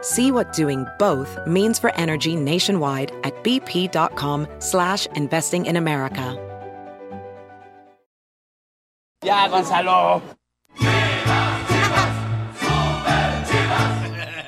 See 0.00 0.30
what 0.30 0.52
doing 0.52 0.86
both 0.98 1.38
means 1.46 1.78
for 1.78 1.94
energy 1.96 2.36
nationwide 2.36 3.12
at 3.24 3.34
bp.com 3.42 4.46
slash 4.58 5.06
investing 5.14 5.66
in 5.66 5.76
America. 5.76 6.36
Ya, 9.24 9.48
Gonzalo. 9.48 10.22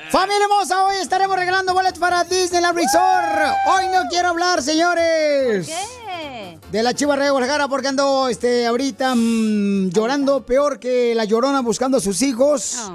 Familia 0.09 0.43
hermosa, 0.43 0.85
hoy 0.85 0.95
estaremos 0.97 1.37
regalando 1.37 1.73
boletos 1.73 1.99
para 1.99 2.23
Disneyland 2.23 2.77
Resort. 2.77 3.55
Hoy 3.67 3.87
no 3.93 4.07
quiero 4.09 4.29
hablar, 4.29 4.61
señores. 4.61 5.67
¿Qué? 5.67 6.57
De 6.71 6.83
la 6.83 6.93
chiva 6.93 7.17
Rey 7.17 7.29
Guadalajara 7.29 7.67
porque 7.67 7.89
ando 7.89 8.29
este, 8.29 8.65
ahorita 8.65 9.13
mm, 9.15 9.89
llorando 9.89 10.45
peor 10.45 10.79
que 10.79 11.13
la 11.15 11.25
llorona 11.25 11.61
buscando 11.61 11.97
a 11.97 12.01
sus 12.01 12.21
hijos. 12.21 12.89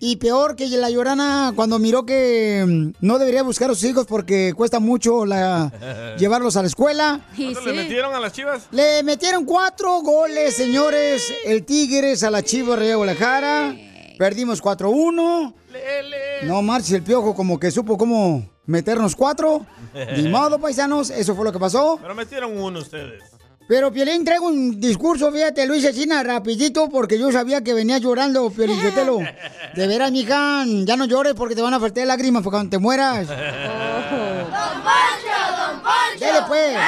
Y 0.00 0.16
peor 0.16 0.54
que 0.56 0.68
la 0.68 0.90
llorona 0.90 1.52
cuando 1.56 1.78
miró 1.78 2.06
que 2.06 2.64
mm, 2.66 3.04
no 3.04 3.18
debería 3.18 3.42
buscar 3.42 3.70
a 3.70 3.74
sus 3.74 3.84
hijos 3.84 4.06
porque 4.06 4.52
cuesta 4.56 4.80
mucho 4.80 5.26
la, 5.26 6.14
llevarlos 6.18 6.56
a 6.56 6.62
la 6.62 6.68
escuela. 6.68 7.20
¿Cuánto 7.36 7.60
le 7.62 7.72
metieron 7.72 8.14
a 8.14 8.20
las 8.20 8.32
chivas? 8.32 8.68
Le 8.70 9.02
metieron 9.02 9.44
cuatro 9.44 10.00
goles, 10.02 10.54
señores, 10.54 11.32
el 11.44 11.64
Tigres 11.64 12.22
a 12.22 12.30
la 12.30 12.42
Chiva 12.42 12.76
Rey 12.76 12.94
Guadalajara. 12.94 13.76
Perdimos 14.18 14.62
4-1. 14.62 15.54
No 16.42 16.62
marches 16.62 16.92
el 16.92 17.02
piojo 17.02 17.34
como 17.34 17.58
que 17.58 17.70
supo 17.70 17.96
cómo 17.96 18.48
meternos 18.66 19.16
cuatro. 19.16 19.66
Ni 20.16 20.28
modo, 20.28 20.58
paisanos, 20.58 21.10
eso 21.10 21.34
fue 21.34 21.44
lo 21.44 21.52
que 21.52 21.58
pasó. 21.58 21.98
Pero 22.00 22.14
metieron 22.14 22.56
uno 22.56 22.80
ustedes. 22.80 23.37
Pero 23.68 23.92
Piolín 23.92 24.24
traigo 24.24 24.46
un 24.46 24.80
discurso, 24.80 25.30
fíjate, 25.30 25.68
hice 25.76 25.88
así 25.88 26.06
rapidito 26.06 26.88
porque 26.88 27.18
yo 27.18 27.30
sabía 27.30 27.62
que 27.62 27.74
venía 27.74 27.98
llorando, 27.98 28.48
Piolín 28.48 28.80
Sotelo. 28.80 29.18
De 29.74 29.86
veras, 29.86 30.10
mija, 30.10 30.64
ya 30.64 30.96
no 30.96 31.04
llores 31.04 31.34
porque 31.34 31.54
te 31.54 31.60
van 31.60 31.74
a 31.74 31.78
faltar 31.78 32.06
lágrimas 32.06 32.42
porque 32.42 32.56
cuando 32.56 32.70
te 32.70 32.78
mueras. 32.78 33.28
¡Don 33.28 33.36
Poncho, 33.36 35.36
Don 35.58 35.82
Poncho! 35.82 36.18
Dale, 36.18 36.40
pues. 36.48 36.78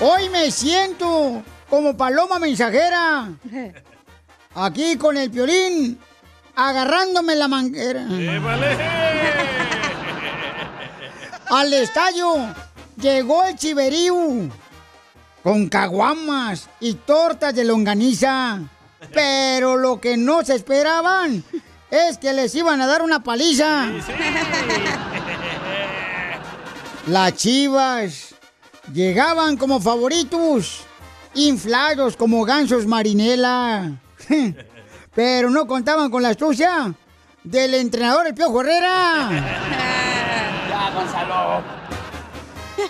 Hoy 0.00 0.30
me 0.30 0.50
siento 0.50 1.42
como 1.68 1.94
paloma 1.94 2.38
mensajera. 2.38 3.28
Aquí 4.54 4.96
con 4.96 5.18
el 5.18 5.30
Piolín, 5.30 5.98
agarrándome 6.54 7.36
la 7.36 7.48
manguera. 7.48 8.06
Al 11.48 11.72
estadio 11.72 12.54
llegó 13.00 13.44
el 13.44 13.56
chiverío 13.56 14.50
con 15.42 15.68
caguamas 15.68 16.68
y 16.80 16.94
tortas 16.94 17.54
de 17.54 17.64
longaniza. 17.64 18.60
Pero 19.12 19.76
lo 19.76 20.00
que 20.00 20.16
no 20.16 20.44
se 20.44 20.56
esperaban 20.56 21.44
es 21.90 22.18
que 22.18 22.32
les 22.32 22.54
iban 22.54 22.80
a 22.80 22.86
dar 22.86 23.02
una 23.02 23.22
paliza. 23.22 23.86
Las 27.06 27.34
chivas 27.34 28.34
llegaban 28.92 29.56
como 29.56 29.80
favoritos, 29.80 30.80
inflados 31.34 32.16
como 32.16 32.44
gansos 32.44 32.86
marinela. 32.86 34.00
Pero 35.14 35.50
no 35.50 35.68
contaban 35.68 36.10
con 36.10 36.22
la 36.22 36.30
astucia 36.30 36.92
del 37.44 37.74
entrenador 37.74 38.26
el 38.26 38.34
Piojo 38.34 38.62
Herrera. 38.62 40.02
Gonzalo. 40.96 41.62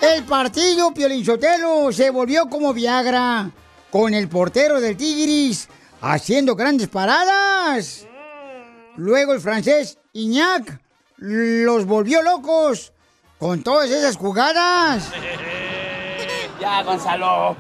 El 0.01 0.25
partido 0.25 0.95
Piolinchotelo 0.95 1.91
se 1.93 2.11
volvió 2.11 2.49
como 2.49 2.73
Viagra, 2.73 3.51
con 3.91 4.15
el 4.15 4.29
portero 4.29 4.81
del 4.81 4.97
Tigris 4.97 5.69
haciendo 6.01 6.55
grandes 6.55 6.89
paradas. 6.89 8.07
Luego 8.97 9.33
el 9.33 9.41
francés 9.41 9.99
Iñac 10.13 10.81
los 11.17 11.85
volvió 11.85 12.23
locos 12.23 12.93
con 13.39 13.63
todas 13.63 13.91
esas 13.91 14.17
jugadas. 14.17 15.11
Ya, 16.59 16.83
Gonzalo. 16.83 17.55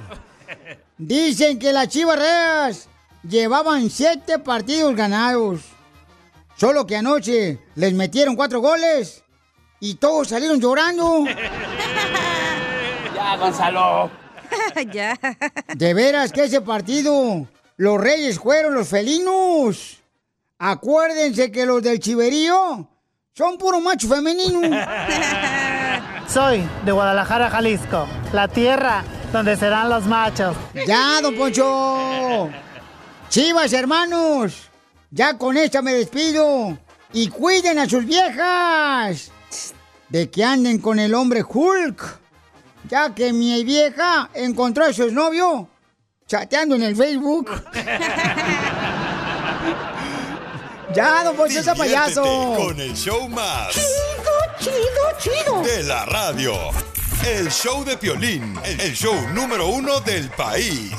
Dicen 0.96 1.58
que 1.58 1.70
las 1.70 1.88
chivarreas 1.88 2.88
llevaban 3.22 3.90
siete 3.90 4.38
partidos 4.38 4.96
ganados. 4.96 5.60
Solo 6.56 6.86
que 6.86 6.96
anoche 6.96 7.60
les 7.74 7.92
metieron 7.92 8.36
cuatro 8.36 8.60
goles 8.60 9.22
y 9.80 9.94
todos 9.94 10.28
salieron 10.28 10.60
llorando. 10.60 11.24
Ya, 13.14 13.36
Gonzalo. 13.36 14.10
ya. 14.92 15.18
De 15.74 15.94
veras 15.94 16.32
que 16.32 16.44
ese 16.44 16.60
partido, 16.60 17.46
los 17.76 18.00
reyes 18.00 18.38
fueron 18.38 18.74
los 18.74 18.88
felinos. 18.88 19.98
Acuérdense 20.58 21.50
que 21.50 21.66
los 21.66 21.82
del 21.82 21.98
chiverío 21.98 22.88
son 23.34 23.58
puro 23.58 23.80
macho 23.80 24.08
femenino. 24.08 24.60
Soy 26.28 26.62
de 26.84 26.92
Guadalajara, 26.92 27.50
Jalisco, 27.50 28.06
la 28.32 28.48
tierra 28.48 29.02
donde 29.32 29.56
serán 29.56 29.88
los 29.88 30.04
machos. 30.06 30.56
Ya, 30.86 31.20
don 31.20 31.34
Poncho. 31.36 32.48
Chivas, 33.28 33.72
hermanos. 33.72 34.68
Ya 35.10 35.36
con 35.36 35.56
esta 35.56 35.82
me 35.82 35.94
despido. 35.94 36.78
Y 37.12 37.28
cuiden 37.28 37.78
a 37.78 37.88
sus 37.88 38.04
viejas. 38.04 39.30
De 40.08 40.30
que 40.30 40.44
anden 40.44 40.78
con 40.78 40.98
el 40.98 41.14
hombre 41.14 41.42
Hulk. 41.42 42.20
Ya 42.88 43.14
que 43.14 43.32
mi 43.32 43.64
vieja 43.64 44.30
encontró 44.34 44.84
a 44.84 44.92
su 44.92 45.10
novio 45.10 45.68
chateando 46.26 46.74
en 46.74 46.82
el 46.82 46.96
Facebook. 46.96 47.50
ya, 50.94 51.22
don 51.24 51.36
Poncho, 51.36 51.60
ese 51.60 51.74
payaso. 51.74 52.22
Con 52.56 52.80
el 52.80 52.94
show 52.94 53.28
más. 53.28 53.72
Chido, 53.72 53.86
chido, 54.58 55.02
chido. 55.18 55.62
De 55.62 55.82
la 55.84 56.04
radio. 56.06 56.54
El 57.24 57.50
show 57.50 57.84
de 57.84 57.96
Piolín. 57.96 58.58
El 58.64 58.94
show 58.94 59.14
número 59.32 59.68
uno 59.68 60.00
del 60.00 60.28
país. 60.30 60.92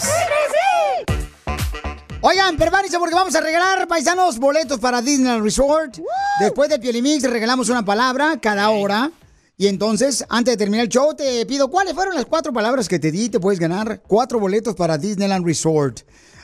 Oigan, 2.29 2.57
prepárense 2.57 2.99
porque 2.99 3.15
vamos 3.15 3.33
a 3.35 3.39
regalar, 3.39 3.87
paisanos, 3.87 4.37
boletos 4.37 4.81
para 4.81 5.01
Disneyland 5.01 5.45
Resort. 5.45 5.99
Después 6.41 6.69
de 6.69 6.77
Piolimix 6.77 7.23
regalamos 7.23 7.69
una 7.69 7.85
palabra 7.85 8.37
cada 8.41 8.69
hora. 8.69 9.09
Y 9.55 9.67
entonces, 9.67 10.25
antes 10.27 10.51
de 10.51 10.57
terminar 10.57 10.83
el 10.83 10.89
show, 10.89 11.15
te 11.15 11.45
pido 11.45 11.69
cuáles 11.69 11.93
fueron 11.93 12.15
las 12.15 12.25
cuatro 12.25 12.51
palabras 12.51 12.89
que 12.89 12.99
te 12.99 13.13
di. 13.13 13.29
Te 13.29 13.39
puedes 13.39 13.61
ganar 13.61 14.01
cuatro 14.05 14.41
boletos 14.41 14.75
para 14.75 14.97
Disneyland 14.97 15.45
Resort. 15.45 16.01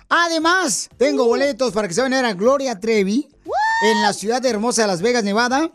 Además, 0.07 0.89
tengo 0.97 1.25
boletos 1.25 1.73
para 1.73 1.89
que 1.89 1.93
se 1.93 2.01
vayan 2.01 2.23
a 2.23 2.33
Gloria 2.33 2.79
Trevi 2.79 3.27
en 3.83 4.01
la 4.03 4.13
ciudad 4.13 4.41
de 4.41 4.51
hermosa 4.51 4.83
de 4.83 4.87
Las 4.87 5.01
Vegas, 5.01 5.25
Nevada, 5.25 5.69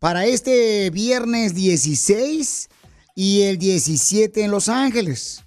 para 0.00 0.26
este 0.26 0.90
viernes 0.90 1.54
16 1.54 2.68
y 3.14 3.42
el 3.42 3.58
17 3.58 4.42
en 4.42 4.50
Los 4.50 4.68
Ángeles. 4.68 5.44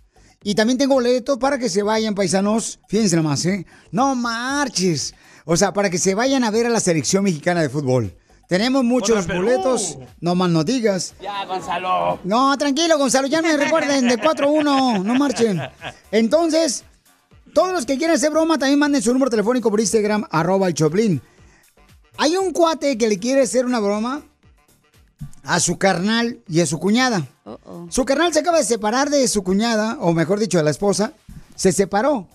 Y 0.48 0.54
también 0.54 0.78
tengo 0.78 0.94
boletos 0.94 1.40
para 1.40 1.58
que 1.58 1.70
se 1.70 1.82
vayan, 1.82 2.14
paisanos. 2.14 2.78
Fíjense 2.88 3.16
nomás, 3.16 3.44
¿eh? 3.48 3.66
No 3.92 4.14
marches. 4.14 5.16
O 5.44 5.58
sea, 5.58 5.74
para 5.74 5.90
que 5.90 5.98
se 5.98 6.14
vayan 6.14 6.44
a 6.44 6.52
ver 6.52 6.68
a 6.68 6.70
la 6.70 6.80
selección 6.80 7.24
mexicana 7.24 7.64
de 7.64 7.70
fútbol. 7.70 8.16
Tenemos 8.48 8.84
muchos 8.84 9.26
boletos. 9.26 9.98
No 10.22 10.36
más 10.36 10.52
no 10.52 10.64
digas. 10.64 11.16
Ya, 11.20 11.46
Gonzalo. 11.46 12.20
No, 12.24 12.56
tranquilo, 12.60 13.00
Gonzalo, 13.00 13.28
ya 13.28 13.42
me 13.42 13.58
recuerden 13.58 14.08
de 14.08 14.20
4-1, 14.20 15.04
no 15.04 15.16
marchen. 15.16 15.60
Entonces, 16.12 16.84
todos 17.52 17.74
los 17.74 17.88
que 17.88 17.98
quieran 17.98 18.16
hacer 18.16 18.30
broma 18.30 18.60
también 18.60 18.78
manden 18.78 19.02
su 19.02 19.12
número 19.14 19.32
telefónico 19.32 19.72
por 19.72 19.80
Instagram, 19.80 20.28
arroba 20.30 20.68
el 20.68 20.76
Choplin. 20.76 21.24
Hay 22.18 22.38
un 22.38 22.52
cuate 22.52 23.00
que 23.00 23.08
le 23.08 23.18
quiere 23.18 23.42
hacer 23.42 23.66
una 23.66 23.80
broma 23.80 24.22
a 25.42 25.60
su 25.60 25.80
carnal 25.80 26.44
y 26.48 26.62
a 26.62 26.68
su 26.68 26.78
cuñada. 26.78 27.28
Su 27.90 28.06
carnal 28.06 28.34
se 28.34 28.40
acaba 28.40 28.58
de 28.58 28.64
separar 28.64 29.10
de 29.10 29.28
su 29.28 29.44
cuñada, 29.44 29.98
o 30.02 30.14
mejor 30.14 30.40
dicho, 30.40 30.58
de 30.58 30.64
la 30.64 30.72
esposa. 30.72 31.14
Se 31.56 31.72
separó. 31.72 32.28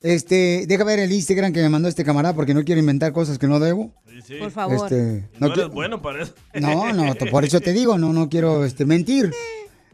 Este, 0.00 0.66
deja 0.66 0.84
ver 0.84 0.98
el 0.98 1.12
Instagram 1.12 1.52
que 1.52 1.62
me 1.62 1.68
mandó 1.70 1.88
este 1.88 2.04
camarada 2.04 2.34
porque 2.34 2.52
no 2.52 2.62
quiero 2.62 2.78
inventar 2.78 3.12
cosas 3.12 3.38
que 3.38 3.46
no 3.46 3.58
debo. 3.58 3.90
Sí. 4.26 4.34
Por 4.38 4.50
favor. 4.50 4.76
Este, 4.76 5.28
No, 5.38 5.48
no, 5.48 5.54
eres 5.54 5.68
bueno 5.68 6.02
para 6.02 6.22
eso. 6.22 6.34
no, 6.54 6.92
no, 6.92 7.14
por 7.30 7.44
eso 7.44 7.60
te 7.60 7.72
digo, 7.72 7.96
no, 7.96 8.12
no 8.12 8.28
quiero 8.28 8.64
este, 8.64 8.84
mentir. 8.84 9.32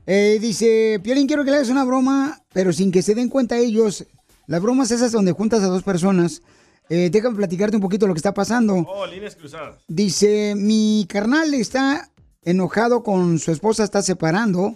Eh, 0.06 0.38
dice, 0.40 1.00
Piolín, 1.02 1.28
quiero 1.28 1.44
que 1.44 1.50
le 1.50 1.58
hagas 1.58 1.68
una 1.68 1.84
broma, 1.84 2.42
pero 2.52 2.72
sin 2.72 2.90
que 2.90 3.02
se 3.02 3.14
den 3.14 3.28
cuenta 3.28 3.56
ellos. 3.56 4.04
Las 4.48 4.60
bromas 4.60 4.90
esas 4.90 5.12
donde 5.12 5.30
juntas 5.32 5.62
a 5.62 5.66
dos 5.66 5.84
personas. 5.84 6.42
Eh, 6.88 7.08
déjame 7.12 7.36
platicarte 7.36 7.76
un 7.76 7.82
poquito 7.82 8.08
lo 8.08 8.14
que 8.14 8.18
está 8.18 8.34
pasando. 8.34 8.74
Oh, 8.88 9.06
líneas 9.06 9.36
cruzadas. 9.36 9.76
Dice, 9.86 10.54
mi 10.56 11.06
carnal 11.08 11.54
está 11.54 12.10
enojado 12.42 13.02
con 13.02 13.38
su 13.38 13.50
esposa, 13.52 13.84
está 13.84 14.02
separando 14.02 14.74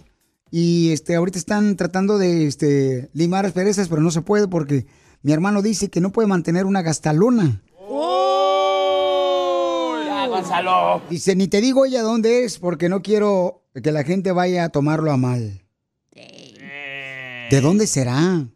y 0.51 0.91
este 0.93 1.15
ahorita 1.17 1.39
están 1.39 1.77
tratando 1.77 2.19
de 2.19 2.47
este 2.47 3.11
limar 3.13 3.47
asperezas, 3.47 3.89
pero 3.89 4.03
no 4.03 4.11
se 4.11 4.23
puede 4.23 4.49
porque 4.49 4.87
mi 5.23 5.33
hermano 5.33 5.63
dice 5.63 5.89
que 5.91 6.01
no 6.01 6.11
puede 6.11 6.29
mantener 6.29 6.67
una 6.67 6.83
gastalona. 6.83 7.63
Ya, 10.07 10.27
Gonzalo. 10.29 11.03
Dice, 11.11 11.35
ni 11.37 11.49
te 11.49 11.61
digo 11.61 11.85
ella 11.87 12.03
dónde 12.03 12.45
es 12.45 12.59
porque 12.59 12.89
no 12.89 13.03
quiero 13.03 13.63
que 13.83 13.93
la 13.93 14.05
gente 14.05 14.33
vaya 14.33 14.65
a 14.65 14.69
tomarlo 14.69 15.11
a 15.13 15.17
mal. 15.17 15.61
¿De 17.51 17.61
dónde 17.61 17.87
será? 17.87 18.47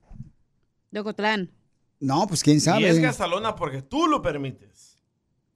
De 0.91 1.01
Ocotlán. 1.01 1.51
No, 2.01 2.27
pues 2.27 2.43
quién 2.43 2.55
Y 2.57 2.59
es 2.59 2.65
sabe. 2.65 3.01
gastalona 3.01 3.55
porque 3.55 3.83
tú 3.83 4.07
lo 4.07 4.23
permites. 4.23 4.88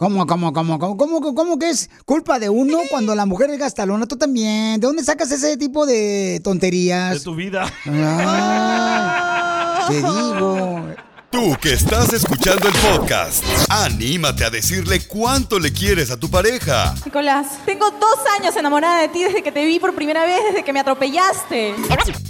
¿Cómo, 0.03 0.27
cómo, 0.27 0.53
cómo, 0.53 0.81
cómo, 0.81 0.97
cómo, 0.97 1.33
cómo 1.33 1.59
que 1.61 1.71
es 1.71 1.89
culpa 2.05 2.41
de 2.41 2.49
uno 2.49 2.79
cuando 2.91 3.15
la 3.15 3.25
mujer 3.25 3.51
es 3.51 3.61
gastalona? 3.61 4.05
Tú 4.05 4.17
también. 4.17 4.81
¿De 4.81 4.89
dónde 4.89 5.05
sacas 5.05 5.31
ese 5.31 5.57
tipo 5.57 5.87
de 5.87 5.93
De 5.95 6.41
tonterías? 6.43 7.23
tu 7.23 7.37
vida. 7.37 7.73
Ah, 7.87 9.85
te 9.87 9.95
digo. 9.95 10.89
Tú 11.31 11.57
que 11.61 11.75
estás 11.75 12.13
escuchando 12.13 12.67
el 12.67 12.75
podcast, 12.75 13.45
anímate 13.69 14.45
a 14.45 14.51
decirle 14.51 15.07
cuánto 15.07 15.61
le 15.61 15.73
quieres 15.73 16.11
a 16.11 16.17
tu 16.17 16.29
pareja. 16.29 16.97
Nicolás, 17.05 17.47
tengo 17.65 17.89
dos 17.93 18.19
años 18.41 18.57
enamorada 18.57 19.03
de 19.03 19.09
ti 19.09 19.23
desde 19.23 19.41
que 19.41 19.53
te 19.53 19.65
vi 19.65 19.79
por 19.79 19.95
primera 19.95 20.27
vez, 20.27 20.41
desde 20.49 20.65
que 20.65 20.73
me 20.73 20.81
atropellaste. 20.81 21.77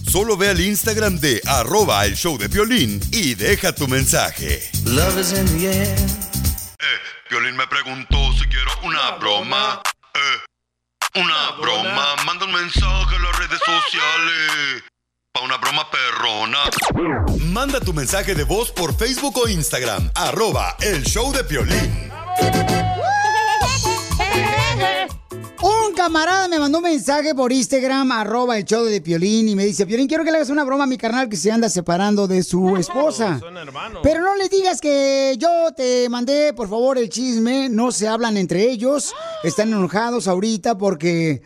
Solo 0.06 0.36
ve 0.36 0.50
al 0.50 0.60
Instagram 0.60 1.18
de 1.18 1.40
arroba 1.46 2.04
el 2.04 2.16
show 2.16 2.36
de 2.36 2.48
violín 2.48 3.00
y 3.12 3.34
deja 3.34 3.74
tu 3.74 3.88
mensaje. 3.88 4.60
Eh, 6.82 7.21
Violín 7.32 7.56
me 7.56 7.66
preguntó 7.66 8.18
si 8.34 8.46
quiero 8.46 8.70
una 8.82 9.12
broma. 9.12 9.80
Eh, 10.12 11.18
una 11.18 11.52
broma. 11.52 12.14
Manda 12.26 12.44
un 12.44 12.52
mensaje 12.52 13.16
a 13.16 13.18
las 13.20 13.38
redes 13.38 13.58
sociales. 13.58 14.84
Pa' 15.32 15.40
una 15.40 15.56
broma 15.56 15.88
perrona. 15.90 16.58
Manda 17.46 17.80
tu 17.80 17.94
mensaje 17.94 18.34
de 18.34 18.44
voz 18.44 18.70
por 18.70 18.94
Facebook 18.94 19.38
o 19.38 19.48
Instagram. 19.48 20.10
Arroba 20.14 20.76
el 20.80 21.04
show 21.04 21.32
de 21.32 21.42
Piolín. 21.44 22.12
Un 25.62 25.94
camarada 25.94 26.48
me 26.48 26.58
mandó 26.58 26.78
un 26.78 26.84
mensaje 26.84 27.36
por 27.36 27.52
Instagram, 27.52 28.10
arroba 28.10 28.58
el 28.58 28.64
show 28.64 28.84
de 28.84 29.00
Piolín, 29.00 29.48
y 29.48 29.54
me 29.54 29.64
dice, 29.64 29.86
Piolín, 29.86 30.08
quiero 30.08 30.24
que 30.24 30.32
le 30.32 30.38
hagas 30.38 30.50
una 30.50 30.64
broma 30.64 30.82
a 30.82 30.86
mi 30.88 30.98
carnal 30.98 31.28
que 31.28 31.36
se 31.36 31.52
anda 31.52 31.68
separando 31.68 32.26
de 32.26 32.42
su 32.42 32.76
esposa. 32.76 33.38
Son 33.38 33.56
hermanos. 33.56 34.00
Pero 34.02 34.22
no 34.22 34.34
le 34.34 34.48
digas 34.48 34.80
que 34.80 35.36
yo 35.38 35.72
te 35.76 36.08
mandé, 36.08 36.52
por 36.52 36.68
favor, 36.68 36.98
el 36.98 37.08
chisme. 37.08 37.68
No 37.68 37.92
se 37.92 38.08
hablan 38.08 38.36
entre 38.36 38.68
ellos. 38.68 39.14
Están 39.44 39.68
enojados 39.68 40.26
ahorita 40.26 40.76
porque 40.76 41.42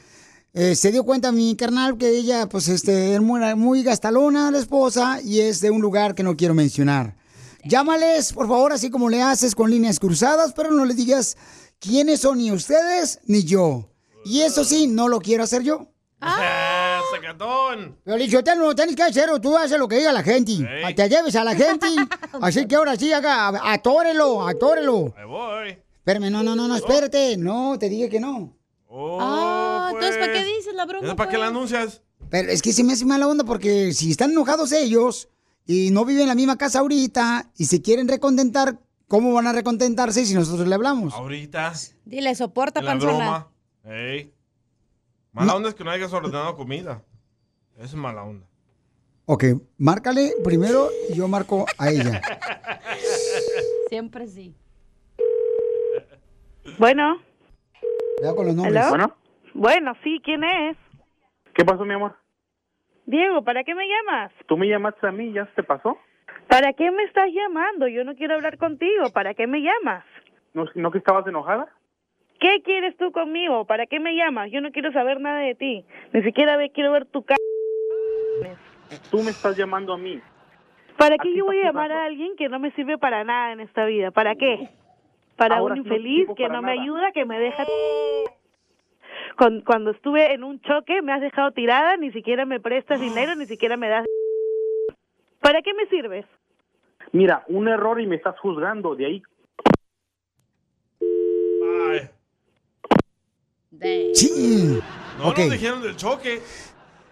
eh, 0.55 0.75
se 0.77 0.93
dio 0.93 1.05
cuenta 1.05 1.31
mi 1.31 1.55
carnal 1.55 1.99
que 1.99 2.09
ella, 2.09 2.49
pues, 2.49 2.69
este, 2.69 3.17
es 3.17 3.21
muy, 3.21 3.55
muy 3.55 3.83
gastalona 3.83 4.51
la 4.51 4.59
esposa 4.59 5.21
y 5.23 5.41
es 5.41 5.61
de 5.61 5.71
un 5.71 5.83
lugar 5.83 6.15
que 6.15 6.23
no 6.23 6.39
quiero 6.39 6.55
mencionar. 6.55 7.17
Llámales, 7.65 8.33
por 8.33 8.49
favor, 8.49 8.73
así 8.73 8.89
como 8.89 9.11
le 9.11 9.21
haces 9.21 9.55
con 9.55 9.71
líneas 9.71 10.01
cruzadas, 10.01 10.55
pero 10.55 10.71
no 10.71 10.87
le 10.87 10.95
digas 10.95 11.37
quiénes 11.79 12.21
son 12.21 12.39
ni 12.39 12.51
ustedes 12.51 13.21
ni 13.27 13.45
yo. 13.45 13.91
Y 14.27 14.43
eso 14.43 14.65
sí, 14.65 14.87
no 14.87 15.09
lo 15.09 15.21
quiero 15.21 15.45
hacer 15.45 15.63
yo. 15.63 15.89
Eh, 16.23 16.99
¡Sacatón! 17.15 17.99
Pero 18.05 18.17
Lichotelo, 18.17 18.65
no 18.65 18.75
tienes 18.75 18.97
que 18.97 19.03
hacerlo, 19.03 19.41
tú 19.41 19.57
haces 19.57 19.79
lo 19.79 19.87
que 19.87 19.99
diga 19.99 20.13
la 20.13 20.23
gente. 20.23 20.53
Ey. 20.53 20.95
Te 20.95 21.09
lleves 21.09 21.37
a 21.37 21.45
la 21.45 21.55
gente. 21.55 21.87
Así 22.41 22.67
que 22.67 22.75
ahora 22.77 22.97
sí, 22.97 23.13
haga, 23.13 23.53
atórelo, 23.73 24.47
atórelo. 24.47 25.15
Ahí 25.17 25.25
voy. 25.27 25.79
Espérame, 25.99 26.31
no, 26.31 26.43
no, 26.43 26.57
no, 26.57 26.69
no, 26.69 26.77
espérate. 26.77 27.37
No, 27.37 27.79
te 27.79 27.89
dije 27.89 28.09
que 28.09 28.21
no. 28.21 28.57
Oh, 28.89 29.19
Ah, 29.21 29.89
entonces, 29.93 30.17
¿para 30.17 30.33
qué 30.33 30.39
pues. 30.41 30.57
dices 30.57 30.75
la 30.75 30.87
broma? 30.87 31.07
¿Eso 31.07 31.17
¿Para 31.17 31.31
qué 31.31 31.37
la 31.39 31.47
pues? 31.47 31.57
anuncias? 31.57 32.03
Pero 32.31 32.51
es 32.51 32.63
que 32.63 32.73
se 32.73 32.83
me 32.83 32.93
hace 32.95 33.05
mala 33.05 33.29
onda 33.29 33.45
porque 33.45 33.93
si 33.93 34.11
están 34.11 34.31
enojados 34.33 34.73
ellos 34.73 35.29
y 35.67 35.91
no 35.91 36.05
viven 36.05 36.23
en 36.23 36.29
la 36.29 36.35
misma 36.35 36.57
casa 36.57 36.79
ahorita 36.81 37.51
y 37.57 37.67
se 37.67 37.83
quieren 37.83 38.09
recontentar, 38.09 38.79
¿cómo 39.07 39.33
van 39.35 39.47
a 39.47 39.53
recontentarse 39.53 40.25
si 40.25 40.35
nosotros 40.35 40.67
le 40.67 40.75
hablamos? 40.75 41.15
Ahorita. 41.15 41.73
Dile, 42.05 42.35
soporta, 42.35 42.83
panzona. 42.83 43.49
Ey. 43.87 44.33
Mala 45.33 45.55
onda 45.55 45.69
es 45.69 45.75
que 45.75 45.85
no 45.85 45.91
hayas 45.91 46.13
ordenado 46.13 46.57
comida. 46.57 47.03
Eso 47.77 47.85
es 47.85 47.95
mala 47.95 48.25
onda. 48.25 48.47
Ok, 49.27 49.45
márcale 49.79 50.33
primero 50.45 50.89
y 51.11 51.15
yo 51.15 51.29
marco 51.29 51.67
a 51.79 51.91
ella. 51.91 52.21
Siempre 53.89 54.27
sí. 54.27 54.57
Bueno, 56.79 57.21
Cuidado 58.17 58.37
con 58.37 58.47
los 58.47 58.55
nombres. 58.55 58.77
¿Aló? 58.77 58.89
Bueno, 58.91 59.17
bueno, 59.55 59.93
sí, 60.03 60.21
¿quién 60.25 60.43
es? 60.43 60.77
¿qué 61.55 61.65
pasó, 61.65 61.85
mi 61.85 61.95
amor? 61.95 62.17
Diego, 63.07 63.43
¿para 63.45 63.63
qué 63.65 63.75
me 63.75 63.87
llamas? 63.87 64.33
¿Tú 64.47 64.57
me 64.57 64.69
llamaste 64.69 65.07
a 65.07 65.13
mí? 65.13 65.33
¿Ya 65.33 65.47
se 65.47 65.53
te 65.53 65.63
pasó? 65.63 65.97
¿Para 66.49 66.73
qué 66.73 66.91
me 66.91 67.05
estás 67.05 67.29
llamando? 67.33 67.89
Yo 67.89 68.05
no 68.05 68.15
quiero 68.15 68.35
hablar 68.35 68.59
contigo. 68.59 69.11
¿Para 69.13 69.35
qué 69.35 69.47
me 69.47 69.61
llamas? 69.61 70.05
¿No, 70.55 70.65
no 70.75 70.91
que 70.91 70.99
estabas 70.99 71.27
enojada? 71.27 71.69
¿Qué 72.39 72.61
quieres 72.63 72.97
tú 72.97 73.13
conmigo? 73.13 73.65
¿Para 73.65 73.87
qué 73.87 73.99
me 74.01 74.15
llamas? 74.15 74.51
Yo 74.51 74.61
no 74.61 74.71
quiero 74.71 74.93
saber 74.93 75.21
nada 75.21 75.41
de 75.41 75.55
ti. 75.55 75.85
Ni 76.13 76.23
siquiera 76.23 76.57
ve, 76.57 76.71
quiero 76.71 76.93
ver 76.93 77.07
tu 77.07 77.23
cara. 77.23 77.39
Tú 79.11 79.23
me 79.23 79.31
estás 79.31 79.57
llamando 79.57 79.93
a 79.95 79.99
mí. 79.99 80.21
¿Para 80.97 81.15
¿A 81.17 81.19
qué 81.19 81.35
yo 81.35 81.45
voy 81.45 81.61
a 81.61 81.65
llamar 81.65 81.93
a 81.93 82.05
alguien 82.05 82.37
que 82.37 82.49
no 82.49 82.59
me 82.59 82.71
sirve 82.73 82.99
para 82.99 83.25
nada 83.25 83.53
en 83.53 83.61
esta 83.61 83.85
vida? 83.85 84.11
¿Para 84.11 84.35
qué? 84.35 84.69
Para 85.37 85.57
Ahora 85.57 85.75
un 85.75 85.81
no 85.81 85.85
infeliz 85.85 86.29
que 86.37 86.49
no 86.49 86.63
me 86.63 86.73
nada. 86.73 86.83
ayuda, 86.83 87.13
que 87.13 87.25
me 87.25 87.39
deja... 87.39 87.65
Con- 89.37 89.61
cuando 89.63 89.91
estuve 89.91 90.33
en 90.33 90.45
un 90.45 90.61
choque 90.63 91.03
me 91.03 91.13
has 91.13 91.21
dejado 91.21 91.51
tirada, 91.53 91.97
ni 91.99 92.11
siquiera 92.13 92.47
me 92.47 92.61
prestas 92.61 93.01
dinero, 93.01 93.35
ni 93.35 93.47
siquiera 93.47 93.77
me 93.77 93.89
das... 93.89 94.07
¿Para 95.41 95.61
qué 95.63 95.75
me 95.75 95.87
sirves? 95.87 96.25
Mira, 97.13 97.45
un 97.49 97.69
error 97.69 98.01
y 98.01 98.07
me 98.07 98.17
estás 98.17 98.39
juzgando. 98.41 98.95
De 98.95 99.07
ahí, 99.07 99.23
Ay. 101.01 102.09
Sí. 104.15 104.79
No 105.19 105.29
Ok. 105.29 105.39
nos 105.39 105.51
dijeron 105.53 105.83
del 105.83 105.97
choque. 105.97 106.41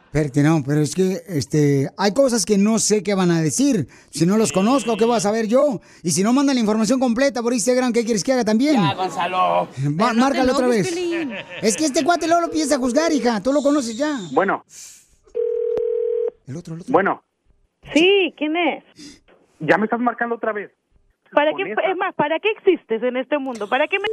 Espérate, 0.07 0.43
no, 0.45 0.63
pero 0.65 0.81
es 0.81 0.95
que 0.95 1.23
este, 1.27 1.91
hay 1.97 2.15
cosas 2.15 2.45
que 2.47 2.57
no 2.57 2.79
sé 2.79 3.03
qué 3.03 3.15
van 3.15 3.33
a 3.33 3.41
decir. 3.43 3.89
Si 4.11 4.25
no 4.27 4.37
los 4.37 4.53
conozco, 4.53 4.97
¿qué 4.97 5.05
voy 5.05 5.17
a 5.17 5.21
saber 5.21 5.49
yo? 5.49 5.81
Y 6.05 6.13
si 6.13 6.23
no 6.23 6.33
mandan 6.33 6.55
la 6.55 6.61
información 6.61 7.01
completa 7.01 7.43
por 7.43 7.53
Instagram, 7.53 7.93
¿qué 7.93 8.05
quieres 8.05 8.23
que 8.23 8.33
haga 8.33 8.45
también? 8.45 8.77
Ya, 8.77 8.95
Gonzalo. 8.95 9.37
Va- 10.01 10.13
no 10.13 10.21
márcalo 10.21 10.53
otra 10.53 10.69
vez. 10.69 10.87
Es 11.63 11.77
que 11.77 11.87
este 11.87 12.05
cuate 12.05 12.29
luego 12.29 12.43
lo 12.43 12.51
piensa 12.51 12.79
juzgar, 12.79 13.11
hija. 13.13 13.43
Tú 13.43 13.53
lo 13.53 13.61
conoces 13.61 13.97
ya. 13.99 14.17
bueno, 14.33 14.65
El 16.47 16.57
otro, 16.59 16.75
el 16.75 16.83
otro. 16.83 16.93
bueno, 16.93 17.25
Sí, 17.93 18.33
¿quién 18.39 18.57
es? 18.57 18.85
ya 19.59 19.79
me 19.79 19.85
estás 19.87 19.99
marcando 20.01 20.37
otra 20.37 20.53
vez. 20.53 20.71
¿Para 21.33 21.51
qué, 21.57 21.73
es 21.73 21.97
más, 21.97 22.15
¿para 22.15 22.39
qué 22.39 22.51
existes 22.57 23.03
en 23.03 23.17
este 23.17 23.37
mundo? 23.39 23.69
¿Para 23.69 23.89
qué 23.89 23.99
me... 23.99 24.07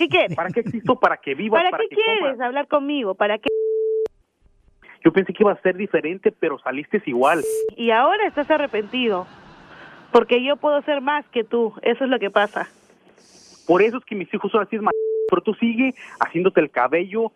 ¿Qué 0.00 0.08
quieres? 0.08 0.34
¿Para 0.34 0.48
qué 0.48 0.60
existo? 0.60 0.96
¿Para 0.98 1.18
que 1.18 1.34
vivas? 1.34 1.60
¿Para 1.60 1.70
¿Para 1.72 1.82
qué 1.82 1.90
que 1.90 1.96
quieres 1.96 2.20
comas? 2.20 2.40
hablar 2.40 2.68
conmigo? 2.68 3.14
¿Para 3.14 3.36
qué? 3.36 3.48
Yo 5.04 5.12
pensé 5.12 5.34
que 5.34 5.42
iba 5.42 5.52
a 5.52 5.60
ser 5.60 5.76
diferente, 5.76 6.32
pero 6.32 6.58
saliste 6.58 7.02
igual. 7.04 7.42
Y 7.76 7.90
ahora 7.90 8.26
estás 8.26 8.50
arrepentido. 8.50 9.26
Porque 10.10 10.42
yo 10.42 10.56
puedo 10.56 10.80
ser 10.82 11.02
más 11.02 11.28
que 11.28 11.44
tú. 11.44 11.74
Eso 11.82 12.04
es 12.04 12.10
lo 12.10 12.18
que 12.18 12.30
pasa. 12.30 12.66
Por 13.66 13.82
eso 13.82 13.98
es 13.98 14.04
que 14.06 14.14
mis 14.14 14.32
hijos 14.32 14.50
son 14.50 14.62
así, 14.62 14.78
pero 15.28 15.42
tú 15.42 15.52
sigue 15.54 15.94
haciéndote 16.18 16.62
el 16.62 16.70
cabello, 16.70 17.32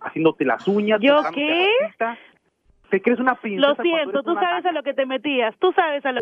haciéndote 0.00 0.46
las 0.46 0.66
uñas. 0.66 0.98
¿Yo 1.02 1.20
qué? 1.34 1.68
Te 2.88 3.02
crees 3.02 3.20
una 3.20 3.34
princesa. 3.34 3.68
Lo 3.68 3.82
siento, 3.82 4.22
tú 4.22 4.34
sabes 4.36 4.64
a 4.64 4.72
lo 4.72 4.82
que 4.82 4.94
te 4.94 5.04
metías. 5.04 5.54
Tú 5.58 5.70
sabes 5.72 6.04
a 6.06 6.12
lo 6.12 6.20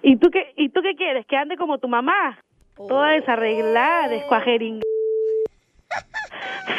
¿Y 0.00 0.16
tú 0.16 0.30
qué, 0.30 0.52
y 0.56 0.68
tú 0.68 0.80
qué 0.80 0.94
quieres? 0.94 1.26
¿Que 1.26 1.36
ande 1.36 1.56
como 1.56 1.78
tu 1.78 1.88
mamá? 1.88 2.38
Toda 2.76 3.10
desarreglada, 3.10 4.08
descuajeringa. 4.08 4.82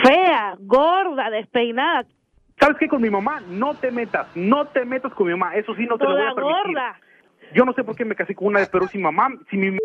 Fea, 0.04 0.56
gorda, 0.60 1.30
despeinada, 1.30 2.06
¿Sabes 2.60 2.78
qué? 2.80 2.88
Con 2.88 3.02
mi 3.02 3.10
mamá 3.10 3.42
no 3.48 3.76
te 3.76 3.92
metas, 3.92 4.28
no 4.36 4.66
te 4.68 4.86
metas 4.86 5.14
con 5.14 5.28
mi 5.28 5.34
mamá. 5.34 5.56
Eso 5.56 5.76
sí, 5.76 5.86
no 5.86 5.98
te 5.98 6.06
lo 6.06 6.12
voy 6.12 6.22
a 6.22 6.34
permitir. 6.34 6.64
gorda. 6.64 7.00
Yo 7.54 7.66
no 7.66 7.74
sé 7.74 7.84
por 7.84 7.96
qué 7.96 8.06
me 8.06 8.16
casé 8.16 8.34
con 8.34 8.48
una 8.48 8.60
de 8.60 8.68
pero 8.68 8.88
si 8.88 8.98
mamá, 8.98 9.30
si 9.50 9.58
mi 9.58 9.78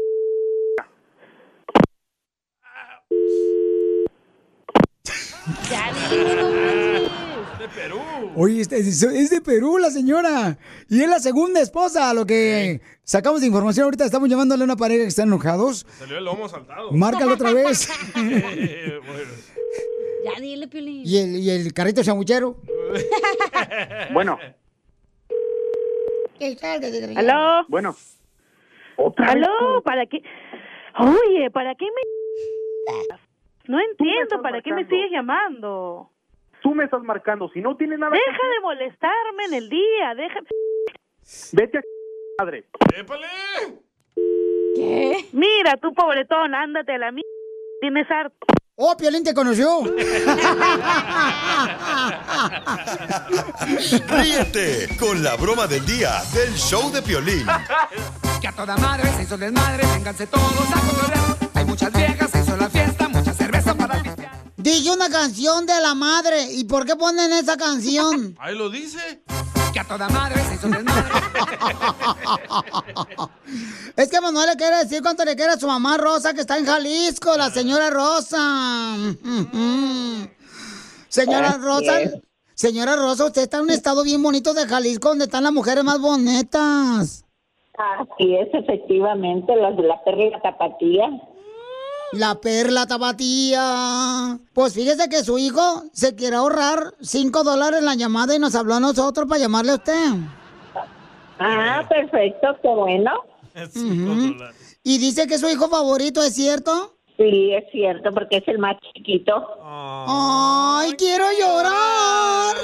De 5.68 6.66
Perú. 7.74 7.98
Oye, 8.36 8.60
este- 8.60 8.78
es, 8.78 9.02
es 9.02 9.30
de 9.30 9.40
Perú 9.40 9.78
la 9.78 9.90
señora. 9.90 10.58
Y 10.88 11.02
es 11.02 11.08
la 11.08 11.18
segunda 11.20 11.60
esposa, 11.60 12.10
a 12.10 12.14
lo 12.14 12.26
que 12.26 12.80
sacamos 13.02 13.40
de 13.40 13.46
información. 13.46 13.84
Ahorita 13.84 14.04
estamos 14.04 14.28
llamándole 14.28 14.62
a 14.62 14.64
una 14.64 14.76
pareja 14.76 15.02
que 15.04 15.08
están 15.08 15.28
enojados. 15.28 15.86
Salió 15.98 16.18
el 16.18 16.24
lomo 16.24 16.48
saltado. 16.48 16.92
Márcalo 16.92 17.34
otra 17.34 17.52
vez. 17.52 17.88
Bueno. 18.14 19.30
Ya 20.34 20.38
dile, 20.40 20.68
Piolín. 20.68 21.02
y, 21.06 21.16
el, 21.16 21.36
y 21.36 21.48
el 21.50 21.72
carrito 21.72 22.04
sanguchero. 22.04 22.56
Bueno, 24.12 24.38
¿Aló? 27.16 27.64
bueno. 27.68 27.94
¿Otra 28.96 29.34
vez 29.34 29.44
¿Aló? 29.46 29.82
¿Para 29.82 30.06
qué? 30.06 30.22
Oye, 30.98 31.50
¿para 31.52 31.74
qué 31.74 31.84
me...? 31.86 33.16
No 33.68 33.78
entiendo, 33.80 34.42
¿para 34.42 34.60
qué 34.62 34.72
me 34.72 34.84
sigues 34.86 35.10
llamando? 35.12 36.09
Tú 36.62 36.74
me 36.74 36.84
estás 36.84 37.02
marcando. 37.02 37.48
Si 37.52 37.60
no 37.60 37.76
tiene 37.76 37.96
nada 37.96 38.12
Deja 38.12 38.48
de 38.54 38.60
molestarme 38.60 39.44
en 39.46 39.54
el 39.54 39.68
día, 39.68 40.14
deja... 40.16 40.40
Vete 41.52 41.78
a 41.78 41.82
madre. 42.38 42.64
¡Épale! 42.96 43.26
¿Qué? 44.74 45.26
Mira, 45.32 45.76
tú 45.76 45.92
pobretón, 45.94 46.54
ándate 46.54 46.92
a 46.92 46.98
la 46.98 47.12
mierda. 47.12 47.28
Tienes 47.80 48.10
harto. 48.10 48.36
¡Oh, 48.82 48.96
Piolín 48.96 49.22
te 49.22 49.34
conoció! 49.34 49.82
Ríete 54.08 54.88
con 54.98 55.22
la 55.22 55.36
broma 55.36 55.66
del 55.66 55.84
día 55.84 56.22
del 56.32 56.54
show 56.54 56.90
de 56.90 57.02
Piolín. 57.02 57.46
Que 58.40 58.48
a 58.48 58.52
toda 58.52 58.78
madre 58.78 59.10
se 59.10 59.24
hizo 59.24 59.36
desmadre, 59.36 59.84
vénganse 59.94 60.26
todos 60.26 60.70
a 60.74 60.80
cotorrear. 60.80 61.36
Hay 61.54 61.66
muchas 61.66 61.92
viejas, 61.92 62.30
se 62.30 62.40
hizo 62.40 62.56
la 62.56 62.70
fiesta, 62.70 63.06
mucha 63.08 63.29
cerveza 63.29 63.29
para 63.29 63.29
pistear. 63.29 63.29
Dije 64.62 64.92
una 64.92 65.08
canción 65.08 65.64
de 65.64 65.80
la 65.80 65.94
madre. 65.94 66.52
¿Y 66.52 66.64
por 66.64 66.84
qué 66.84 66.94
ponen 66.94 67.32
esa 67.32 67.56
canción? 67.56 68.36
Ahí 68.38 68.56
lo 68.56 68.68
dice. 68.68 69.22
Que 69.72 69.80
a 69.80 69.84
toda 69.84 70.08
madre 70.10 70.42
se 70.42 70.54
hizo 70.54 70.68
desmadre. 70.68 71.06
Es 73.96 74.08
que 74.08 74.20
Manuel 74.20 74.50
le 74.50 74.56
quiere 74.56 74.76
decir 74.78 75.02
cuánto 75.02 75.24
le 75.24 75.34
quiere 75.36 75.52
a 75.52 75.58
su 75.58 75.66
mamá 75.66 75.96
Rosa, 75.96 76.32
que 76.32 76.42
está 76.42 76.56
en 76.58 76.64
Jalisco, 76.64 77.36
la 77.36 77.50
señora 77.50 77.90
Rosa. 77.90 78.94
Señora 81.08 81.58
Rosa, 81.60 81.92
señora 82.54 82.94
Rosa, 82.94 83.26
usted 83.26 83.42
está 83.42 83.56
en 83.56 83.64
un 83.64 83.70
estado 83.70 84.04
bien 84.04 84.22
bonito 84.22 84.54
de 84.54 84.64
Jalisco, 84.64 85.08
donde 85.08 85.24
están 85.24 85.42
las 85.42 85.52
mujeres 85.52 85.82
más 85.82 86.00
bonitas. 86.00 87.24
Así 87.76 88.36
es, 88.36 88.48
efectivamente, 88.54 89.56
las 89.56 89.76
de 89.76 89.82
la 89.82 90.02
perla 90.04 90.24
y 90.24 90.30
la 90.30 90.40
tapatía. 90.40 91.10
La 92.12 92.40
perla 92.40 92.86
tapatía. 92.86 94.38
Pues 94.52 94.74
fíjese 94.74 95.08
que 95.08 95.22
su 95.22 95.38
hijo 95.38 95.84
se 95.92 96.14
quiere 96.16 96.36
ahorrar 96.36 96.94
cinco 97.00 97.44
dólares 97.44 97.80
en 97.80 97.84
la 97.86 97.94
llamada 97.94 98.34
y 98.34 98.38
nos 98.38 98.54
habló 98.54 98.74
a 98.74 98.80
nosotros 98.80 99.28
para 99.28 99.40
llamarle 99.40 99.72
a 99.72 99.76
usted. 99.76 100.10
Ah, 101.38 101.86
perfecto, 101.88 102.48
qué 102.60 102.68
bueno. 102.68 103.12
Ujú. 103.76 104.36
Y 104.82 104.98
dice 104.98 105.26
que 105.26 105.34
es 105.34 105.40
su 105.40 105.48
hijo 105.48 105.68
favorito, 105.68 106.22
¿es 106.22 106.34
cierto? 106.34 106.96
Sí, 107.16 107.52
es 107.52 107.64
cierto, 107.70 108.10
porque 108.12 108.38
es 108.38 108.48
el 108.48 108.58
más 108.58 108.76
chiquito. 108.94 109.46
¡Ay, 109.62 110.92
quiero 110.92 111.26
llorar! 111.38 112.56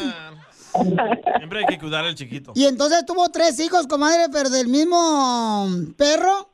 Siempre 1.38 1.61
hay 1.61 1.67
que 1.67 1.79
cuidar 1.79 2.05
al 2.05 2.15
chiquito. 2.15 2.53
Y 2.55 2.65
entonces 2.65 3.05
tuvo 3.07 3.29
tres 3.31 3.61
hijos, 3.61 3.87
comadre, 3.87 4.26
pero 4.33 4.50
del 4.50 4.69
mismo 4.69 5.69
perro. 5.97 6.50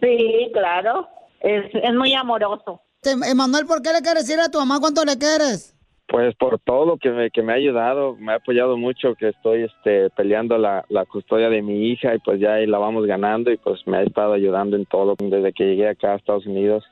Sí, 0.00 0.50
claro. 0.52 1.08
Es, 1.40 1.64
es 1.74 1.94
muy 1.94 2.14
amoroso. 2.14 2.80
Emanuel, 3.02 3.66
¿por 3.66 3.82
qué 3.82 3.92
le 3.92 4.02
quieres 4.02 4.26
decir 4.26 4.40
a 4.40 4.50
tu 4.50 4.58
mamá 4.58 4.80
cuánto 4.80 5.04
le 5.04 5.16
quieres? 5.16 5.74
Pues 6.08 6.34
por 6.36 6.58
todo 6.58 6.96
que 6.96 7.10
me, 7.10 7.30
que 7.30 7.42
me 7.42 7.52
ha 7.52 7.56
ayudado, 7.56 8.16
me 8.16 8.32
ha 8.32 8.36
apoyado 8.36 8.78
mucho, 8.78 9.14
que 9.14 9.28
estoy 9.28 9.64
este, 9.64 10.08
peleando 10.10 10.56
la, 10.56 10.84
la 10.88 11.04
custodia 11.04 11.50
de 11.50 11.60
mi 11.60 11.90
hija 11.90 12.14
y 12.14 12.18
pues 12.20 12.40
ya 12.40 12.54
ahí 12.54 12.66
la 12.66 12.78
vamos 12.78 13.06
ganando 13.06 13.50
y 13.52 13.58
pues 13.58 13.86
me 13.86 13.98
ha 13.98 14.02
estado 14.02 14.32
ayudando 14.32 14.76
en 14.76 14.86
todo 14.86 15.16
desde 15.18 15.52
que 15.52 15.64
llegué 15.64 15.88
acá 15.88 16.12
a 16.12 16.16
Estados 16.16 16.46
Unidos. 16.46 16.82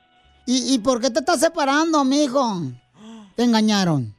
¿Y, 0.45 0.75
y 0.75 0.79
por 0.79 1.01
qué 1.01 1.09
te 1.09 1.19
estás 1.19 1.39
separando, 1.39 2.03
mijo? 2.05 2.61
Te 3.35 3.43
engañaron. 3.43 4.13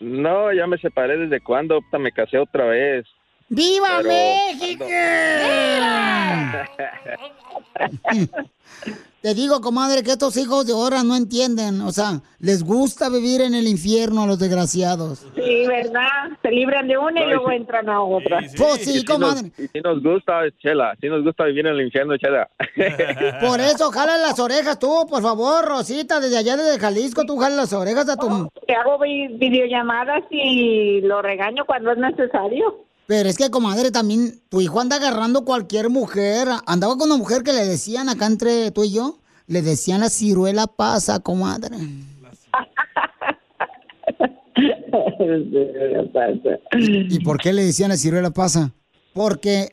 No, 0.00 0.52
ya 0.52 0.66
me 0.66 0.78
separé 0.78 1.18
desde 1.18 1.40
cuando, 1.42 1.80
me 1.98 2.10
casé 2.10 2.38
otra 2.38 2.64
vez. 2.66 3.04
¡Viva 3.50 4.00
Pero- 4.02 4.08
México! 4.08 4.84
Te 9.20 9.34
digo, 9.34 9.60
comadre, 9.60 10.04
que 10.04 10.12
estos 10.12 10.36
hijos 10.36 10.64
de 10.66 10.72
ahora 10.72 11.02
no 11.02 11.16
entienden. 11.16 11.80
O 11.80 11.90
sea, 11.90 12.20
les 12.38 12.62
gusta 12.62 13.08
vivir 13.08 13.40
en 13.40 13.52
el 13.54 13.66
infierno 13.66 14.22
a 14.22 14.26
los 14.28 14.38
desgraciados. 14.38 15.26
Sí, 15.34 15.66
¿verdad? 15.66 16.06
Se 16.40 16.50
libran 16.52 16.86
de 16.86 16.96
una 16.98 17.20
y 17.20 17.24
No, 17.24 17.30
luego 17.30 17.48
sí. 17.50 17.56
entran 17.56 17.88
a 17.88 18.00
otra. 18.00 18.38
Pues 18.56 18.84
sí, 18.84 19.00
Y 19.00 19.04
comadre. 19.04 19.42
Nos, 19.50 19.58
y 19.58 19.68
sí 19.68 19.80
nos 19.82 20.02
gusta, 20.02 20.42
Chela, 20.60 20.94
sí 21.00 21.08
nos 21.08 21.24
gusta 21.24 21.44
vivir 21.46 21.66
en 21.66 21.74
el 21.74 21.86
infierno, 21.86 22.16
Chela. 22.16 22.48
Por 23.40 23.58
eso, 23.60 23.90
jala 23.90 24.18
las 24.18 24.38
orejas 24.38 24.78
tú, 24.78 25.06
por 25.08 25.20
favor, 25.22 25.64
Rosita, 25.64 26.20
desde 26.20 26.38
allá, 26.38 26.56
desde 26.56 26.78
Jalisco, 26.78 27.24
tú 27.26 27.36
jala 27.38 27.56
las 27.56 27.72
orejas 27.72 28.08
a 28.08 28.16
tu... 28.16 28.48
Que 28.68 28.74
hago 28.74 28.98
vi- 29.00 29.28
videollamadas 29.36 30.22
y 30.30 31.00
lo 31.00 31.22
regaño 31.22 31.64
cuando 31.66 31.90
es 31.90 31.98
necesario. 31.98 32.84
Pero 33.08 33.28
es 33.30 33.38
que, 33.38 33.50
comadre, 33.50 33.90
también 33.90 34.38
tu 34.50 34.60
hijo 34.60 34.80
anda 34.80 34.96
agarrando 34.96 35.46
cualquier 35.46 35.88
mujer. 35.88 36.46
Andaba 36.66 36.98
con 36.98 37.10
una 37.10 37.16
mujer 37.16 37.42
que 37.42 37.54
le 37.54 37.64
decían 37.64 38.10
acá 38.10 38.26
entre 38.26 38.70
tú 38.70 38.84
y 38.84 38.92
yo, 38.92 39.16
le 39.46 39.62
decían 39.62 40.00
la 40.00 40.10
ciruela 40.10 40.66
pasa, 40.66 41.18
comadre. 41.18 41.78
¿Y 47.08 47.20
por 47.20 47.38
qué 47.38 47.54
le 47.54 47.64
decían 47.64 47.88
la 47.88 47.96
ciruela 47.96 48.28
pasa? 48.28 48.74
Porque 49.14 49.70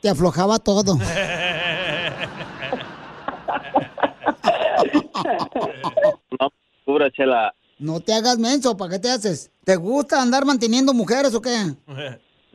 te 0.00 0.08
aflojaba 0.08 0.60
todo. 0.60 0.96
no, 6.38 6.52
cubra, 6.84 7.10
Chela. 7.10 7.52
No 7.80 7.98
te 7.98 8.14
hagas 8.14 8.38
menso, 8.38 8.76
¿para 8.76 8.92
qué 8.92 9.00
te 9.00 9.10
haces? 9.10 9.50
¿Te 9.64 9.74
gusta 9.74 10.22
andar 10.22 10.44
manteniendo 10.44 10.94
mujeres 10.94 11.34
o 11.34 11.42
qué? 11.42 11.74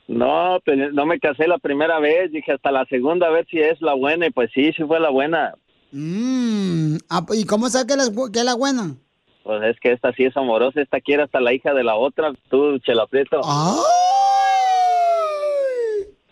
No, 0.07 0.59
pues, 0.65 0.77
no 0.93 1.05
me 1.05 1.19
casé 1.19 1.47
la 1.47 1.57
primera 1.57 1.99
vez, 1.99 2.31
dije 2.31 2.51
hasta 2.53 2.71
la 2.71 2.85
segunda 2.85 3.29
vez 3.29 3.47
si 3.49 3.59
es 3.59 3.81
la 3.81 3.93
buena 3.93 4.27
y 4.27 4.31
pues 4.31 4.51
sí, 4.53 4.71
sí 4.75 4.83
fue 4.83 4.99
la 4.99 5.09
buena. 5.09 5.53
Mm, 5.91 6.97
ah, 7.09 7.25
¿Y 7.33 7.45
cómo 7.45 7.69
sabes 7.69 7.87
que, 7.87 7.95
la- 7.95 8.29
que 8.31 8.39
es 8.39 8.45
la 8.45 8.55
buena? 8.55 8.95
Pues 9.43 9.61
es 9.63 9.79
que 9.79 9.91
esta 9.91 10.11
sí 10.13 10.23
es 10.25 10.35
amorosa, 10.37 10.81
esta 10.81 10.99
quiere 11.01 11.23
hasta 11.23 11.39
la 11.39 11.53
hija 11.53 11.73
de 11.73 11.83
la 11.83 11.95
otra, 11.95 12.33
tú, 12.49 12.79
Chela 12.79 13.05
Prieto. 13.07 13.41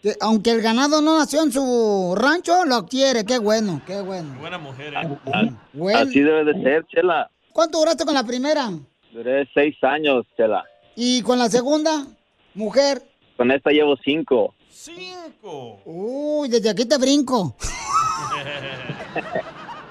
Que 0.02 0.16
aunque 0.20 0.50
el 0.52 0.62
ganado 0.62 1.00
no 1.02 1.20
nació 1.20 1.44
en 1.44 1.52
su 1.52 2.16
rancho, 2.18 2.66
lo 2.66 2.86
quiere. 2.88 3.24
Qué 3.24 3.38
bueno, 3.38 3.82
qué 3.86 4.02
bueno. 4.02 4.34
Buena 4.40 4.58
mujer, 4.58 4.94
¿eh? 4.96 5.52
Bueno. 5.74 6.00
Así 6.00 6.22
debe 6.22 6.44
de 6.44 6.64
ser, 6.64 6.86
Chela. 6.88 7.30
¿Cuánto 7.54 7.78
duraste 7.80 8.04
con 8.04 8.16
la 8.16 8.24
primera? 8.24 8.70
Duré 9.14 9.48
seis 9.54 9.76
años, 9.84 10.26
Chela. 10.36 10.64
¿Y 10.96 11.22
con 11.22 11.38
la 11.38 11.50
segunda? 11.50 12.08
Mujer. 12.56 13.04
Con 13.42 13.50
esta 13.50 13.72
llevo 13.72 13.96
cinco. 14.06 14.54
Cinco. 14.70 15.80
Uy, 15.86 16.48
desde 16.48 16.70
aquí 16.70 16.86
te 16.86 16.96
brinco. 17.00 17.56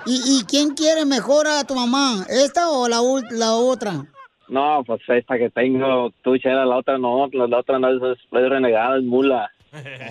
¿Y, 0.06 0.38
y 0.38 0.44
quién 0.44 0.68
quiere 0.76 1.04
mejor 1.04 1.48
a 1.48 1.64
tu 1.64 1.74
mamá? 1.74 2.24
¿Esta 2.28 2.70
o 2.70 2.86
la, 2.86 3.00
ul- 3.00 3.28
la 3.32 3.54
otra? 3.54 4.06
No, 4.48 4.84
pues 4.86 5.00
esta 5.08 5.36
que 5.36 5.50
tengo, 5.50 6.12
tú, 6.22 6.38
Chela, 6.38 6.64
la 6.64 6.76
otra 6.76 6.96
no, 6.96 7.26
la, 7.32 7.48
la 7.48 7.58
otra 7.58 7.80
no 7.80 7.88
es, 7.88 8.00
es 8.20 8.20
renegada, 8.30 8.98
es 8.98 9.02
mula. 9.02 9.50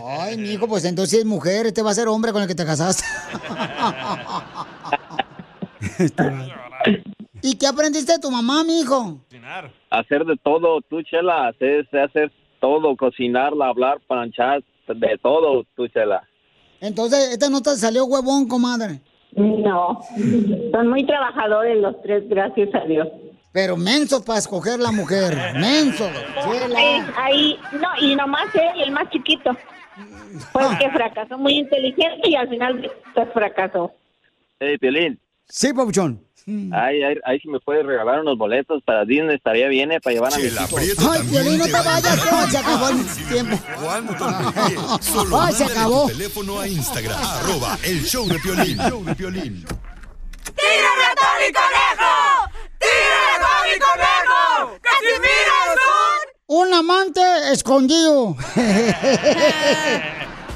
Ay, 0.06 0.36
mijo, 0.36 0.68
pues 0.68 0.84
entonces 0.84 1.20
es 1.20 1.26
mujer, 1.26 1.66
este 1.66 1.82
va 1.82 1.92
a 1.92 1.94
ser 1.94 2.10
hombre 2.10 2.34
con 2.34 2.42
el 2.42 2.48
que 2.50 2.56
te 2.56 2.66
casaste. 2.66 3.06
¿Y 7.42 7.58
qué 7.58 7.68
aprendiste 7.68 8.12
de 8.12 8.20
tu 8.20 8.32
mamá, 8.32 8.66
mijo? 8.66 9.22
Hacer 9.90 10.26
de 10.26 10.36
todo, 10.44 10.82
tú, 10.90 11.02
Chela, 11.04 11.48
hacer, 11.48 11.88
hacer 12.04 12.34
todo, 12.60 12.96
cocinarla, 12.96 13.68
hablar, 13.68 14.00
planchar, 14.08 14.64
de 14.88 15.18
todo, 15.22 15.66
tú, 15.76 15.88
Chela. 15.88 16.28
Entonces, 16.82 17.30
este 17.32 17.50
no 17.50 17.62
te 17.62 17.72
salió 17.76 18.06
huevón, 18.06 18.48
comadre. 18.48 19.02
No, 19.36 20.02
son 20.72 20.88
muy 20.88 21.06
trabajadores 21.06 21.78
los 21.78 22.02
tres, 22.02 22.28
gracias 22.28 22.74
a 22.74 22.86
Dios. 22.86 23.08
Pero 23.52 23.78
menso 23.78 24.24
para 24.24 24.40
escoger 24.40 24.80
la 24.80 24.92
mujer, 24.92 25.36
menso. 25.56 26.06
Ahí, 26.76 27.04
ahí, 27.16 27.60
no, 27.74 27.88
y 28.02 28.16
nomás 28.16 28.54
él, 28.56 28.82
el 28.84 28.92
más 28.92 29.10
chiquito. 29.10 29.56
Pues 30.54 30.68
que 30.80 30.90
fracasó, 30.92 31.38
muy 31.38 31.54
inteligente 31.54 32.30
y 32.30 32.36
al 32.36 32.48
final 32.50 32.92
pues 33.14 33.28
fracasó. 33.34 33.92
Hey, 34.60 34.78
Piolín. 34.78 35.20
Sí, 35.48 35.74
papuchón. 35.74 36.24
Ay, 36.74 37.04
ay, 37.04 37.16
ahí 37.26 37.40
si 37.40 37.48
me 37.48 37.60
puedes 37.60 37.86
regalar 37.86 38.22
unos 38.22 38.38
boletos 38.38 38.82
para 38.84 39.06
Disney, 39.06 39.36
estaría 39.36 39.68
bien, 39.68 39.92
¿eh? 39.92 40.00
Para 40.02 40.14
llevar 40.16 40.34
a 40.34 40.40
hijos. 40.40 40.58
Ay, 41.12 41.22
Piolín, 41.30 41.58
no 41.60 41.66
te 41.66 41.72
vayas, 41.72 42.32
no, 42.32 42.50
se 42.50 42.58
acabó 42.58 42.90
el 42.90 43.06
tiempo. 43.30 43.60
Solo 45.02 45.42
Ay, 45.42 45.54
se 45.54 45.64
acabó. 45.66 46.04
tu 46.08 46.14
teléfono 46.14 46.60
a 46.60 46.68
Instagram, 46.68 47.20
arroba 47.22 47.78
el 47.84 48.04
show 48.06 48.28
de 48.28 48.40
Piolín. 48.40 48.78
Show 48.90 49.04
de 49.04 49.16
Piolín. 49.16 49.66
¡Tírame 50.56 51.04
a 51.06 51.16
Tony 51.16 51.52
Conejo! 51.54 52.14
¡Tírame 52.80 53.32
a 53.32 53.40
Tony 53.46 53.78
Conejo! 53.80 54.80
¡Casimiro 54.82 55.56
es 55.68 55.80
Un 56.48 56.74
amante 56.74 57.22
escondido. 57.52 58.36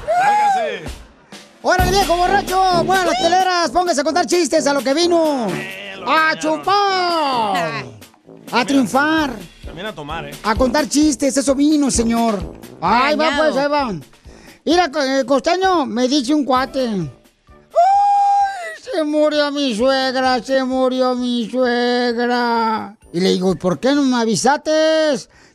Sálgase. 0.06 0.84
¡Órale, 1.62 1.90
viejo 1.92 2.16
borracho! 2.16 2.84
¡Mueva 2.84 3.06
las 3.06 3.18
teleras! 3.22 3.70
¡Póngase 3.70 4.00
a 4.00 4.04
contar 4.04 4.26
chistes 4.26 4.66
a 4.66 4.74
lo 4.74 4.82
que 4.82 4.92
vino! 4.92 5.46
¡A 6.06 6.38
chupar! 6.38 7.84
¡A 8.52 8.64
triunfar! 8.64 9.34
También 9.64 9.86
a 9.86 9.94
tomar, 9.94 10.26
¿eh? 10.26 10.34
A 10.42 10.54
contar 10.54 10.88
chistes, 10.88 11.36
eso 11.36 11.54
vino, 11.54 11.90
señor. 11.90 12.54
¡Ay, 12.80 13.16
va, 13.16 13.30
pues, 13.36 13.56
ahí 13.56 13.68
va! 13.68 13.92
Mira, 14.64 14.90
co- 14.90 15.02
eh, 15.02 15.24
costeño, 15.26 15.86
me 15.86 16.06
dice 16.08 16.34
un 16.34 16.44
cuate. 16.44 16.86
¡Ay, 16.88 17.08
se 18.82 19.02
murió 19.04 19.50
mi 19.50 19.74
suegra, 19.74 20.42
se 20.42 20.62
murió 20.64 21.14
mi 21.14 21.48
suegra! 21.50 22.96
Y 23.12 23.20
le 23.20 23.30
digo, 23.32 23.54
¿por 23.56 23.78
qué 23.78 23.94
no 23.94 24.02
me 24.02 24.16
avisaste 24.16 24.70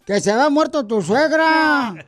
que 0.06 0.20
se 0.22 0.32
había 0.32 0.50
muerto 0.50 0.86
tu 0.86 1.02
suegra? 1.02 1.94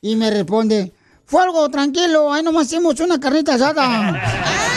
Y 0.00 0.14
me 0.14 0.30
responde, 0.30 0.92
fue 1.26 1.42
algo 1.42 1.68
tranquilo, 1.70 2.32
ahí 2.32 2.40
nomás 2.44 2.66
hicimos 2.66 3.00
una 3.00 3.18
carnita 3.18 3.54
asada. 3.54 4.22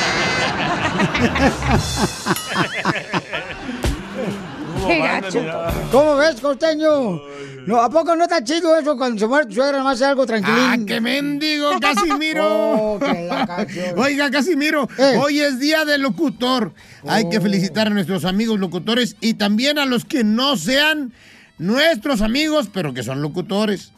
Qué 4.88 5.00
gacho. 5.00 5.40
¿Cómo 5.92 6.16
ves, 6.18 6.40
costeño? 6.42 7.22
No, 7.68 7.80
¿A 7.80 7.90
poco 7.92 8.16
no 8.16 8.24
está 8.24 8.44
chido 8.44 8.76
eso 8.78 8.98
cuando 8.98 9.20
se 9.20 9.28
muere 9.28 9.46
tu 9.48 9.54
suegra, 9.54 9.78
nomás 9.78 9.96
hace 9.98 10.06
algo 10.06 10.26
tranquilín? 10.26 10.58
¡Ah, 10.60 10.78
qué 10.86 11.00
mendigo, 11.00 11.70
Casimiro! 11.80 12.44
Oh, 12.48 13.00
la. 13.00 13.68
Oiga, 13.98 14.32
Casimiro, 14.32 14.90
Eh. 14.98 15.20
hoy 15.22 15.40
es 15.42 15.60
día 15.60 15.86
del 15.86 16.02
locutor. 16.02 16.74
Hay 17.08 17.30
que 17.30 17.40
felicitar 17.40 17.88
a 17.88 17.90
nuestros 17.92 18.26
amigos 18.26 18.60
locutores 18.60 19.16
y 19.22 19.36
también 19.36 19.78
a 19.78 19.86
los 19.86 20.06
que 20.06 20.24
no 20.24 20.58
sean 20.58 21.14
nuestros 21.60 22.22
amigos, 22.22 22.70
pero 22.74 22.94
que 22.96 23.04
son 23.04 23.22
locutores. 23.22 23.92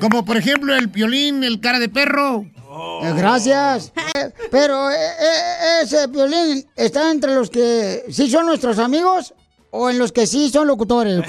Como 0.00 0.24
por 0.24 0.36
ejemplo 0.36 0.74
el 0.76 0.88
piolín, 0.88 1.42
el 1.42 1.60
cara 1.60 1.78
de 1.80 1.88
perro. 1.88 2.46
Eh, 2.68 3.12
Gracias. 3.16 3.92
Eh, 4.14 4.30
Pero 4.50 4.90
eh, 4.90 4.94
eh, 4.96 5.80
ese 5.82 6.06
violín 6.06 6.64
está 6.74 7.10
entre 7.10 7.34
los 7.34 7.50
que 7.50 8.04
sí 8.10 8.30
son 8.30 8.46
nuestros 8.46 8.78
amigos 8.78 9.34
o 9.70 9.90
en 9.90 9.98
los 9.98 10.12
que 10.12 10.26
sí 10.26 10.48
son 10.50 10.66
locutores. 10.66 11.22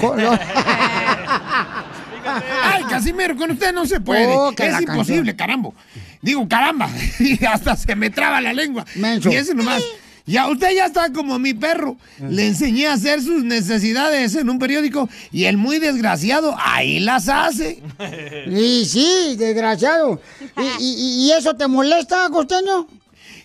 Ay, 2.62 2.84
Casimiro, 2.84 3.36
con 3.36 3.50
usted 3.50 3.72
no 3.72 3.86
se 3.86 4.00
puede. 4.00 4.26
Oh, 4.28 4.52
que 4.52 4.66
es 4.66 4.80
imposible, 4.80 5.36
carambo. 5.36 5.74
Digo, 6.22 6.46
caramba. 6.48 6.88
Y 7.18 7.44
hasta 7.44 7.76
se 7.76 7.94
me 7.96 8.10
traba 8.10 8.40
la 8.40 8.52
lengua. 8.52 8.84
Menso. 8.96 9.30
Y 9.30 9.36
eso 9.36 9.54
nomás. 9.54 9.82
Ya, 10.30 10.48
usted 10.48 10.70
ya 10.74 10.86
está 10.86 11.12
como 11.12 11.38
mi 11.38 11.54
perro. 11.54 11.96
Le 12.20 12.46
enseñé 12.46 12.86
a 12.86 12.92
hacer 12.94 13.20
sus 13.22 13.42
necesidades 13.44 14.34
en 14.36 14.48
un 14.48 14.58
periódico 14.58 15.08
y 15.32 15.44
el 15.44 15.56
muy 15.56 15.78
desgraciado 15.78 16.54
ahí 16.58 17.00
las 17.00 17.28
hace. 17.28 17.82
Y 18.46 18.84
sí, 18.84 19.36
desgraciado. 19.38 20.20
¿Y, 20.56 20.84
y- 20.84 21.26
y 21.26 21.32
eso 21.32 21.54
te 21.56 21.66
molesta, 21.66 22.28
costeño? 22.30 22.86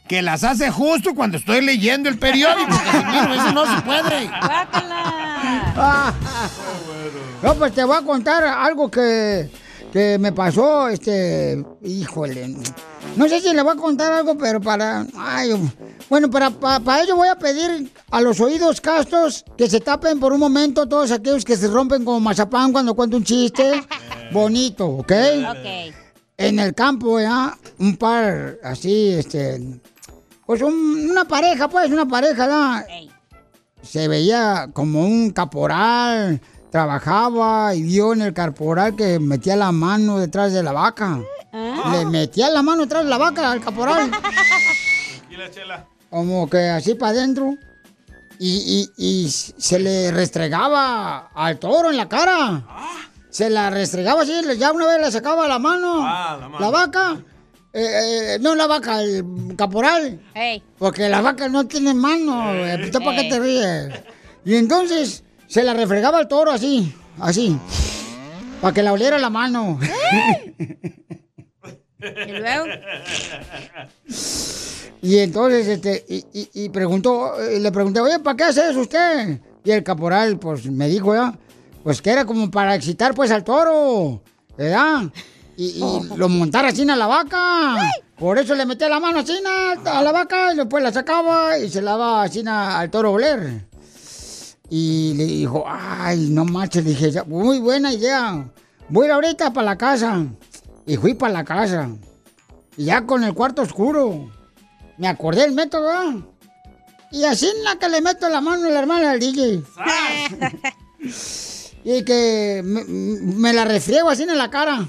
Que 0.07 0.21
las 0.21 0.43
hace 0.43 0.69
justo 0.69 1.15
cuando 1.15 1.37
estoy 1.37 1.61
leyendo 1.61 2.07
el 2.09 2.19
periódico. 2.19 2.69
Eso 2.71 3.51
no 3.53 3.75
se 3.75 3.81
puede. 3.81 4.29
Ah, 4.31 6.13
No, 7.43 7.53
pues 7.55 7.73
te 7.73 7.83
voy 7.83 7.97
a 7.97 8.01
contar 8.01 8.43
algo 8.43 8.89
que, 8.89 9.49
que 9.93 10.17
me 10.19 10.31
pasó, 10.31 10.87
este, 10.89 11.63
híjole. 11.83 12.55
No 13.15 13.29
sé 13.29 13.39
si 13.39 13.53
le 13.53 13.61
voy 13.61 13.73
a 13.73 13.75
contar 13.79 14.11
algo, 14.11 14.37
pero 14.37 14.59
para, 14.59 15.05
ay, 15.17 15.51
bueno, 16.09 16.29
para, 16.29 16.49
para, 16.49 16.79
para 16.81 17.03
ello 17.03 17.15
voy 17.15 17.29
a 17.29 17.35
pedir 17.35 17.91
a 18.11 18.21
los 18.21 18.39
oídos 18.41 18.81
castos 18.81 19.45
que 19.57 19.69
se 19.69 19.79
tapen 19.79 20.19
por 20.19 20.33
un 20.33 20.39
momento 20.39 20.85
todos 20.87 21.11
aquellos 21.11 21.45
que 21.45 21.55
se 21.55 21.67
rompen 21.67 22.03
como 22.03 22.19
mazapán 22.19 22.71
cuando 22.73 22.93
cuento 22.93 23.15
un 23.17 23.23
chiste 23.23 23.81
bonito, 24.33 24.85
¿ok? 24.87 25.11
Ok. 25.49 25.93
En 26.37 26.59
el 26.59 26.73
campo, 26.73 27.19
¿ya? 27.19 27.57
Un 27.79 27.95
par 27.95 28.57
así, 28.63 29.13
este, 29.13 29.61
pues 30.45 30.61
un- 30.61 31.09
una 31.09 31.23
pareja, 31.25 31.69
pues, 31.69 31.89
una 31.91 32.05
pareja, 32.05 32.47
¿no? 32.47 32.83
se 33.81 34.07
veía 34.09 34.67
como 34.73 35.01
un 35.05 35.29
caporal, 35.29 36.41
trabajaba 36.71 37.73
y 37.75 37.83
vio 37.83 38.11
en 38.13 38.21
el 38.23 38.33
caporal 38.33 38.95
que 38.95 39.19
metía 39.19 39.55
la 39.55 39.71
mano 39.71 40.17
detrás 40.19 40.51
de 40.51 40.63
la 40.63 40.71
vaca. 40.73 41.19
Le 41.91 42.05
metía 42.05 42.49
la 42.49 42.61
mano 42.61 42.85
de 42.85 43.03
la 43.05 43.17
vaca 43.17 43.51
al 43.51 43.61
caporal, 43.61 44.11
Tranquila, 45.17 45.51
chela. 45.51 45.85
como 46.09 46.49
que 46.49 46.69
así 46.69 46.95
para 46.95 47.11
adentro. 47.11 47.55
Y, 48.37 48.89
y- 48.97 49.23
y 49.25 49.29
se 49.29 49.79
le 49.79 50.11
restregaba 50.11 51.29
al 51.33 51.57
toro 51.57 51.89
en 51.89 51.95
la 51.97 52.09
cara. 52.09 52.65
Se 53.29 53.49
la 53.49 53.69
restregaba 53.69 54.23
así, 54.23 54.33
ya 54.57 54.71
una 54.73 54.85
vez 54.87 54.99
le 55.01 55.11
sacaba 55.11 55.47
la 55.47 55.57
mano. 55.59 56.01
Ah, 56.05 56.37
la 56.39 56.49
mano. 56.49 56.71
vaca. 56.71 57.17
Eh, 57.71 58.35
eh, 58.35 58.37
no 58.41 58.55
la 58.55 58.67
vaca, 58.67 59.01
el 59.01 59.23
caporal. 59.57 60.21
Hey. 60.33 60.61
Porque 60.77 61.07
la 61.09 61.21
vaca 61.21 61.47
no 61.49 61.65
tiene 61.67 61.93
mano. 61.93 62.51
¿Tú 62.91 62.99
para 62.99 63.21
qué 63.21 63.29
te 63.29 63.39
ríes? 63.39 63.93
Y 64.45 64.55
entonces 64.55 65.23
se 65.47 65.63
la 65.63 65.73
refregaba 65.73 66.17
al 66.17 66.27
toro 66.27 66.51
así, 66.51 66.93
así. 67.19 67.57
Para 68.61 68.73
que 68.73 68.83
la 68.83 68.93
oliera 68.93 69.17
la 69.17 69.29
mano. 69.29 69.79
¿Y 72.01 72.31
luego? 72.31 72.65
Y 75.01 75.19
entonces, 75.19 75.67
este, 75.67 76.03
y, 76.09 76.25
y- 76.33 76.49
y 76.65 76.69
preguntó, 76.69 77.39
eh, 77.41 77.59
le 77.59 77.71
pregunté, 77.71 77.99
oye, 77.99 78.19
¿para 78.19 78.35
qué 78.35 78.43
hace 78.45 78.69
eso 78.69 78.79
usted? 78.81 79.39
Y 79.63 79.71
el 79.71 79.83
caporal, 79.83 80.39
pues, 80.39 80.65
me 80.65 80.87
dijo 80.87 81.13
ya, 81.13 81.37
pues 81.83 82.01
que 82.01 82.09
era 82.11 82.25
como 82.25 82.49
para 82.49 82.75
excitar, 82.75 83.13
pues, 83.13 83.29
al 83.31 83.43
toro, 83.43 84.21
¿verdad? 84.57 85.03
Y, 85.57 85.65
y 85.83 86.17
lo 86.17 86.27
montara 86.27 86.69
así 86.69 86.89
a 86.89 86.95
la 86.95 87.07
vaca. 87.07 87.75
Por 88.17 88.39
eso 88.39 88.55
le 88.55 88.65
metía 88.65 88.89
la 88.89 88.99
mano 88.99 89.19
así 89.19 89.33
a 89.85 90.01
la 90.01 90.11
vaca 90.11 90.53
y 90.53 90.57
después 90.57 90.83
la 90.83 90.91
sacaba 90.91 91.57
y 91.57 91.69
se 91.69 91.81
la 91.81 91.91
daba 91.91 92.23
así 92.23 92.43
al 92.47 92.89
toro 92.89 93.09
a 93.09 93.11
oler. 93.11 93.65
Y 94.69 95.13
le 95.15 95.25
dijo, 95.25 95.63
ay, 95.67 96.29
no 96.31 96.43
manches, 96.45 96.83
le 96.83 96.89
dije, 96.91 97.11
"Ya, 97.11 97.23
muy 97.23 97.59
buena 97.59 97.93
idea. 97.93 98.49
Voy 98.89 99.03
a 99.05 99.07
ir 99.07 99.11
ahorita 99.13 99.53
para 99.53 99.65
la 99.65 99.77
casa. 99.77 100.25
Y 100.85 100.97
fui 100.97 101.13
para 101.13 101.33
la 101.33 101.43
casa. 101.43 101.89
Y 102.77 102.85
ya 102.85 103.05
con 103.05 103.23
el 103.23 103.33
cuarto 103.33 103.61
oscuro. 103.63 104.29
Me 104.97 105.07
acordé 105.07 105.41
del 105.41 105.51
método, 105.53 105.83
¿verdad? 105.87 106.13
Y 107.11 107.23
así 107.25 107.47
en 107.47 107.63
la 107.63 107.75
que 107.77 107.89
le 107.89 108.01
meto 108.01 108.27
la 108.29 108.41
mano 108.41 108.67
a 108.67 108.71
la 108.71 108.79
hermana 108.79 109.11
del 109.11 109.19
DJ. 109.19 109.63
y 111.83 112.03
que 112.03 112.61
me, 112.63 112.83
me 112.85 113.53
la 113.53 113.65
refriego 113.65 114.09
así 114.09 114.23
en 114.23 114.37
la 114.37 114.49
cara. 114.49 114.85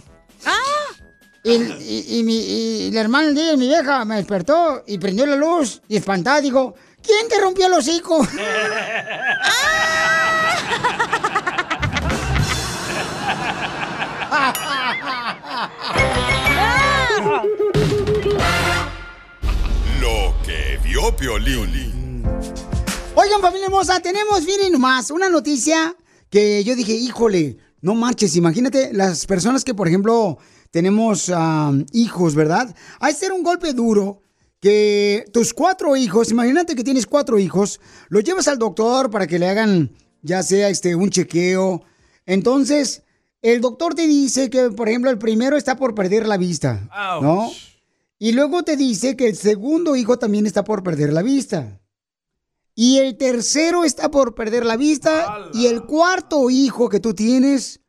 Y, 1.45 1.53
y- 1.53 2.07
y 2.19 2.23
mi, 2.25 2.37
y 2.39 2.91
la 2.91 3.01
hermana 3.03 3.27
del 3.27 3.35
DJ, 3.37 3.57
mi 3.57 3.69
vieja, 3.69 4.05
me 4.05 4.17
despertó 4.17 4.83
y 4.87 4.99
prendió 4.99 5.27
la 5.27 5.37
luz 5.37 5.81
y 5.89 5.97
espantada 5.97 6.41
dijo, 6.41 6.75
¿quién 7.03 7.29
te 7.29 7.41
rompió 7.41 7.67
el 7.69 7.75
hocico? 7.75 8.27
Lo 20.01 20.35
que 20.45 20.79
vio 20.85 21.17
Piolín. 21.17 22.23
Oigan, 23.15 23.41
familia 23.41 23.67
hermosa, 23.67 23.99
tenemos, 24.01 24.45
miren 24.45 24.73
nomás, 24.73 25.11
una 25.11 25.31
noticia 25.31 25.97
que 26.29 26.63
yo 26.63 26.77
dije, 26.77 26.93
híjole, 26.93 27.57
no 27.81 27.95
marches, 27.95 28.37
imagínate 28.37 28.93
las 28.93 29.25
personas 29.25 29.65
que, 29.65 29.73
por 29.73 29.89
ejemplo, 29.89 30.37
tenemos 30.71 31.33
hijos, 31.93 32.35
¿verdad? 32.35 32.75
Hay 33.01 33.15
ser 33.15 33.33
un 33.33 33.43
golpe 33.43 33.73
duro 33.73 34.21
que 34.61 35.25
tus 35.33 35.55
cuatro 35.55 35.97
hijos, 35.97 36.31
imagínate 36.31 36.75
que 36.75 36.85
tienes 36.85 37.07
cuatro 37.07 37.39
hijos, 37.39 37.81
los 38.11 38.25
llevas 38.25 38.49
al 38.49 38.59
doctor 38.59 39.11
para 39.11 39.27
que 39.27 39.39
le 39.39 39.49
hagan 39.49 39.91
ya 40.21 40.43
sea 40.43 40.69
este 40.69 40.95
un 40.95 41.09
chequeo. 41.09 41.83
Entonces, 42.27 43.05
el 43.43 43.61
doctor 43.61 43.95
te 43.95 44.07
dice 44.07 44.51
que, 44.51 44.71
por 44.71 44.89
ejemplo, 44.89 45.11
el 45.11 45.19
primero 45.19 45.57
está 45.57 45.77
por 45.77 45.95
perder 45.95 46.27
la 46.27 46.37
vista, 46.37 46.89
¿no? 47.23 47.51
Y 48.19 48.33
luego 48.33 48.63
te 48.63 48.77
dice 48.77 49.17
que 49.17 49.29
el 49.29 49.37
segundo 49.37 49.95
hijo 49.95 50.19
también 50.19 50.47
está 50.47 50.65
por 50.65 50.83
perder 50.83 51.13
la 51.13 51.23
vista. 51.23 51.81
Y 52.75 52.99
el 52.99 53.17
tercero 53.17 53.85
está 53.85 54.11
por 54.11 54.35
perder 54.35 54.65
la 54.65 54.77
vista. 54.77 55.51
Y 55.53 55.67
el 55.67 55.85
cuarto 55.85 56.51
hijo 56.51 56.89
que 56.89 57.01
tú 57.01 57.15
tienes 57.15 57.81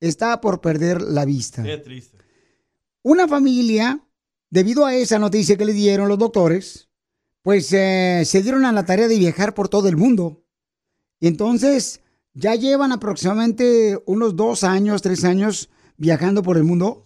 está 0.00 0.40
por 0.40 0.60
perder 0.60 1.02
la 1.02 1.24
vista. 1.24 1.62
Qué 1.62 1.78
triste. 1.78 2.18
Una 3.02 3.26
familia, 3.26 4.06
debido 4.50 4.84
a 4.84 4.94
esa 4.94 5.18
noticia 5.18 5.56
que 5.56 5.64
le 5.64 5.72
dieron 5.72 6.08
los 6.08 6.18
doctores, 6.18 6.88
pues 7.42 7.72
eh, 7.72 8.22
se 8.26 8.42
dieron 8.42 8.64
a 8.66 8.72
la 8.72 8.84
tarea 8.84 9.08
de 9.08 9.18
viajar 9.18 9.54
por 9.54 9.68
todo 9.68 9.88
el 9.88 9.96
mundo. 9.96 10.42
Y 11.20 11.26
entonces 11.26 12.00
ya 12.34 12.54
llevan 12.54 12.92
aproximadamente 12.92 13.98
unos 14.06 14.36
dos 14.36 14.64
años, 14.64 15.02
tres 15.02 15.24
años 15.24 15.70
viajando 15.96 16.42
por 16.42 16.56
el 16.56 16.64
mundo. 16.64 17.04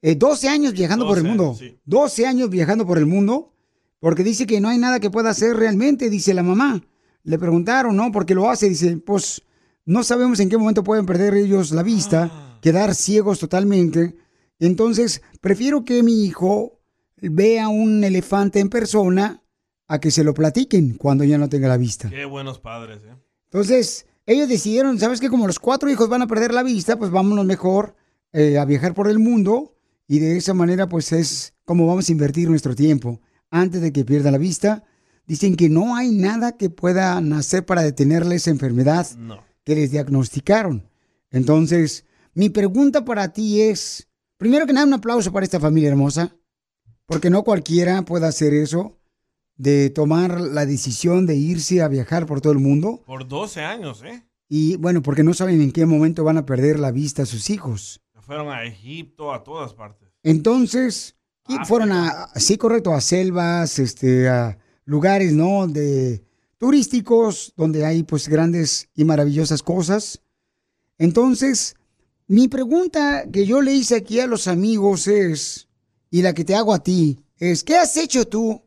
Eh, 0.00 0.16
12 0.16 0.48
años 0.48 0.72
viajando 0.72 1.06
por 1.06 1.18
el 1.18 1.24
12 1.24 1.28
mundo. 1.28 1.56
sí. 1.58 1.78
12 1.84 2.26
años 2.26 2.50
viajando 2.50 2.86
por 2.86 2.98
el 2.98 3.06
mundo. 3.06 3.54
Porque 4.00 4.24
dice 4.24 4.46
que 4.46 4.60
no 4.60 4.68
hay 4.68 4.78
nada 4.78 4.98
que 4.98 5.10
pueda 5.10 5.30
hacer 5.30 5.56
realmente, 5.56 6.10
dice 6.10 6.34
la 6.34 6.42
mamá. 6.42 6.82
Le 7.22 7.38
preguntaron, 7.38 7.94
¿no? 7.96 8.10
¿Por 8.10 8.26
qué 8.26 8.34
lo 8.34 8.50
hace? 8.50 8.68
Dice, 8.68 8.96
pues 8.96 9.42
no 9.84 10.02
sabemos 10.02 10.40
en 10.40 10.48
qué 10.48 10.58
momento 10.58 10.82
pueden 10.82 11.06
perder 11.06 11.34
ellos 11.34 11.70
la 11.70 11.84
vista, 11.84 12.58
quedar 12.60 12.96
ciegos 12.96 13.38
totalmente. 13.38 14.16
Entonces, 14.58 15.22
prefiero 15.40 15.84
que 15.84 16.02
mi 16.02 16.24
hijo 16.24 16.80
vea 17.16 17.68
un 17.68 18.02
elefante 18.02 18.58
en 18.58 18.68
persona 18.70 19.44
a 19.86 20.00
que 20.00 20.10
se 20.10 20.24
lo 20.24 20.34
platiquen 20.34 20.94
cuando 20.94 21.22
ya 21.22 21.38
no 21.38 21.48
tenga 21.48 21.68
la 21.68 21.76
vista. 21.76 22.10
Qué 22.10 22.24
buenos 22.24 22.58
padres, 22.58 23.04
¿eh? 23.04 23.14
Entonces, 23.44 24.06
ellos 24.26 24.48
decidieron, 24.48 24.98
¿sabes 24.98 25.20
qué? 25.20 25.28
Como 25.28 25.46
los 25.46 25.58
cuatro 25.58 25.90
hijos 25.90 26.08
van 26.08 26.22
a 26.22 26.26
perder 26.26 26.54
la 26.54 26.62
vista, 26.62 26.98
pues 26.98 27.10
vámonos 27.10 27.44
mejor 27.44 27.96
eh, 28.32 28.58
a 28.58 28.64
viajar 28.64 28.94
por 28.94 29.08
el 29.08 29.18
mundo 29.18 29.76
y 30.06 30.18
de 30.18 30.36
esa 30.36 30.54
manera 30.54 30.88
pues 30.88 31.12
es 31.12 31.54
como 31.64 31.86
vamos 31.86 32.08
a 32.08 32.12
invertir 32.12 32.48
nuestro 32.48 32.74
tiempo 32.74 33.20
antes 33.50 33.80
de 33.80 33.92
que 33.92 34.04
pierda 34.04 34.30
la 34.30 34.38
vista. 34.38 34.84
Dicen 35.26 35.56
que 35.56 35.68
no 35.68 35.96
hay 35.96 36.10
nada 36.10 36.52
que 36.56 36.70
pueda 36.70 37.20
nacer 37.20 37.64
para 37.64 37.82
detenerle 37.82 38.36
esa 38.36 38.50
enfermedad 38.50 39.06
que 39.64 39.74
les 39.74 39.90
diagnosticaron. 39.90 40.88
Entonces, 41.30 42.04
mi 42.34 42.50
pregunta 42.50 43.04
para 43.04 43.32
ti 43.32 43.60
es, 43.60 44.08
primero 44.36 44.66
que 44.66 44.72
nada, 44.72 44.86
un 44.86 44.94
aplauso 44.94 45.32
para 45.32 45.44
esta 45.44 45.60
familia 45.60 45.90
hermosa, 45.90 46.36
porque 47.06 47.30
no 47.30 47.44
cualquiera 47.44 48.02
puede 48.02 48.26
hacer 48.26 48.52
eso, 48.54 48.98
de 49.62 49.90
tomar 49.90 50.40
la 50.40 50.66
decisión 50.66 51.24
de 51.24 51.36
irse 51.36 51.82
a 51.82 51.88
viajar 51.88 52.26
por 52.26 52.40
todo 52.40 52.52
el 52.52 52.58
mundo. 52.58 53.00
Por 53.06 53.28
12 53.28 53.60
años, 53.60 54.02
¿eh? 54.04 54.26
Y 54.48 54.74
bueno, 54.74 55.02
porque 55.02 55.22
no 55.22 55.34
saben 55.34 55.62
en 55.62 55.70
qué 55.70 55.86
momento 55.86 56.24
van 56.24 56.36
a 56.36 56.44
perder 56.44 56.80
la 56.80 56.90
vista 56.90 57.22
a 57.22 57.26
sus 57.26 57.48
hijos. 57.48 58.02
Fueron 58.22 58.48
a 58.48 58.64
Egipto, 58.64 59.32
a 59.32 59.44
todas 59.44 59.72
partes. 59.72 60.08
Entonces, 60.24 61.14
y 61.46 61.56
fueron 61.64 61.92
a, 61.92 62.30
sí, 62.34 62.56
correcto, 62.56 62.92
a 62.92 63.00
selvas, 63.00 63.78
este, 63.78 64.28
a 64.28 64.58
lugares, 64.84 65.32
¿no? 65.32 65.68
De 65.68 66.24
turísticos, 66.58 67.54
donde 67.56 67.84
hay 67.84 68.02
pues 68.02 68.28
grandes 68.28 68.88
y 68.96 69.04
maravillosas 69.04 69.62
cosas. 69.62 70.22
Entonces, 70.98 71.76
mi 72.26 72.48
pregunta 72.48 73.26
que 73.32 73.46
yo 73.46 73.62
le 73.62 73.74
hice 73.74 73.94
aquí 73.94 74.18
a 74.18 74.26
los 74.26 74.48
amigos 74.48 75.06
es, 75.06 75.68
y 76.10 76.22
la 76.22 76.34
que 76.34 76.44
te 76.44 76.56
hago 76.56 76.74
a 76.74 76.82
ti, 76.82 77.20
es, 77.36 77.62
¿qué 77.62 77.76
has 77.76 77.96
hecho 77.96 78.26
tú 78.26 78.60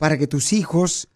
para 0.00 0.16
que 0.16 0.26
tus 0.26 0.54
hijos 0.54 1.08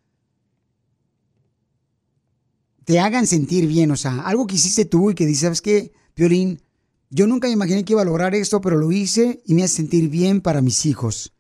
te 2.85 3.01
hagan 3.01 3.27
sentir 3.27 3.67
bien? 3.67 3.91
O 3.91 3.97
sea, 3.97 4.21
algo 4.21 4.47
que 4.47 4.57
hiciste 4.57 4.85
tú 4.85 5.11
y 5.11 5.15
que 5.15 5.25
dices, 5.25 5.41
¿sabes 5.41 5.63
qué, 5.63 5.93
Piolín? 6.13 6.61
Yo 7.09 7.27
nunca 7.27 7.49
imaginé 7.49 7.83
que 7.87 7.95
iba 7.95 8.03
a 8.03 8.05
lograr 8.05 8.35
esto, 8.35 8.61
pero 8.61 8.77
lo 8.77 8.93
hice 8.93 9.41
y 9.47 9.55
me 9.55 9.65
hace 9.65 9.77
sentir 9.77 10.11
bien 10.11 10.43
para 10.43 10.61
mis 10.61 10.85
hijos. 10.85 11.33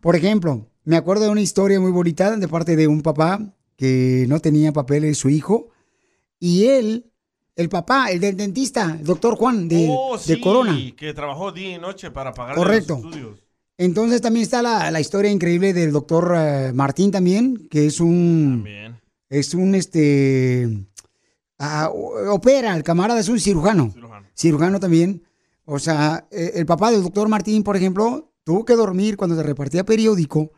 Por 0.00 0.16
ejemplo, 0.16 0.70
me 0.84 0.96
acuerdo 0.96 1.24
de 1.24 1.30
una 1.30 1.42
historia 1.42 1.78
muy 1.80 1.92
bonita 1.92 2.34
de 2.34 2.48
parte 2.48 2.76
de 2.76 2.88
un 2.88 3.02
papá 3.02 3.54
que 3.76 4.24
no 4.26 4.40
tenía 4.40 4.72
papeles 4.72 5.18
su 5.18 5.28
hijo 5.28 5.68
y 6.38 6.64
él, 6.64 7.12
el 7.56 7.68
papá, 7.68 8.10
el 8.10 8.20
del 8.20 8.38
dentista, 8.38 8.96
el 8.98 9.04
doctor 9.04 9.36
Juan 9.36 9.68
de, 9.68 9.86
oh, 9.90 10.16
de 10.16 10.40
Corona. 10.40 10.78
que 10.96 11.12
trabajó 11.12 11.52
día 11.52 11.76
y 11.76 11.78
noche 11.78 12.10
para 12.10 12.32
pagar 12.32 12.56
Correcto. 12.56 12.94
los 13.02 13.04
estudios. 13.04 13.49
Entonces 13.80 14.20
también 14.20 14.42
está 14.42 14.60
la, 14.60 14.90
la 14.90 15.00
historia 15.00 15.30
increíble 15.30 15.72
del 15.72 15.90
doctor 15.90 16.34
eh, 16.36 16.70
Martín 16.74 17.10
también, 17.10 17.66
que 17.70 17.86
es 17.86 17.98
un... 17.98 18.66
Es 19.30 19.54
un, 19.54 19.74
este... 19.74 20.86
ah, 21.58 21.90
opera, 22.28 22.76
el 22.76 22.82
camarada 22.82 23.20
es 23.20 23.30
un 23.30 23.40
cirujano. 23.40 23.94
Cirujano 24.36 24.80
también. 24.80 25.22
O 25.64 25.78
sea, 25.78 26.28
eh, 26.30 26.52
el 26.56 26.66
papá 26.66 26.90
del 26.90 27.02
doctor 27.02 27.30
Martín, 27.30 27.62
por 27.62 27.74
ejemplo, 27.74 28.30
tuvo 28.44 28.66
que 28.66 28.74
dormir 28.74 29.16
cuando 29.16 29.34
se 29.34 29.44
repartía 29.44 29.82
periódico 29.86 30.52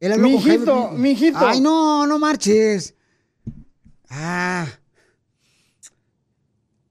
Él 0.00 0.12
habló 0.12 0.28
con 0.30 0.38
Jaime 0.40 0.58
Mijito, 0.58 0.88
Piña. 0.90 0.98
mijito. 1.02 1.38
Ay, 1.40 1.60
no, 1.60 2.06
no 2.06 2.18
marches. 2.18 2.94
Ah, 4.10 4.66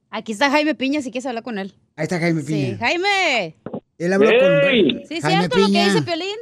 Aquí 0.10 0.32
está 0.34 0.50
Jaime 0.52 0.76
Piña, 0.76 1.02
si 1.02 1.10
quieres 1.12 1.26
hablar 1.26 1.44
con 1.44 1.58
él. 1.58 1.74
ahí 1.96 2.04
está 2.04 2.20
Jaime 2.20 2.44
Piña. 2.44 2.72
Sí, 2.74 2.78
Jaime. 2.80 3.56
Él 3.98 4.14
habló 4.14 4.30
¡Ey! 4.30 4.40
con 4.94 5.06
Sí, 5.08 5.22
Jaime 5.22 5.38
cierto 5.50 5.58
lo 5.60 5.66
que 5.68 5.84
dice 5.86 6.02
Piolín. 6.04 6.38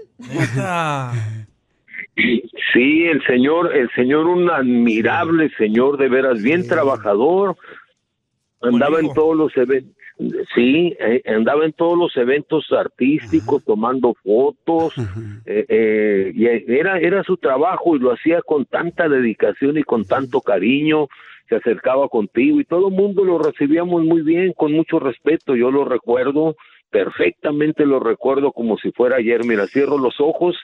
Sí, 2.74 3.04
el 3.06 3.21
señor, 3.26 3.76
el 3.76 3.89
señor, 3.95 4.28
un 4.28 4.50
admirable 4.50 5.50
señor, 5.58 5.97
de 5.97 6.10
veras, 6.10 6.41
bien 6.41 6.67
trabajador. 6.67 7.58
Andaba 8.62 9.00
en 9.00 9.13
todos 9.13 9.36
los 9.36 9.56
eventos, 9.58 9.95
sí, 10.54 10.96
eh, 11.00 11.22
andaba 11.26 11.66
en 11.66 11.74
todos 11.74 11.98
los 11.98 12.16
eventos 12.18 12.72
artísticos, 12.72 13.64
tomando 13.64 14.14
fotos, 14.24 14.94
eh, 15.46 15.66
eh, 15.68 16.32
y 16.34 16.46
era, 16.74 17.00
era 17.00 17.24
su 17.24 17.38
trabajo 17.38 17.96
y 17.96 18.00
lo 18.00 18.12
hacía 18.12 18.42
con 18.42 18.66
tanta 18.66 19.08
dedicación 19.10 19.78
y 19.78 19.84
con 19.84 20.06
tanto 20.06 20.42
cariño. 20.42 21.08
Se 21.50 21.56
acercaba 21.56 22.08
contigo 22.08 22.62
y 22.62 22.66
todo 22.66 22.88
el 22.88 22.94
mundo 22.94 23.26
lo 23.26 23.38
recibíamos 23.38 24.04
muy 24.04 24.22
bien, 24.22 24.54
con 24.54 24.72
mucho 24.72 25.00
respeto. 25.00 25.56
Yo 25.56 25.70
lo 25.70 25.84
recuerdo 25.84 26.56
perfectamente, 26.90 27.86
lo 27.86 28.00
recuerdo 28.00 28.52
como 28.52 28.78
si 28.78 28.92
fuera 28.92 29.18
ayer. 29.18 29.44
Mira, 29.46 29.68
cierro 29.68 29.98
los 29.98 30.20
ojos 30.20 30.56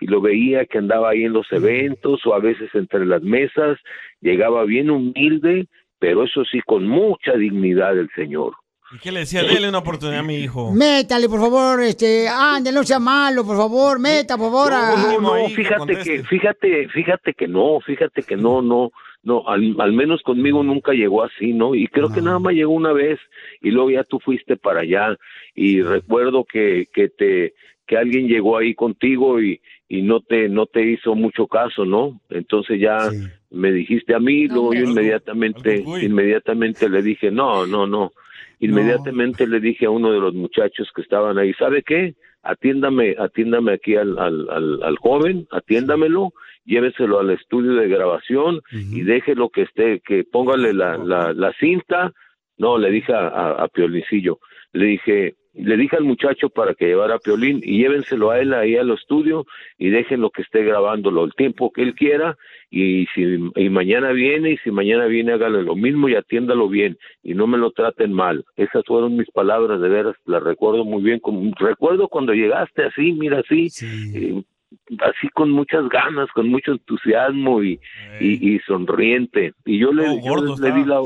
y 0.00 0.06
lo 0.06 0.20
veía 0.20 0.66
que 0.66 0.78
andaba 0.78 1.10
ahí 1.10 1.24
en 1.24 1.32
los 1.32 1.50
eventos 1.52 2.26
o 2.26 2.34
a 2.34 2.40
veces 2.40 2.68
entre 2.74 3.06
las 3.06 3.22
mesas, 3.22 3.78
llegaba 4.20 4.64
bien 4.64 4.90
humilde, 4.90 5.66
pero 5.98 6.24
eso 6.24 6.44
sí, 6.44 6.60
con 6.60 6.86
mucha 6.86 7.32
dignidad 7.34 7.96
el 7.98 8.10
señor. 8.14 8.54
¿Y 8.94 8.98
qué 8.98 9.10
le 9.10 9.20
decía? 9.20 9.42
Dele 9.42 9.68
una 9.68 9.78
oportunidad 9.78 10.20
a 10.20 10.22
mi 10.22 10.36
hijo. 10.36 10.72
Métale, 10.72 11.28
por 11.28 11.40
favor, 11.40 11.82
este, 11.82 12.28
ándale, 12.28 12.76
no 12.76 12.84
sea 12.84 13.00
malo, 13.00 13.44
por 13.44 13.56
favor, 13.56 13.98
meta, 13.98 14.36
por 14.38 14.52
favor. 14.52 14.70
No, 14.70 15.20
no, 15.20 15.38
no, 15.38 15.48
fíjate 15.48 15.98
que, 15.98 16.22
fíjate, 16.22 16.88
fíjate 16.88 17.34
que 17.34 17.48
no, 17.48 17.80
fíjate 17.80 18.22
que 18.22 18.36
no, 18.36 18.62
no, 18.62 18.92
no, 19.24 19.48
al, 19.48 19.74
al 19.80 19.92
menos 19.92 20.22
conmigo 20.22 20.62
nunca 20.62 20.92
llegó 20.92 21.24
así, 21.24 21.52
¿no? 21.52 21.74
Y 21.74 21.88
creo 21.88 22.10
que 22.12 22.22
nada 22.22 22.38
más 22.38 22.54
llegó 22.54 22.72
una 22.72 22.92
vez 22.92 23.18
y 23.60 23.70
luego 23.70 23.90
ya 23.90 24.04
tú 24.04 24.20
fuiste 24.20 24.56
para 24.56 24.82
allá 24.82 25.16
y 25.56 25.82
recuerdo 25.82 26.44
que, 26.44 26.88
que 26.94 27.08
te, 27.08 27.54
que 27.86 27.96
alguien 27.96 28.28
llegó 28.28 28.58
ahí 28.58 28.74
contigo 28.74 29.40
y, 29.40 29.60
y 29.88 30.02
no 30.02 30.20
te, 30.20 30.48
no 30.48 30.66
te 30.66 30.88
hizo 30.88 31.16
mucho 31.16 31.48
caso, 31.48 31.84
¿no? 31.84 32.20
Entonces 32.30 32.80
ya 32.80 33.10
me 33.50 33.72
dijiste 33.72 34.14
a 34.14 34.20
mí, 34.20 34.46
luego 34.46 34.72
yo 34.74 34.84
inmediatamente, 34.84 35.82
inmediatamente 36.00 36.88
le 36.88 37.02
dije, 37.02 37.30
no, 37.30 37.66
no, 37.66 37.86
no. 37.86 38.12
Inmediatamente 38.64 39.46
le 39.46 39.60
dije 39.60 39.86
a 39.86 39.90
uno 39.90 40.12
de 40.12 40.20
los 40.20 40.34
muchachos 40.34 40.90
que 40.94 41.02
estaban 41.02 41.38
ahí, 41.38 41.52
¿sabe 41.54 41.82
qué? 41.82 42.14
Atiéndame, 42.42 43.16
atiéndame 43.18 43.72
aquí 43.72 43.96
al, 43.96 44.18
al, 44.18 44.48
al, 44.50 44.82
al 44.82 44.96
joven, 44.98 45.46
atiéndamelo, 45.50 46.32
lléveselo 46.64 47.20
al 47.20 47.30
estudio 47.30 47.74
de 47.74 47.88
grabación 47.88 48.60
y 48.70 49.02
déjelo 49.02 49.48
que 49.48 49.62
esté, 49.62 50.00
que 50.00 50.24
póngale 50.24 50.72
la, 50.72 50.96
la, 50.98 51.32
la 51.32 51.52
cinta. 51.54 52.12
No, 52.56 52.78
le 52.78 52.90
dije 52.90 53.12
a, 53.12 53.28
a, 53.28 53.64
a 53.64 53.68
Piolincillo, 53.68 54.38
le 54.72 54.86
dije, 54.86 55.34
le 55.54 55.76
dije 55.76 55.96
al 55.96 56.04
muchacho 56.04 56.48
para 56.48 56.74
que 56.74 56.86
llevara 56.86 57.16
a 57.16 57.18
Piolín 57.18 57.60
y 57.62 57.78
llévenselo 57.78 58.30
a 58.30 58.40
él 58.40 58.52
ahí 58.54 58.76
al 58.76 58.90
estudio 58.90 59.46
y 59.78 59.90
déjenlo 59.90 60.30
que 60.30 60.42
esté 60.42 60.64
grabándolo 60.64 61.24
el 61.24 61.34
tiempo 61.34 61.70
que 61.72 61.82
él 61.82 61.94
quiera 61.94 62.36
y 62.70 63.06
si 63.14 63.38
y 63.54 63.68
mañana 63.68 64.10
viene 64.10 64.52
y 64.52 64.56
si 64.58 64.70
mañana 64.72 65.06
viene 65.06 65.32
hágale 65.32 65.62
lo 65.62 65.76
mismo 65.76 66.08
y 66.08 66.16
atiéndalo 66.16 66.68
bien 66.68 66.98
y 67.22 67.34
no 67.34 67.46
me 67.46 67.56
lo 67.56 67.70
traten 67.70 68.12
mal. 68.12 68.44
Esas 68.56 68.84
fueron 68.84 69.16
mis 69.16 69.30
palabras 69.30 69.80
de 69.80 69.88
veras, 69.88 70.16
las 70.26 70.42
recuerdo 70.42 70.84
muy 70.84 71.02
bien. 71.02 71.20
Como, 71.20 71.52
recuerdo 71.58 72.08
cuando 72.08 72.34
llegaste 72.34 72.84
así, 72.84 73.12
mira 73.12 73.40
así, 73.40 73.68
eh, 74.14 74.42
así 75.00 75.28
con 75.28 75.50
muchas 75.50 75.88
ganas, 75.88 76.28
con 76.32 76.48
mucho 76.48 76.72
entusiasmo 76.72 77.62
y, 77.62 77.78
y, 78.20 78.54
y 78.54 78.58
sonriente. 78.60 79.52
Y 79.64 79.78
yo 79.78 79.92
le, 79.92 80.20
yo 80.24 80.36
le 80.36 80.72
di 80.72 80.84
la 80.84 81.00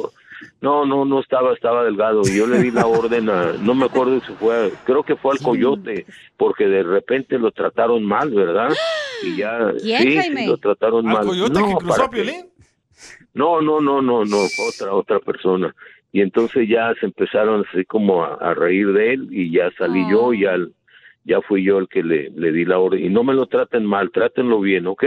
no, 0.61 0.87
no, 0.87 1.05
no 1.05 1.21
estaba, 1.21 1.53
estaba 1.53 1.85
delgado. 1.85 2.23
Y 2.25 2.37
yo 2.37 2.47
le 2.47 2.59
di 2.59 2.71
la 2.71 2.87
orden 2.87 3.29
a, 3.31 3.53
no 3.55 3.75
me 3.75 3.87
acuerdo 3.87 4.21
si 4.21 4.33
fue, 4.35 4.73
creo 4.85 5.03
que 5.03 5.17
fue 5.17 5.33
al 5.33 5.39
coyote, 5.39 6.07
porque 6.37 6.67
de 6.67 6.83
repente 6.83 7.39
lo 7.39 7.51
trataron 7.51 8.05
mal, 8.05 8.31
¿verdad? 8.31 8.71
Y 9.23 9.37
ya, 9.37 9.73
¿Quién, 9.83 10.03
sí, 10.03 10.17
Jaime? 10.17 10.41
sí, 10.43 10.47
lo 10.47 10.57
trataron 10.59 11.07
¿Al 11.09 11.15
mal. 11.15 11.27
coyote 11.27 11.61
no, 11.61 11.67
que 11.67 11.75
cruzó 11.85 12.05
a 12.05 12.11
Piolín? 12.11 12.47
no, 13.35 13.61
no, 13.61 13.81
no, 13.81 14.03
no, 14.03 14.25
no, 14.25 14.39
otra, 14.69 14.93
otra 14.93 15.21
persona. 15.21 15.75
Y 16.11 16.21
entonces 16.23 16.69
ya 16.69 16.95
se 16.99 17.07
empezaron 17.07 17.65
así 17.69 17.85
como 17.85 18.25
a, 18.25 18.35
a 18.35 18.55
reír 18.55 18.93
de 18.93 19.13
él 19.13 19.29
y 19.31 19.53
ya 19.53 19.71
salí 19.77 20.09
yo 20.11 20.33
y 20.33 20.41
ya, 20.43 20.57
ya 21.25 21.41
fui 21.43 21.63
yo 21.63 21.79
el 21.79 21.89
que 21.89 22.03
le, 22.03 22.31
le 22.31 22.51
di 22.51 22.65
la 22.65 22.79
orden. 22.79 23.05
Y 23.05 23.09
no 23.09 23.23
me 23.23 23.35
lo 23.35 23.47
traten 23.47 23.85
mal, 23.85 24.11
trátenlo 24.11 24.61
bien, 24.61 24.87
¿ok? 24.87 25.05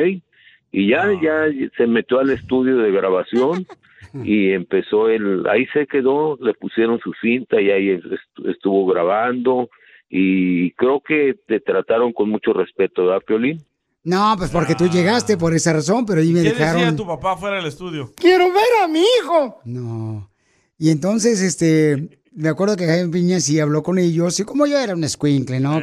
Y 0.72 0.88
ya, 0.90 1.12
ya 1.22 1.48
se 1.76 1.88
metió 1.88 2.20
al 2.20 2.30
estudio 2.30 2.78
de 2.78 2.92
grabación 2.92 3.66
y 4.24 4.52
empezó 4.52 5.10
el, 5.10 5.46
ahí 5.48 5.66
se 5.74 5.88
quedó, 5.88 6.38
le 6.42 6.54
pusieron 6.54 7.00
su 7.00 7.12
cinta 7.22 7.62
y 7.62 7.72
ahí 7.72 7.90
est- 7.92 8.48
estuvo 8.48 8.86
grabando 8.88 9.70
y 10.10 10.72
creo 10.72 11.02
que 11.02 11.36
te 11.48 11.60
trataron 11.60 12.12
con 12.14 12.30
mucho 12.30 12.54
respeto, 12.54 13.06
¿verdad, 13.06 13.22
Piolín? 13.26 13.62
No, 14.04 14.34
pues 14.38 14.50
porque 14.50 14.74
tú 14.76 14.88
llegaste 14.88 15.38
por 15.38 15.54
esa 15.54 15.74
razón, 15.74 16.06
pero 16.06 16.22
ahí 16.22 16.34
me 16.34 16.42
¿Qué 16.42 16.50
dejaron. 16.50 16.82
decía 16.82 16.96
tu 16.96 17.06
papá 17.06 17.38
fuera 17.38 17.58
del 17.58 17.68
estudio? 17.68 18.12
¡Quiero 18.16 18.48
ver 18.52 18.84
a 18.84 18.88
mi 18.88 19.00
hijo! 19.02 19.62
No. 19.66 20.30
Y 20.78 20.90
entonces, 20.90 21.40
este, 21.42 22.20
me 22.34 22.50
acuerdo 22.50 22.76
que 22.76 22.88
Jaime 22.88 23.12
Piña 23.12 23.40
sí 23.40 23.60
habló 23.60 23.84
con 23.84 24.00
ellos, 24.00 24.40
y 24.40 24.44
como 24.44 24.66
yo 24.66 24.80
era 24.80 24.96
un 24.96 25.08
squinkle, 25.08 25.60
¿no? 25.60 25.80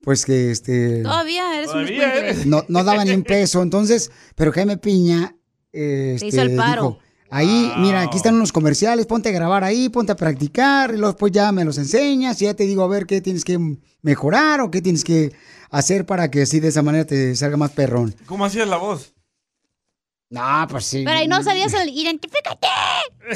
Pues 0.00 0.24
que, 0.24 0.50
este... 0.50 1.02
Todavía 1.02 1.58
eres 1.58 1.72
un 1.74 1.82
escuincle. 1.82 2.46
No, 2.46 2.62
no 2.68 2.82
daba 2.84 3.04
ni 3.04 3.12
un 3.12 3.22
peso, 3.22 3.62
entonces, 3.62 4.10
pero 4.34 4.50
Jaime 4.50 4.78
Piña, 4.78 5.36
eh, 5.74 6.16
Te 6.18 6.26
este, 6.26 6.26
hizo 6.28 6.42
el 6.42 6.56
paro. 6.56 6.82
dijo, 6.82 6.98
ahí, 7.32 7.72
mira, 7.78 8.02
aquí 8.02 8.18
están 8.18 8.34
unos 8.34 8.52
comerciales, 8.52 9.06
ponte 9.06 9.30
a 9.30 9.32
grabar 9.32 9.64
ahí, 9.64 9.88
ponte 9.88 10.12
a 10.12 10.16
practicar, 10.16 10.90
y 10.90 10.98
luego 10.98 11.12
después 11.12 11.32
ya 11.32 11.50
me 11.50 11.64
los 11.64 11.78
enseñas, 11.78 12.40
y 12.40 12.44
ya 12.44 12.54
te 12.54 12.64
digo 12.64 12.84
a 12.84 12.88
ver 12.88 13.06
qué 13.06 13.20
tienes 13.20 13.44
que 13.44 13.58
mejorar 14.02 14.60
o 14.60 14.70
qué 14.70 14.82
tienes 14.82 15.02
que 15.02 15.32
hacer 15.70 16.04
para 16.04 16.30
que 16.30 16.42
así 16.42 16.60
de 16.60 16.68
esa 16.68 16.82
manera 16.82 17.06
te 17.06 17.34
salga 17.34 17.56
más 17.56 17.72
perrón. 17.72 18.14
¿Cómo 18.26 18.44
hacías 18.44 18.68
la 18.68 18.76
voz? 18.76 19.14
No, 20.30 20.66
pues 20.68 20.84
sí. 20.84 21.02
Pero 21.04 21.18
ahí 21.18 21.28
no 21.28 21.42
sabías 21.42 21.74
el 21.74 21.88
identifícate. 21.88 22.68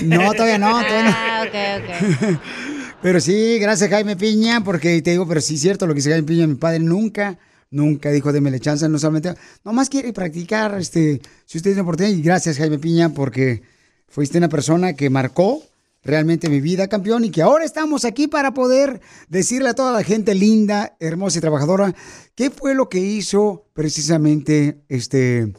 No, 0.02 0.32
todavía 0.32 0.58
no, 0.58 0.70
todavía 0.70 1.02
no. 1.02 1.14
Ah, 1.14 1.44
ok, 1.46 2.34
ok. 2.34 2.40
Pero 3.02 3.20
sí, 3.20 3.58
gracias 3.58 3.90
Jaime 3.90 4.16
Piña, 4.16 4.62
porque 4.64 5.00
te 5.02 5.10
digo, 5.10 5.28
pero 5.28 5.40
sí 5.40 5.54
es 5.54 5.60
cierto 5.60 5.86
lo 5.86 5.92
que 5.92 5.98
dice 5.98 6.10
Jaime 6.10 6.26
Piña, 6.26 6.46
mi 6.46 6.54
padre 6.54 6.80
nunca, 6.80 7.38
nunca 7.70 8.10
dijo 8.10 8.32
démele 8.32 8.58
chance, 8.58 8.88
no 8.88 8.98
solamente, 8.98 9.34
nomás 9.64 9.90
quiere 9.90 10.12
practicar, 10.12 10.76
este, 10.78 11.20
si 11.44 11.58
usted 11.58 11.70
tiene 11.70 11.82
oportunidad, 11.82 12.16
y 12.16 12.22
gracias 12.22 12.56
Jaime 12.56 12.78
Piña, 12.78 13.10
porque 13.10 13.62
fuiste 14.08 14.38
una 14.38 14.48
persona 14.48 14.94
que 14.94 15.10
marcó 15.10 15.62
realmente 16.02 16.48
mi 16.48 16.60
vida, 16.60 16.88
campeón, 16.88 17.24
y 17.24 17.30
que 17.30 17.42
ahora 17.42 17.64
estamos 17.64 18.04
aquí 18.04 18.28
para 18.28 18.54
poder 18.54 19.00
decirle 19.28 19.70
a 19.70 19.74
toda 19.74 19.92
la 19.92 20.04
gente 20.04 20.34
linda, 20.34 20.96
hermosa 21.00 21.38
y 21.38 21.40
trabajadora, 21.40 21.94
qué 22.34 22.50
fue 22.50 22.74
lo 22.74 22.88
que 22.88 22.98
hizo 22.98 23.66
precisamente, 23.72 24.84
este, 24.88 25.52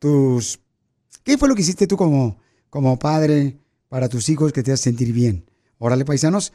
tus, 0.00 0.60
qué 1.22 1.38
fue 1.38 1.48
lo 1.48 1.54
que 1.54 1.62
hiciste 1.62 1.86
tú 1.86 1.96
como, 1.96 2.38
como 2.70 2.98
padre 2.98 3.58
para 3.88 4.08
tus 4.08 4.28
hijos 4.28 4.52
que 4.52 4.64
te 4.64 4.72
hace 4.72 4.84
sentir 4.84 5.12
bien. 5.12 5.44
Órale, 5.78 6.04
paisanos. 6.04 6.52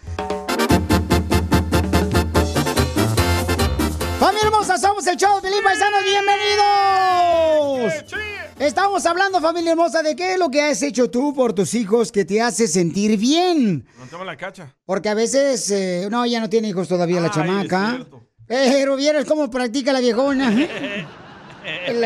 ¡Familia 4.19 4.43
hermosa! 4.43 4.77
Somos 4.77 5.07
el 5.07 5.15
show 5.15 5.39
Paisanos. 5.63 6.03
¡Bienvenidos! 6.03 8.28
Estamos 8.59 9.05
hablando, 9.05 9.39
familia 9.39 9.71
hermosa, 9.71 10.03
de 10.03 10.17
qué 10.17 10.33
es 10.33 10.37
lo 10.37 10.49
que 10.49 10.61
has 10.61 10.81
hecho 10.83 11.09
tú 11.09 11.33
por 11.33 11.53
tus 11.53 11.73
hijos 11.75 12.11
que 12.11 12.25
te 12.25 12.41
hace 12.41 12.67
sentir 12.67 13.17
bien. 13.17 13.87
Montame 13.97 14.25
la 14.25 14.35
cacha. 14.35 14.75
Porque 14.85 15.07
a 15.07 15.13
veces, 15.13 15.71
eh, 15.71 16.09
no, 16.11 16.25
ya 16.25 16.41
no 16.41 16.49
tiene 16.49 16.67
hijos 16.67 16.89
todavía 16.89 17.21
la 17.21 17.31
chamaca. 17.31 17.91
es 17.91 17.95
cierto. 17.95 18.23
Pero 18.45 18.97
vieras 18.97 19.23
cómo 19.23 19.49
practica 19.49 19.93
la 19.93 20.01
viejona. 20.01 20.51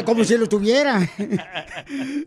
Como 0.05 0.23
si 0.23 0.37
lo 0.37 0.47
tuviera. 0.47 1.09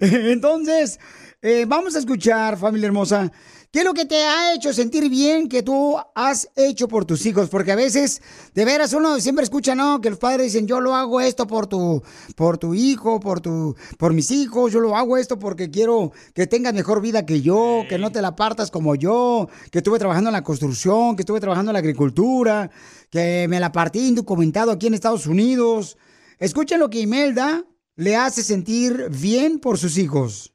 Entonces, 0.00 0.98
eh, 1.42 1.64
vamos 1.66 1.94
a 1.94 1.98
escuchar, 1.98 2.56
familia 2.56 2.86
hermosa, 2.86 3.30
qué 3.70 3.80
es 3.80 3.84
lo 3.84 3.92
que 3.92 4.06
te 4.06 4.16
ha 4.16 4.54
hecho 4.54 4.72
sentir 4.72 5.08
bien 5.10 5.48
que 5.48 5.62
tú 5.62 5.96
has 6.14 6.48
hecho 6.56 6.88
por 6.88 7.04
tus 7.04 7.26
hijos. 7.26 7.48
Porque 7.50 7.72
a 7.72 7.76
veces, 7.76 8.22
de 8.54 8.64
veras, 8.64 8.94
uno 8.94 9.20
siempre 9.20 9.44
escucha, 9.44 9.74
¿no? 9.74 10.00
Que 10.00 10.10
los 10.10 10.18
padres 10.18 10.46
dicen, 10.46 10.66
yo 10.66 10.80
lo 10.80 10.94
hago 10.94 11.20
esto 11.20 11.46
por 11.46 11.66
tu, 11.66 12.02
por 12.36 12.56
tu 12.56 12.74
hijo, 12.74 13.20
por 13.20 13.40
tu, 13.40 13.76
por 13.98 14.14
mis 14.14 14.30
hijos, 14.30 14.72
yo 14.72 14.80
lo 14.80 14.96
hago 14.96 15.18
esto 15.18 15.38
porque 15.38 15.70
quiero 15.70 16.12
que 16.34 16.46
tengas 16.46 16.72
mejor 16.72 17.02
vida 17.02 17.26
que 17.26 17.42
yo, 17.42 17.84
que 17.88 17.98
no 17.98 18.10
te 18.10 18.22
la 18.22 18.34
partas 18.34 18.70
como 18.70 18.94
yo, 18.94 19.48
que 19.70 19.78
estuve 19.78 19.98
trabajando 19.98 20.30
en 20.30 20.34
la 20.34 20.42
construcción, 20.42 21.14
que 21.14 21.22
estuve 21.22 21.40
trabajando 21.40 21.70
en 21.70 21.74
la 21.74 21.80
agricultura, 21.80 22.70
que 23.10 23.46
me 23.48 23.60
la 23.60 23.72
partí 23.72 24.08
indocumentado 24.08 24.72
aquí 24.72 24.86
en 24.86 24.94
Estados 24.94 25.26
Unidos. 25.26 25.98
Escuchen 26.38 26.80
lo 26.80 26.90
que 26.90 27.00
Imelda 27.00 27.64
le 27.94 28.14
hace 28.14 28.42
sentir 28.42 29.08
bien 29.10 29.58
por 29.58 29.78
sus 29.78 29.96
hijos. 29.96 30.52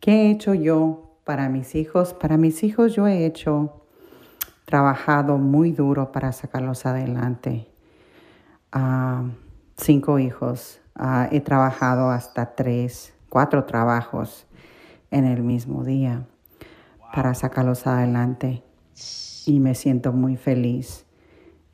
¿Qué 0.00 0.10
he 0.22 0.30
hecho 0.32 0.52
yo 0.52 1.20
para 1.24 1.48
mis 1.48 1.76
hijos? 1.76 2.12
Para 2.12 2.36
mis 2.36 2.64
hijos 2.64 2.92
yo 2.96 3.06
he 3.06 3.24
hecho, 3.24 3.86
trabajado 4.64 5.38
muy 5.38 5.70
duro 5.70 6.10
para 6.10 6.32
sacarlos 6.32 6.86
adelante. 6.86 7.68
Ah, 8.72 9.22
cinco 9.76 10.18
hijos. 10.18 10.80
Ah, 10.96 11.28
he 11.30 11.40
trabajado 11.40 12.10
hasta 12.10 12.56
tres, 12.56 13.14
cuatro 13.28 13.66
trabajos 13.66 14.46
en 15.12 15.24
el 15.24 15.44
mismo 15.44 15.84
día 15.84 16.26
para 17.14 17.32
sacarlos 17.34 17.86
adelante. 17.86 18.64
Y 19.46 19.60
me 19.60 19.76
siento 19.76 20.12
muy 20.12 20.36
feliz. 20.36 21.06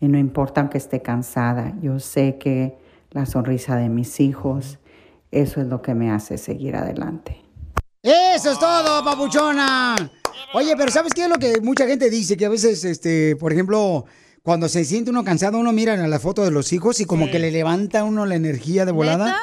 Y 0.01 0.09
no 0.09 0.19
importa 0.19 0.61
aunque 0.61 0.77
esté 0.77 1.01
cansada, 1.01 1.75
yo 1.81 1.99
sé 1.99 2.37
que 2.37 2.80
la 3.11 3.27
sonrisa 3.27 3.77
de 3.77 3.89
mis 3.89 4.21
hijos, 4.21 4.79
eso 5.31 5.61
es 5.61 5.67
lo 5.67 5.83
que 5.83 5.95
me 5.95 6.11
hace 6.11 6.39
seguir 6.39 6.77
adelante. 6.77 7.43
Eso 8.03 8.53
es 8.53 8.59
todo, 8.59 9.05
papuchona. 9.05 9.95
Oye, 10.55 10.75
pero 10.77 10.91
¿sabes 10.91 11.13
qué 11.13 11.25
es 11.25 11.29
lo 11.29 11.37
que 11.37 11.61
mucha 11.61 11.87
gente 11.87 12.09
dice? 12.09 12.37
Que 12.37 12.47
a 12.47 12.49
veces, 12.49 12.85
este, 12.85 13.37
por 13.37 13.53
ejemplo, 13.53 14.07
cuando 14.43 14.69
se 14.69 14.85
siente 14.85 15.11
uno 15.11 15.23
cansado, 15.23 15.59
uno 15.59 15.73
mira 15.73 15.97
la 15.97 16.19
foto 16.19 16.45
de 16.45 16.51
los 16.51 16.73
hijos 16.73 17.01
y 17.01 17.05
como 17.05 17.31
que 17.31 17.39
le 17.39 17.51
levanta 17.51 18.01
a 18.01 18.05
uno 18.05 18.25
la 18.27 18.37
energía 18.37 18.85
de 18.85 18.93
volada. 18.93 19.37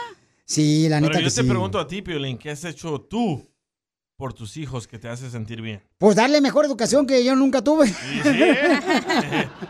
Sí, 0.46 0.88
la 0.90 0.98
Pero 0.98 1.10
neta 1.10 1.20
yo 1.20 1.26
que 1.28 1.36
te 1.36 1.42
sí. 1.44 1.48
pregunto 1.48 1.80
a 1.80 1.88
ti, 1.88 2.02
Piolín, 2.02 2.38
¿qué 2.38 2.52
has 2.52 2.64
hecho 2.64 3.02
tú 3.02 3.46
por 4.18 4.34
tus 4.34 4.58
hijos 4.58 4.88
que 4.88 4.98
te 4.98 5.08
hace 5.08 5.30
sentir 5.30 5.62
bien? 5.62 5.80
Pues 6.00 6.16
darle 6.16 6.42
mejor 6.42 6.66
educación 6.66 7.06
que 7.06 7.24
yo 7.24 7.36
nunca 7.36 7.64
tuve. 7.64 7.86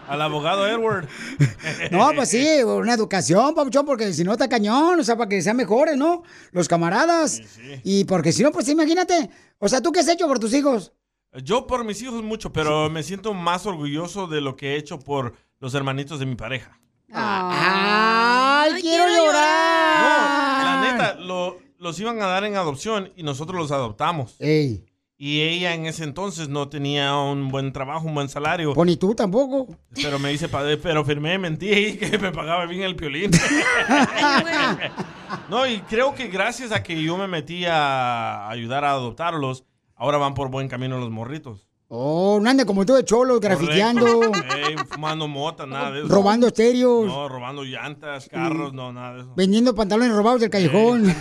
Al 0.07 0.21
abogado 0.21 0.65
Edward. 0.67 1.07
No, 1.91 2.11
pues 2.15 2.29
sí, 2.29 2.47
una 2.63 2.93
educación, 2.93 3.53
papuchón, 3.53 3.85
porque 3.85 4.13
si 4.13 4.23
no 4.23 4.31
está 4.31 4.47
cañón, 4.47 4.99
o 4.99 5.03
sea, 5.03 5.17
para 5.17 5.27
que 5.29 5.41
sean 5.41 5.57
mejores, 5.57 5.97
¿no? 5.97 6.23
Los 6.51 6.67
camaradas. 6.67 7.41
Y 7.83 8.05
porque 8.05 8.31
si 8.31 8.41
no, 8.41 8.51
pues 8.51 8.67
imagínate. 8.69 9.29
O 9.59 9.67
sea, 9.67 9.81
¿tú 9.81 9.91
qué 9.91 9.99
has 9.99 10.07
hecho 10.07 10.27
por 10.27 10.39
tus 10.39 10.53
hijos? 10.53 10.93
Yo 11.43 11.67
por 11.67 11.83
mis 11.83 12.01
hijos 12.01 12.23
mucho, 12.23 12.51
pero 12.53 12.89
me 12.89 13.03
siento 13.03 13.33
más 13.33 13.65
orgulloso 13.65 14.27
de 14.27 14.39
lo 14.41 14.55
que 14.55 14.73
he 14.73 14.77
hecho 14.77 14.97
por 14.99 15.33
los 15.59 15.73
hermanitos 15.75 16.19
de 16.19 16.25
mi 16.25 16.35
pareja. 16.35 16.79
¡Ay, 17.11 18.81
quiero 18.81 19.05
llorar! 19.07 20.59
No, 20.59 20.63
la 20.65 20.91
neta, 20.91 21.15
lo- 21.19 21.57
los 21.79 21.99
iban 21.99 22.21
a 22.21 22.27
dar 22.27 22.43
en 22.43 22.55
adopción 22.55 23.11
y 23.15 23.23
nosotros 23.23 23.59
los 23.59 23.71
adoptamos. 23.71 24.35
Ey. 24.39 24.85
Y 25.19 25.41
ella 25.41 25.73
en 25.73 25.87
ese 25.87 26.03
entonces 26.03 26.47
no 26.47 26.69
tenía 26.69 27.15
un 27.15 27.49
buen 27.49 27.73
trabajo, 27.73 28.05
un 28.05 28.13
buen 28.13 28.29
salario. 28.29 28.75
Pues 28.75 28.85
ni 28.85 28.97
tú 28.97 29.15
tampoco. 29.15 29.67
Pero 29.95 30.19
me 30.19 30.29
dice, 30.29 30.47
padre, 30.47 30.77
pero 30.77 31.03
firmé, 31.03 31.39
mentí 31.39 31.97
que 31.97 32.19
me 32.19 32.31
pagaba 32.31 32.67
bien 32.67 32.83
el 32.83 32.95
piolín. 32.95 33.31
no, 35.49 35.65
y 35.65 35.79
creo 35.81 36.13
que 36.13 36.27
gracias 36.27 36.71
a 36.71 36.83
que 36.83 37.01
yo 37.01 37.17
me 37.17 37.27
metí 37.27 37.65
a 37.65 38.47
ayudar 38.47 38.85
a 38.85 38.91
adoptarlos, 38.91 39.63
ahora 39.95 40.19
van 40.19 40.35
por 40.35 40.51
buen 40.51 40.67
camino 40.67 40.99
los 40.99 41.09
morritos. 41.09 41.66
Oh, 41.89 42.39
no 42.41 42.49
ande 42.49 42.65
como 42.65 42.85
tú 42.85 42.93
de 42.95 43.05
cholo, 43.05 43.39
grafiteando, 43.39 44.05
Ey, 44.53 44.75
fumando 44.89 45.25
mota, 45.29 45.65
nada 45.65 45.91
de 45.91 45.99
eso. 46.03 46.09
robando 46.13 46.47
estéreos, 46.47 47.05
No, 47.07 47.29
robando 47.29 47.63
llantas, 47.63 48.27
carros, 48.29 48.73
no, 48.73 48.91
nada 48.91 49.13
de 49.15 49.21
eso. 49.21 49.33
vendiendo 49.37 49.73
pantalones 49.73 50.11
robados 50.13 50.41
del 50.41 50.49
callejón. 50.49 51.05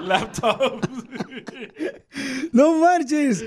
Laptops. 0.00 0.88
No 2.52 2.78
marches. 2.78 3.42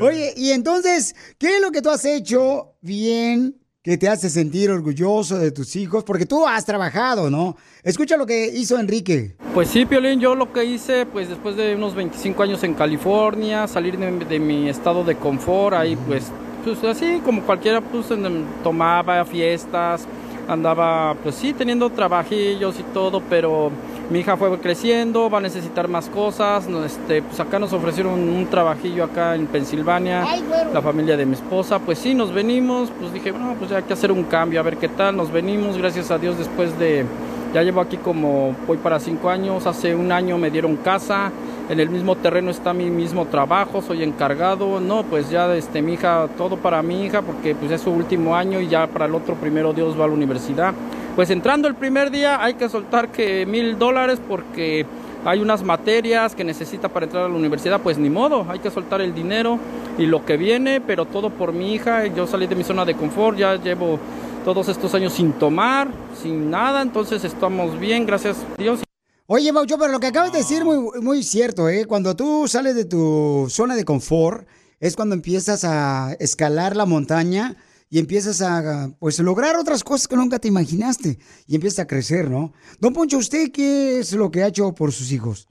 Oye, 0.00 0.34
y 0.36 0.50
entonces, 0.50 1.14
¿qué 1.38 1.56
es 1.56 1.62
lo 1.62 1.70
que 1.70 1.80
tú 1.82 1.90
has 1.90 2.04
hecho 2.04 2.74
bien 2.80 3.61
que 3.82 3.98
te 3.98 4.08
hace 4.08 4.30
sentir 4.30 4.70
orgulloso 4.70 5.38
de 5.38 5.50
tus 5.50 5.74
hijos? 5.74 6.04
Porque 6.04 6.24
tú 6.24 6.46
has 6.46 6.64
trabajado, 6.64 7.30
¿no? 7.30 7.56
Escucha 7.82 8.16
lo 8.16 8.26
que 8.26 8.46
hizo 8.46 8.78
Enrique. 8.78 9.34
Pues 9.54 9.68
sí, 9.68 9.84
Piolín, 9.86 10.20
yo 10.20 10.36
lo 10.36 10.52
que 10.52 10.64
hice, 10.64 11.04
pues 11.04 11.28
después 11.28 11.56
de 11.56 11.74
unos 11.74 11.94
25 11.96 12.42
años 12.44 12.62
en 12.62 12.74
California, 12.74 13.66
salir 13.66 13.98
de, 13.98 14.10
de 14.24 14.38
mi 14.38 14.68
estado 14.68 15.02
de 15.02 15.16
confort, 15.16 15.74
ahí 15.74 15.96
pues, 16.06 16.26
pues 16.64 16.82
así 16.84 17.20
como 17.24 17.42
cualquiera, 17.42 17.80
pues 17.80 18.08
en- 18.12 18.44
tomaba 18.62 19.24
fiestas, 19.24 20.06
andaba 20.46 21.16
pues 21.20 21.34
sí 21.34 21.52
teniendo 21.52 21.90
trabajillos 21.90 22.78
y 22.78 22.84
todo, 22.94 23.20
pero 23.28 23.72
mi 24.12 24.20
hija 24.20 24.36
fue 24.36 24.58
creciendo, 24.58 25.30
va 25.30 25.38
a 25.38 25.40
necesitar 25.40 25.88
más 25.88 26.10
cosas, 26.10 26.68
este, 26.84 27.22
pues 27.22 27.40
acá 27.40 27.58
nos 27.58 27.72
ofrecieron 27.72 28.12
un 28.12 28.46
trabajillo 28.46 29.04
acá 29.04 29.34
en 29.34 29.46
Pensilvania, 29.46 30.26
la 30.72 30.82
familia 30.82 31.16
de 31.16 31.24
mi 31.24 31.32
esposa, 31.32 31.78
pues 31.78 31.98
sí, 31.98 32.12
nos 32.12 32.30
venimos, 32.30 32.90
pues 33.00 33.10
dije, 33.14 33.32
bueno, 33.32 33.56
pues 33.58 33.72
hay 33.72 33.84
que 33.84 33.94
hacer 33.94 34.12
un 34.12 34.24
cambio, 34.24 34.60
a 34.60 34.62
ver 34.62 34.76
qué 34.76 34.88
tal, 34.88 35.16
nos 35.16 35.32
venimos, 35.32 35.78
gracias 35.78 36.10
a 36.10 36.18
Dios 36.18 36.36
después 36.36 36.78
de, 36.78 37.06
ya 37.54 37.62
llevo 37.62 37.80
aquí 37.80 37.96
como, 37.96 38.54
voy 38.66 38.76
para 38.76 39.00
cinco 39.00 39.30
años, 39.30 39.66
hace 39.66 39.94
un 39.94 40.12
año 40.12 40.36
me 40.36 40.50
dieron 40.50 40.76
casa, 40.76 41.32
en 41.72 41.80
el 41.80 41.88
mismo 41.88 42.16
terreno 42.16 42.50
está 42.50 42.74
mi 42.74 42.90
mismo 42.90 43.24
trabajo, 43.24 43.80
soy 43.80 44.02
encargado, 44.02 44.78
no, 44.78 45.04
pues 45.04 45.30
ya 45.30 45.56
este, 45.56 45.80
mi 45.80 45.94
hija, 45.94 46.28
todo 46.36 46.58
para 46.58 46.82
mi 46.82 47.06
hija, 47.06 47.22
porque 47.22 47.54
pues 47.54 47.70
es 47.70 47.80
su 47.80 47.90
último 47.90 48.36
año 48.36 48.60
y 48.60 48.68
ya 48.68 48.86
para 48.86 49.06
el 49.06 49.14
otro 49.14 49.36
primero 49.36 49.72
Dios 49.72 49.98
va 49.98 50.04
a 50.04 50.08
la 50.08 50.12
universidad. 50.12 50.74
Pues 51.16 51.30
entrando 51.30 51.68
el 51.68 51.74
primer 51.74 52.10
día 52.10 52.44
hay 52.44 52.54
que 52.54 52.68
soltar 52.68 53.08
que 53.08 53.46
mil 53.46 53.78
dólares 53.78 54.20
porque 54.28 54.84
hay 55.24 55.40
unas 55.40 55.62
materias 55.62 56.34
que 56.34 56.44
necesita 56.44 56.90
para 56.90 57.06
entrar 57.06 57.24
a 57.24 57.28
la 57.30 57.36
universidad, 57.36 57.80
pues 57.80 57.96
ni 57.96 58.10
modo, 58.10 58.44
hay 58.50 58.58
que 58.58 58.70
soltar 58.70 59.00
el 59.00 59.14
dinero 59.14 59.58
y 59.96 60.04
lo 60.04 60.26
que 60.26 60.36
viene, 60.36 60.82
pero 60.82 61.06
todo 61.06 61.30
por 61.30 61.54
mi 61.54 61.72
hija, 61.72 62.06
yo 62.06 62.26
salí 62.26 62.46
de 62.46 62.54
mi 62.54 62.64
zona 62.64 62.84
de 62.84 62.94
confort, 62.94 63.38
ya 63.38 63.56
llevo 63.56 63.98
todos 64.44 64.68
estos 64.68 64.94
años 64.94 65.14
sin 65.14 65.32
tomar, 65.32 65.88
sin 66.22 66.50
nada, 66.50 66.82
entonces 66.82 67.24
estamos 67.24 67.80
bien, 67.80 68.04
gracias 68.04 68.44
a 68.58 68.60
Dios. 68.62 68.82
Oye, 69.26 69.52
Maucho, 69.52 69.78
pero 69.78 69.92
lo 69.92 70.00
que 70.00 70.08
acabas 70.08 70.32
de 70.32 70.38
decir 70.38 70.64
muy, 70.64 71.00
muy 71.00 71.22
cierto, 71.22 71.68
¿eh? 71.68 71.86
Cuando 71.86 72.14
tú 72.16 72.46
sales 72.48 72.74
de 72.74 72.84
tu 72.84 73.46
zona 73.48 73.76
de 73.76 73.84
confort, 73.84 74.46
es 74.80 74.96
cuando 74.96 75.14
empiezas 75.14 75.64
a 75.64 76.14
escalar 76.18 76.76
la 76.76 76.86
montaña 76.86 77.56
y 77.88 77.98
empiezas 77.98 78.42
a, 78.42 78.90
pues, 78.98 79.18
lograr 79.20 79.56
otras 79.56 79.84
cosas 79.84 80.08
que 80.08 80.16
nunca 80.16 80.38
te 80.38 80.48
imaginaste 80.48 81.18
y 81.46 81.54
empiezas 81.54 81.80
a 81.80 81.86
crecer, 81.86 82.28
¿no? 82.30 82.52
Don 82.80 82.92
Poncho, 82.92 83.18
¿usted 83.18 83.50
qué 83.52 84.00
es 84.00 84.12
lo 84.12 84.30
que 84.30 84.42
ha 84.42 84.48
hecho 84.48 84.74
por 84.74 84.92
sus 84.92 85.12
hijos? 85.12 85.46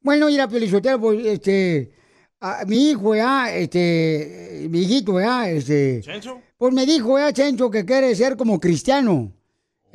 Bueno, 0.00 0.26
mira, 0.26 0.48
Pelizotero, 0.48 1.00
pues, 1.00 1.24
este, 1.24 1.92
a- 2.40 2.64
mi 2.66 2.90
hijo, 2.90 3.14
ya, 3.14 3.54
este, 3.54 4.66
mi 4.70 4.80
hijito, 4.80 5.20
ya, 5.20 5.48
este... 5.48 6.00
¿Chencho? 6.02 6.40
Pues 6.58 6.74
me 6.74 6.84
dijo, 6.84 7.18
ya, 7.18 7.32
Chencho, 7.32 7.70
que 7.70 7.84
quiere 7.84 8.14
ser 8.14 8.36
como 8.36 8.58
cristiano. 8.60 9.32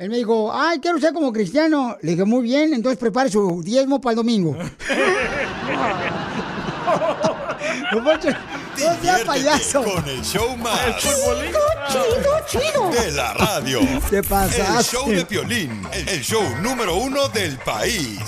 Él 0.00 0.08
me 0.08 0.16
dijo, 0.16 0.50
ay, 0.50 0.80
quiero 0.80 0.98
ser 0.98 1.12
como 1.12 1.30
cristiano. 1.30 1.94
Le 2.00 2.12
dije, 2.12 2.24
muy 2.24 2.42
bien, 2.42 2.72
entonces 2.72 2.98
prepare 2.98 3.28
su 3.28 3.62
diezmo 3.62 4.00
para 4.00 4.12
el 4.12 4.16
domingo. 4.16 4.56
No 8.80 9.02
sea 9.02 9.24
payaso. 9.24 9.82
Con 9.82 10.08
el 10.08 10.22
show 10.22 10.56
más. 10.56 10.96
Chido, 10.98 11.20
chido. 12.46 12.90
De 12.90 13.12
la 13.12 13.34
radio. 13.34 13.80
Te 14.10 14.22
pasaste. 14.22 14.62
El 14.62 14.84
show 14.84 15.10
de 15.10 15.24
Piolín. 15.24 15.86
El 15.92 16.22
show 16.22 16.42
número 16.62 16.94
uno 16.96 17.28
del 17.28 17.58
país. 17.58 18.20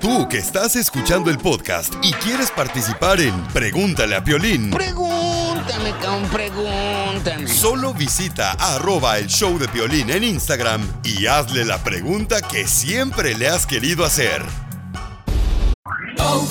Tú 0.00 0.28
que 0.28 0.38
estás 0.38 0.76
escuchando 0.76 1.30
el 1.30 1.38
podcast 1.38 1.94
y 2.02 2.12
quieres 2.14 2.50
participar 2.50 3.20
en 3.20 3.42
Pregúntale 3.48 4.16
a 4.16 4.22
Piolín. 4.22 4.70
Pregúntame, 4.70 5.92
cabrón, 6.02 6.28
pregúntame. 6.30 7.48
Solo 7.48 7.94
visita 7.94 8.52
arroba 8.52 9.18
el 9.18 9.28
show 9.28 9.58
de 9.58 9.68
Piolín 9.68 10.10
en 10.10 10.24
Instagram 10.24 10.86
y 11.04 11.26
hazle 11.26 11.64
la 11.64 11.82
pregunta 11.82 12.42
que 12.42 12.66
siempre 12.66 13.34
le 13.34 13.48
has 13.48 13.66
querido 13.66 14.04
hacer. 14.04 14.42
¿Tus 16.16 16.50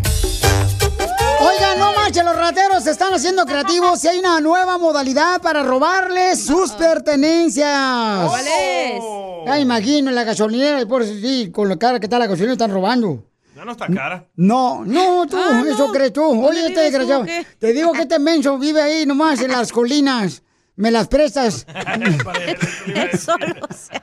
Oigan, 1.41 1.79
no 1.79 1.93
manches, 1.93 2.23
los 2.23 2.35
rateros 2.35 2.83
se 2.83 2.91
están 2.91 3.13
haciendo 3.13 3.45
creativos 3.45 4.03
y 4.03 4.07
hay 4.07 4.19
una 4.19 4.39
nueva 4.39 4.77
modalidad 4.77 5.41
para 5.41 5.63
robarles 5.63 6.45
sus 6.45 6.71
pertenencias. 6.71 8.27
¿Cuál 8.27 8.45
es? 8.47 9.03
Ya 9.45 9.59
imagino, 9.59 10.09
en 10.09 10.15
la 10.15 10.23
gasolinera, 10.23 10.85
por 10.85 11.03
sí, 11.03 11.49
con 11.51 11.67
la 11.67 11.77
cara 11.77 11.99
que 11.99 12.05
está 12.05 12.19
la 12.19 12.27
gasolinera, 12.27 12.53
están 12.53 12.71
robando. 12.71 13.25
Ya 13.55 13.65
no 13.65 13.71
está 13.71 13.87
cara. 13.87 14.27
No, 14.35 14.85
no, 14.85 15.25
tú, 15.27 15.37
eso 15.67 15.91
crees 15.91 16.13
tú. 16.13 16.23
Oye, 16.23 16.67
este 16.67 16.81
desgraciado, 16.81 17.25
te 17.59 17.73
digo 17.73 17.91
que 17.91 18.03
este 18.03 18.19
menso 18.19 18.57
vive 18.57 18.81
ahí 18.81 19.05
nomás 19.05 19.41
en 19.41 19.51
las 19.51 19.71
colinas. 19.71 20.43
Me 20.75 20.89
las 20.91 21.07
prestas. 21.07 21.65
Solo 23.19 23.67
se 23.75 23.99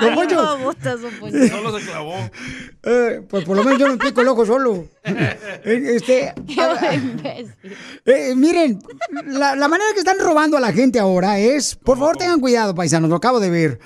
Don 0.00 0.14
Poncho. 0.14 0.34
no, 0.36 0.56
don 0.56 1.12
Poncho. 1.20 1.48
Solo 1.48 1.78
se 1.78 1.86
clavó. 1.86 2.14
Eh, 2.82 3.22
pues 3.28 3.44
por 3.44 3.56
lo 3.56 3.64
menos 3.64 3.78
yo 3.78 3.88
me 3.88 3.96
pico 3.98 4.20
el 4.20 4.28
ojo 4.28 4.46
solo. 4.46 4.86
Eh, 5.04 5.96
Este, 5.96 6.32
Qué 6.46 6.94
imbécil. 6.94 7.54
eh, 8.06 8.34
miren, 8.36 8.80
la, 9.26 9.54
la 9.56 9.68
manera 9.68 9.90
que 9.92 10.00
están 10.00 10.18
robando 10.18 10.56
a 10.56 10.60
la 10.60 10.72
gente 10.72 10.98
ahora 10.98 11.38
es, 11.38 11.74
por 11.76 11.98
favor 11.98 12.16
tengan 12.16 12.40
cuidado, 12.40 12.74
paisanos, 12.74 13.10
lo 13.10 13.16
acabo 13.16 13.40
de 13.40 13.50
ver. 13.50 13.78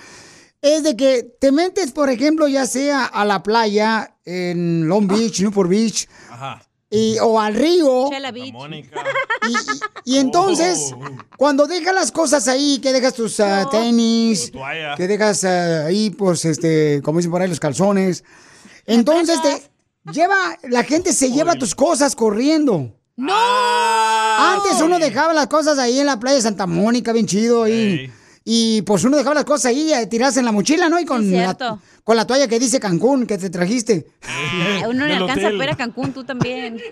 Es 0.62 0.82
de 0.82 0.96
que 0.96 1.24
te 1.40 1.52
metes, 1.52 1.92
por 1.92 2.08
ejemplo, 2.10 2.48
ya 2.48 2.66
sea 2.66 3.04
a 3.04 3.24
la 3.24 3.42
playa 3.42 4.16
en 4.24 4.88
Long 4.88 5.06
Beach, 5.06 5.40
Newport 5.40 5.68
Beach, 5.68 6.08
Ajá. 6.30 6.62
Y, 6.94 7.18
o 7.20 7.40
al 7.40 7.54
río. 7.54 8.08
Chela 8.10 8.30
Beach. 8.30 8.54
Y 10.04 10.18
entonces, 10.18 10.94
cuando 11.36 11.66
dejas 11.66 11.94
las 11.94 12.12
cosas 12.12 12.46
ahí, 12.46 12.78
que 12.78 12.92
dejas 12.92 13.14
tus 13.14 13.40
ah, 13.40 13.66
tenis, 13.70 14.52
que 14.96 15.08
dejas 15.08 15.44
ah, 15.44 15.86
ahí, 15.86 16.10
pues, 16.10 16.44
este, 16.44 17.00
como 17.02 17.18
dicen 17.18 17.32
por 17.32 17.42
ahí, 17.42 17.48
los 17.48 17.60
calzones, 17.60 18.22
entonces 18.86 19.40
te 19.42 19.62
lleva, 20.12 20.58
la 20.64 20.84
gente 20.84 21.12
se 21.12 21.30
lleva 21.30 21.54
tus 21.54 21.74
cosas 21.74 22.14
corriendo. 22.14 22.92
¡No! 23.16 23.34
Antes 23.34 24.80
uno 24.80 24.98
dejaba 24.98 25.32
las 25.32 25.46
cosas 25.46 25.78
ahí 25.78 26.00
en 26.00 26.06
la 26.06 26.18
playa 26.18 26.36
de 26.36 26.42
Santa 26.42 26.66
Mónica, 26.66 27.12
bien 27.12 27.26
chido, 27.26 27.64
ahí. 27.64 28.12
Y 28.44 28.82
pues 28.82 29.04
uno 29.04 29.16
dejaba 29.16 29.36
las 29.36 29.44
cosas 29.44 29.66
ahí, 29.66 29.92
eh, 29.92 30.06
tiradas 30.06 30.36
en 30.36 30.44
la 30.44 30.52
mochila, 30.52 30.88
¿no? 30.88 31.00
Y 31.00 31.06
con, 31.06 31.22
Sí, 31.22 31.30
la. 31.30 31.78
Con 32.04 32.16
la 32.16 32.26
toalla 32.26 32.46
que 32.46 32.58
dice 32.58 32.78
Cancún, 32.78 33.26
que 33.26 33.38
te 33.38 33.48
trajiste. 33.48 34.06
A 34.84 34.88
uno 34.88 35.06
le 35.06 35.14
alcanza 35.14 35.46
hotel. 35.46 35.58
para 35.58 35.70
ir 35.70 35.74
a 35.74 35.76
Cancún, 35.76 36.12
tú 36.12 36.22
también. 36.24 36.80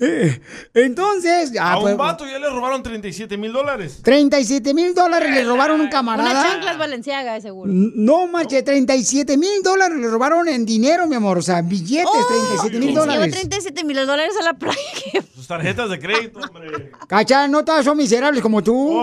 Eh, 0.00 0.40
Entonces, 0.74 1.52
ah, 1.58 1.72
a 1.72 1.80
pues, 1.80 1.90
un 1.90 1.98
vato 1.98 2.24
ya 2.24 2.38
le 2.38 2.48
robaron 2.48 2.84
37 2.84 3.36
mil 3.36 3.52
dólares. 3.52 3.98
37 4.04 4.72
mil 4.72 4.94
dólares 4.94 5.28
le 5.34 5.42
robaron 5.42 5.80
a 5.80 5.82
un 5.82 5.90
camarada. 5.90 6.30
Una 6.40 6.50
chancla 6.50 6.70
es 6.70 6.78
Valenciaga, 6.78 7.34
de 7.34 7.40
seguro. 7.40 7.68
No, 7.74 8.28
manche, 8.28 8.62
37 8.62 9.36
mil 9.36 9.60
dólares 9.64 9.98
le 9.98 10.08
robaron 10.08 10.46
en 10.46 10.64
dinero, 10.64 11.08
mi 11.08 11.16
amor. 11.16 11.38
O 11.38 11.42
sea, 11.42 11.62
billetes, 11.62 12.06
37 12.28 12.78
mil 12.78 12.88
Se 12.90 12.94
llevó 12.94 13.06
dólares. 13.06 13.34
37 13.34 13.82
mil 13.84 13.96
dólares 14.06 14.34
a 14.40 14.44
la 14.44 14.54
playa. 14.54 14.78
Sus 15.34 15.48
tarjetas 15.48 15.90
de 15.90 15.98
crédito, 15.98 16.38
hombre. 16.38 16.92
Cacha, 17.08 17.48
no 17.48 17.64
todas 17.64 17.84
son 17.84 17.96
miserables 17.96 18.40
como 18.40 18.62
tú. 18.62 19.02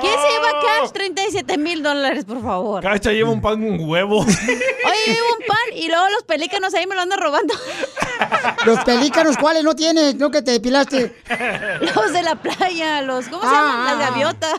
¿Quién 0.00 0.14
se 0.14 0.28
lleva 0.32 0.80
cash 0.80 0.90
37 0.92 1.58
mil 1.58 1.80
dólares, 1.80 2.24
por 2.24 2.42
favor? 2.42 2.82
Cacha 2.82 3.12
lleva 3.12 3.30
un 3.30 3.40
pan 3.40 3.64
con 3.64 3.88
huevo. 3.88 4.26
Oye, 4.52 5.14
llevo 5.14 5.26
un 5.38 5.46
pan 5.46 5.76
y 5.76 5.88
luego 5.88 6.08
los 6.10 6.22
pelícanos 6.24 6.74
ahí 6.74 6.86
me 6.86 6.94
lo 6.94 7.00
andan 7.02 7.18
robando. 7.20 7.54
Los 8.64 8.80
pelícanos, 8.84 9.36
¿cuáles 9.36 9.62
no 9.64 9.74
tienes? 9.76 10.14
No 10.16 10.30
que 10.30 10.42
te 10.42 10.50
depilaste. 10.52 11.14
Los 11.94 12.12
de 12.12 12.22
la 12.22 12.34
playa, 12.36 13.02
los, 13.02 13.26
¿cómo 13.28 13.42
se 13.42 13.48
Ah, 13.48 13.52
llaman? 13.52 13.84
Las 13.98 14.10
gaviotas. 14.10 14.54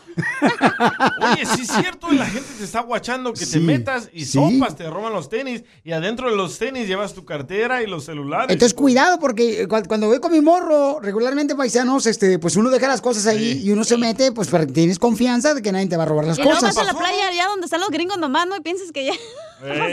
Oye, 1.33 1.45
sí 1.45 1.61
es 1.63 1.67
cierto, 1.71 2.09
la 2.11 2.25
gente 2.25 2.47
te 2.57 2.63
está 2.63 2.81
guachando 2.81 3.33
que 3.33 3.45
te 3.45 3.59
metas 3.59 4.09
y 4.13 4.25
sí. 4.25 4.31
sopas, 4.33 4.75
te 4.75 4.89
roban 4.89 5.13
los 5.13 5.29
tenis 5.29 5.63
y 5.83 5.91
adentro 5.91 6.29
de 6.29 6.35
los 6.37 6.57
tenis 6.57 6.87
llevas 6.87 7.13
tu 7.13 7.25
cartera 7.25 7.83
y 7.83 7.87
los 7.87 8.05
celulares. 8.05 8.49
Entonces, 8.49 8.73
cuidado, 8.73 9.19
porque 9.19 9.67
cu- 9.67 9.83
cuando 9.87 10.07
voy 10.07 10.19
con 10.19 10.31
mi 10.31 10.41
morro, 10.41 10.99
regularmente 11.01 11.55
paisanos, 11.55 12.05
este, 12.05 12.39
pues 12.39 12.55
uno 12.55 12.69
deja 12.69 12.87
las 12.87 13.01
cosas 13.01 13.25
ahí 13.27 13.61
y 13.63 13.71
uno 13.71 13.83
se 13.83 13.97
mete, 13.97 14.31
pues 14.31 14.47
para 14.47 14.65
que 14.65 14.71
tienes 14.73 14.99
confianza 14.99 15.53
de 15.53 15.61
que 15.61 15.71
nadie 15.71 15.87
te 15.87 15.97
va 15.97 16.03
a 16.03 16.05
robar 16.05 16.25
las 16.25 16.39
Y 16.39 16.43
cosas. 16.43 16.61
vas 16.75 16.77
a 16.77 16.83
la 16.83 16.93
playa 16.93 17.27
allá 17.27 17.47
donde 17.47 17.65
están 17.65 17.81
los 17.81 17.89
gringos 17.89 18.17
nomás, 18.17 18.47
¿no? 18.47 18.55
Y 18.55 18.61
piensas 18.61 18.91
que 18.91 19.05
ya... 19.05 19.13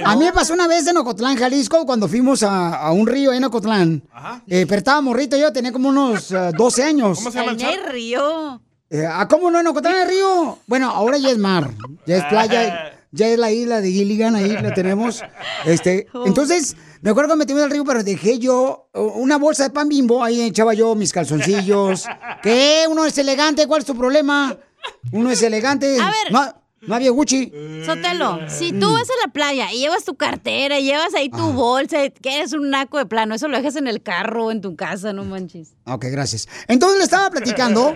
A 0.05 0.17
mí 0.17 0.25
me 0.25 0.33
pasó 0.33 0.55
una 0.55 0.69
vez 0.69 0.87
en 0.87 0.97
Ocotlán, 0.97 1.37
Jalisco, 1.37 1.85
cuando 1.87 2.09
fuimos 2.09 2.43
a, 2.43 2.77
a 2.77 2.93
un 2.93 3.07
río 3.07 3.33
en 3.33 3.45
Ocotlán. 3.45 4.03
Eh, 4.47 4.65
pero 4.69 4.79
estaba 4.79 5.01
morrito 5.01 5.37
yo, 5.37 5.53
tenía 5.53 5.73
como 5.73 5.89
unos 5.89 6.31
eh, 6.31 6.53
12 6.57 6.83
años. 6.85 7.19
En 7.35 7.61
el 7.61 7.85
río. 7.91 8.61
Eh, 8.89 9.05
¿ah, 9.05 9.27
¿Cómo 9.29 9.51
no? 9.51 9.59
En 9.59 9.67
Ocotlán 9.67 9.97
el 9.97 10.09
río. 10.09 10.59
Bueno, 10.67 10.91
ahora 10.91 11.19
ya 11.19 11.31
es 11.31 11.39
mar, 11.39 11.71
ya 12.07 12.19
es 12.19 12.25
playa, 12.27 12.93
ya 13.11 13.29
es 13.29 13.39
la 13.39 13.51
isla 13.51 13.81
de 13.81 13.91
Gilligan, 13.91 14.37
ahí 14.37 14.51
la 14.51 14.73
tenemos. 14.73 15.25
Este, 15.65 16.07
entonces, 16.25 16.77
me 17.03 17.11
acuerdo 17.11 17.31
que 17.31 17.37
me 17.37 17.45
metí 17.45 17.53
al 17.61 17.71
río, 17.71 17.85
pero 17.85 18.05
dejé 18.05 18.39
yo 18.39 18.89
uh, 18.95 19.01
una 19.01 19.39
bolsa 19.39 19.65
de 19.65 19.71
pan 19.71 19.89
bimbo, 19.89 20.23
ahí 20.23 20.43
echaba 20.43 20.75
yo 20.75 20.95
mis 20.95 21.13
calzoncillos. 21.13 22.07
¿Qué? 22.43 22.85
Uno 22.89 23.05
es 23.05 23.19
elegante, 23.19 23.67
¿cuál 23.67 23.81
es 23.81 23.87
tu 23.87 23.97
problema? 23.97 24.57
Uno 25.13 25.31
es 25.31 25.43
elegante. 25.43 26.01
A 26.01 26.07
ver. 26.07 26.33
No, 26.33 26.55
no 26.83 26.95
había 26.95 27.11
Gucci. 27.11 27.53
Sotelo, 27.85 28.41
si 28.49 28.73
tú 28.73 28.93
vas 28.93 29.09
a 29.09 29.27
la 29.27 29.33
playa 29.33 29.73
y 29.73 29.79
llevas 29.79 30.05
tu 30.05 30.15
cartera 30.17 30.79
y 30.79 30.85
llevas 30.85 31.15
ahí 31.15 31.31
Ah. 31.33 31.37
tu 31.37 31.53
bolsa, 31.53 32.09
que 32.11 32.37
eres 32.37 32.53
un 32.53 32.71
naco 32.71 32.99
de 32.99 33.07
plano, 33.07 33.35
eso 33.35 33.49
lo 33.49 33.57
dejas 33.57 33.77
en 33.77 33.87
el 33.89 34.03
carro 34.03 34.47
o 34.47 34.51
en 34.51 34.61
tu 34.61 34.77
casa, 34.77 35.13
no 35.13 35.25
manches. 35.25 35.75
Ok, 35.85 36.07
gracias. 36.11 36.49
Entonces 36.69 36.99
le 36.99 37.05
estaba 37.05 37.31
platicando 37.31 37.95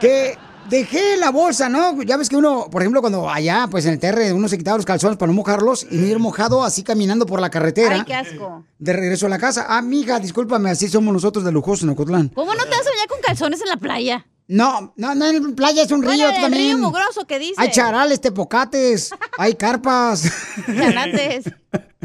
que 0.00 0.36
dejé 0.68 1.16
la 1.16 1.30
bolsa, 1.30 1.68
¿no? 1.70 2.02
Ya 2.02 2.16
ves 2.18 2.28
que 2.28 2.36
uno, 2.36 2.68
por 2.70 2.82
ejemplo, 2.82 3.00
cuando 3.00 3.28
allá, 3.30 3.66
pues 3.70 3.86
en 3.86 3.94
el 3.94 3.98
terre, 3.98 4.32
uno 4.34 4.48
se 4.48 4.58
quitaba 4.58 4.76
los 4.76 4.84
calzones 4.84 5.16
para 5.16 5.32
no 5.32 5.36
mojarlos 5.36 5.86
y 5.90 5.96
no 5.96 6.06
ir 6.06 6.18
mojado 6.18 6.62
así 6.62 6.82
caminando 6.82 7.24
por 7.26 7.40
la 7.40 7.48
carretera. 7.50 7.94
Ay, 7.94 8.02
qué 8.06 8.14
asco. 8.14 8.64
De 8.78 8.92
regreso 8.92 9.26
a 9.26 9.28
la 9.30 9.38
casa. 9.38 9.64
Ah, 9.68 9.80
mija, 9.82 10.20
discúlpame, 10.20 10.70
así 10.70 10.88
somos 10.88 11.12
nosotros 11.14 11.44
de 11.44 11.52
lujoso 11.52 11.84
en 11.86 11.90
Ocotlán. 11.90 12.28
¿Cómo 12.34 12.54
no 12.54 12.64
te 12.64 12.70
vas 12.70 12.86
a 12.86 12.90
bañar 12.90 13.08
con 13.08 13.20
calzones 13.22 13.60
en 13.62 13.68
la 13.68 13.76
playa? 13.78 14.26
No, 14.48 14.94
no, 14.96 15.14
no, 15.14 15.26
en 15.26 15.54
playa 15.54 15.82
es 15.82 15.90
un 15.92 16.00
río, 16.02 16.10
Bueno, 16.12 16.28
el 16.36 16.40
también. 16.40 16.76
río 16.76 16.78
mugroso 16.78 17.26
que 17.26 17.38
dice. 17.38 17.54
Hay 17.58 17.70
charales, 17.70 18.20
tepocates, 18.20 19.10
hay 19.36 19.54
carpas. 19.54 20.24
Chanates. 20.66 21.44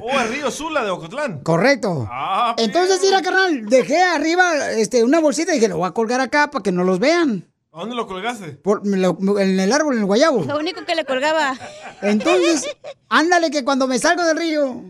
Oh, 0.06 0.20
el 0.20 0.28
río 0.34 0.52
Sula 0.52 0.84
de 0.84 0.89
Ocotlán. 0.89 1.39
Correcto. 1.44 2.06
Ah, 2.12 2.56
Entonces, 2.58 3.00
mira, 3.02 3.22
carnal, 3.22 3.66
dejé 3.68 4.02
arriba 4.02 4.72
este, 4.72 5.02
una 5.02 5.22
bolsita 5.22 5.52
y 5.54 5.56
dije, 5.56 5.70
lo 5.70 5.78
voy 5.78 5.88
a 5.88 5.91
colgar 5.91 6.20
acá 6.20 6.52
para 6.52 6.62
que 6.62 6.74
no 6.74 6.84
los 6.84 7.00
vean. 7.00 7.48
¿A 7.72 7.80
dónde 7.80 7.96
lo 7.96 8.06
colgaste? 8.06 8.48
Por- 8.54 8.86
lo- 8.86 9.18
en 9.39 9.58
el 9.62 9.72
árbol, 9.72 9.94
en 9.94 10.00
el 10.02 10.06
guayabo. 10.06 10.44
Lo 10.44 10.58
único 10.58 10.84
que 10.84 10.96
le 10.96 11.06
colgaba. 11.06 11.56
Entonces, 12.02 12.66
ándale 13.10 13.50
que 13.50 13.64
cuando 13.64 13.88
me 13.88 13.98
salgo 13.98 14.26
del 14.26 14.36
río, 14.36 14.84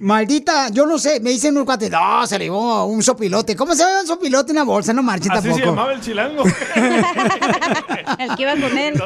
maldita, 0.00 0.68
yo 0.70 0.86
no 0.86 0.98
sé, 0.98 1.20
me 1.20 1.30
dicen 1.30 1.54
unos 1.54 1.64
cuates, 1.64 1.90
no, 1.90 2.26
se 2.26 2.38
le 2.38 2.46
llevó 2.46 2.84
un 2.86 3.02
sopilote. 3.02 3.54
¿Cómo 3.56 3.74
se 3.74 3.82
llama 3.82 4.00
un 4.00 4.06
sopilote 4.06 4.52
en 4.52 4.58
una 4.58 4.64
bolsa? 4.64 4.92
No 4.92 5.02
marchen 5.02 5.32
Así 5.32 5.52
se 5.52 5.60
llamaba 5.60 5.92
el 5.92 6.00
chilango. 6.00 6.44
El 8.18 8.36
que 8.36 8.42
iba 8.42 8.52
con 8.52 8.78
él. 8.78 9.02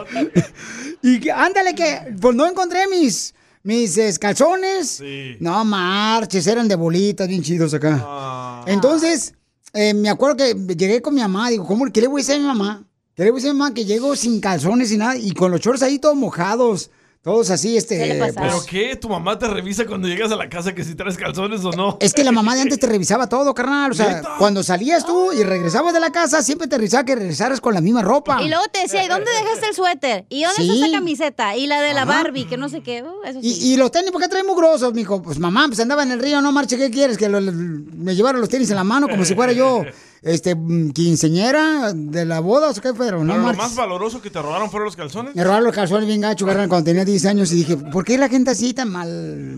Y 1.03 1.21
que, 1.21 1.33
ándale 1.33 1.75
que, 1.75 2.15
pues 2.21 2.35
no 2.35 2.47
encontré 2.47 2.87
mis, 2.89 3.35
mis 3.63 3.97
eh, 3.99 4.13
calzones. 4.21 4.89
Sí. 4.89 5.37
No 5.41 5.65
marches, 5.65 6.47
eran 6.47 6.69
de 6.69 6.77
bolitas, 6.77 7.27
bien 7.29 7.43
chidos 7.43 7.75
acá. 7.75 8.01
Ah. 8.03 8.65
Entonces, 8.67 9.35
eh, 9.73 9.95
me 9.95 10.09
acuerdo 10.09 10.37
que 10.37 10.55
llegué 10.77 11.01
con 11.01 11.15
mi 11.15 11.21
mamá, 11.21 11.51
digo, 11.51 11.67
¿cómo, 11.67 11.87
¿qué 11.93 12.01
le 12.01 12.09
voy 12.09 12.21
a 12.21 12.23
decir 12.23 12.37
a 12.37 12.39
mi 12.39 12.47
mamá? 12.47 12.85
¿Qué 13.15 13.25
le 13.25 13.31
voy 13.31 13.39
a 13.39 13.41
decir 13.41 13.51
a 13.51 13.55
mi 13.55 13.59
mamá? 13.59 13.75
Que 13.75 13.85
llego 13.85 14.17
sin 14.17 14.41
calzones 14.41 14.91
y 14.93 14.97
nada, 14.97 15.17
y 15.17 15.33
con 15.33 15.51
los 15.51 15.61
shorts 15.61 15.83
ahí 15.83 15.99
todos 15.99 16.17
mojados, 16.17 16.91
todos 17.23 17.51
así, 17.51 17.77
este... 17.77 18.17
pues, 18.19 18.35
¿Pero 18.35 18.63
qué? 18.67 18.97
¿Tu 18.97 19.07
mamá 19.09 19.39
te 19.39 19.47
revisa 19.47 19.85
cuando 19.85 20.09
llegas 20.09 20.33
a 20.33 20.37
la 20.37 20.49
casa 20.49 20.75
que 20.75 20.83
si 20.85 20.95
traes 20.95 21.19
calzones 21.19 21.63
o 21.67 21.71
no? 21.73 21.99
Es 22.01 22.15
que 22.15 22.25
la 22.25 22.33
mamá 22.33 22.55
de 22.55 22.63
antes 22.63 22.79
te 22.79 22.87
revisaba 22.87 23.29
todo, 23.29 23.53
carnal. 23.55 23.91
O 23.91 23.95
sea, 23.95 24.17
¿Neta? 24.17 24.37
cuando 24.39 24.63
salías 24.63 25.05
tú 25.05 25.31
y 25.33 25.43
regresabas 25.43 25.93
de 25.93 26.01
la 26.01 26.11
casa, 26.13 26.43
siempre 26.43 26.67
te 26.67 26.77
revisaba 26.79 27.05
que 27.05 27.15
regresaras 27.17 27.61
con 27.61 27.75
la 27.75 27.83
misma 27.83 28.01
ropa. 28.01 28.43
Y 28.43 28.49
luego 28.49 28.65
te 28.73 28.81
decía, 28.81 29.05
¿y 29.05 29.09
dónde 29.09 29.31
dejaste 29.31 29.67
el 29.69 29.75
suéter? 29.75 30.25
¿Y 30.31 30.45
dónde 30.45 30.63
Sí. 30.63 30.71
está 30.73 30.87
esa 30.87 30.97
camiseta? 30.97 31.57
Y 31.57 31.67
la 31.67 31.83
de 31.83 31.93
la 31.93 32.03
Ajá. 32.03 32.23
Barbie, 32.23 32.47
que 32.47 32.57
no 32.57 32.71
sé 32.71 32.81
qué. 32.83 33.03
Uh, 33.03 33.23
eso 33.29 33.43
sí. 33.43 33.49
Y, 33.61 33.73
y 33.75 33.77
los 33.77 33.91
tenis, 33.91 34.11
¿por 34.13 34.23
qué 34.23 34.29
traen 34.29 34.47
mugrosos, 34.47 34.95
mijo? 34.95 35.21
Pues 35.21 35.39
mamá, 35.39 35.67
pues 35.67 35.79
andaba 35.81 36.03
en 36.03 36.13
el 36.13 36.21
río, 36.21 36.41
no 36.41 36.53
marche, 36.53 36.79
¿qué 36.79 36.91
quieres? 36.91 37.19
Que 37.19 37.29
lo- 37.29 37.41
lo- 37.41 37.53
me 37.53 38.15
llevaron 38.15 38.41
los 38.41 38.49
tenis 38.49 38.71
en 38.71 38.77
la 38.77 38.85
mano 38.85 39.09
como 39.09 39.27
si 39.27 39.35
fuera 39.35 39.53
yo, 39.53 39.83
este, 40.23 40.55
mm, 40.55 40.91
quinceñera 40.93 41.93
de 41.95 42.25
la 42.25 42.41
boda 42.41 42.71
o 42.71 42.75
qué, 42.75 42.93
pero 42.95 43.25
no 43.25 43.33
Pero 43.35 43.47
lo 43.47 43.55
más 43.55 43.75
valoroso 43.75 44.21
que 44.21 44.31
te 44.31 44.41
robaron 44.41 44.71
fueron 44.71 44.87
los 44.87 44.97
calzones. 44.97 45.35
Me 45.35 45.45
robaron 45.45 45.65
los 45.65 45.75
calzones 45.75 46.07
bien 46.07 46.21
gacho, 46.21 46.47
carnal, 46.47 46.69
cuando 46.69 46.85
tenía 46.87 47.05
10 47.05 47.27
años 47.27 47.53
y 47.53 47.57
dije, 47.57 47.77
¿por 47.77 48.05
qué 48.05 48.19
la 48.19 48.29
gente 48.29 48.51
así 48.51 48.75
tan 48.75 48.91
mal, 48.91 49.09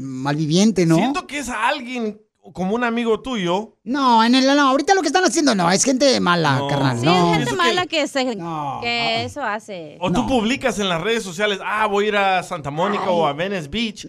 malviviente, 0.00 0.86
no? 0.86 0.96
Siento 0.96 1.26
que 1.26 1.38
es 1.38 1.48
a 1.48 1.68
alguien 1.68 2.20
como 2.52 2.74
un 2.74 2.82
amigo 2.82 3.20
tuyo. 3.20 3.76
No, 3.84 4.22
en 4.24 4.34
el, 4.34 4.44
no, 4.46 4.68
ahorita 4.68 4.94
lo 4.94 5.00
que 5.00 5.06
están 5.06 5.24
haciendo 5.24 5.54
no, 5.54 5.70
es 5.70 5.84
gente 5.84 6.18
mala, 6.18 6.58
No. 6.58 6.68
carnal. 6.68 6.98
Sí, 6.98 7.06
no. 7.06 7.32
es 7.32 7.38
gente 7.38 7.52
mala 7.54 7.86
que, 7.86 8.08
se, 8.08 8.24
que 8.82 9.24
eso 9.24 9.42
hace. 9.42 9.96
O 10.00 10.10
tú 10.10 10.26
publicas 10.26 10.78
en 10.80 10.88
las 10.88 11.00
redes 11.00 11.22
sociales, 11.22 11.60
ah, 11.64 11.86
voy 11.86 12.06
a 12.06 12.08
ir 12.08 12.16
a 12.16 12.42
Santa 12.42 12.70
Mónica 12.70 13.10
o 13.10 13.26
a 13.26 13.32
Venice 13.32 13.68
Beach. 13.68 14.08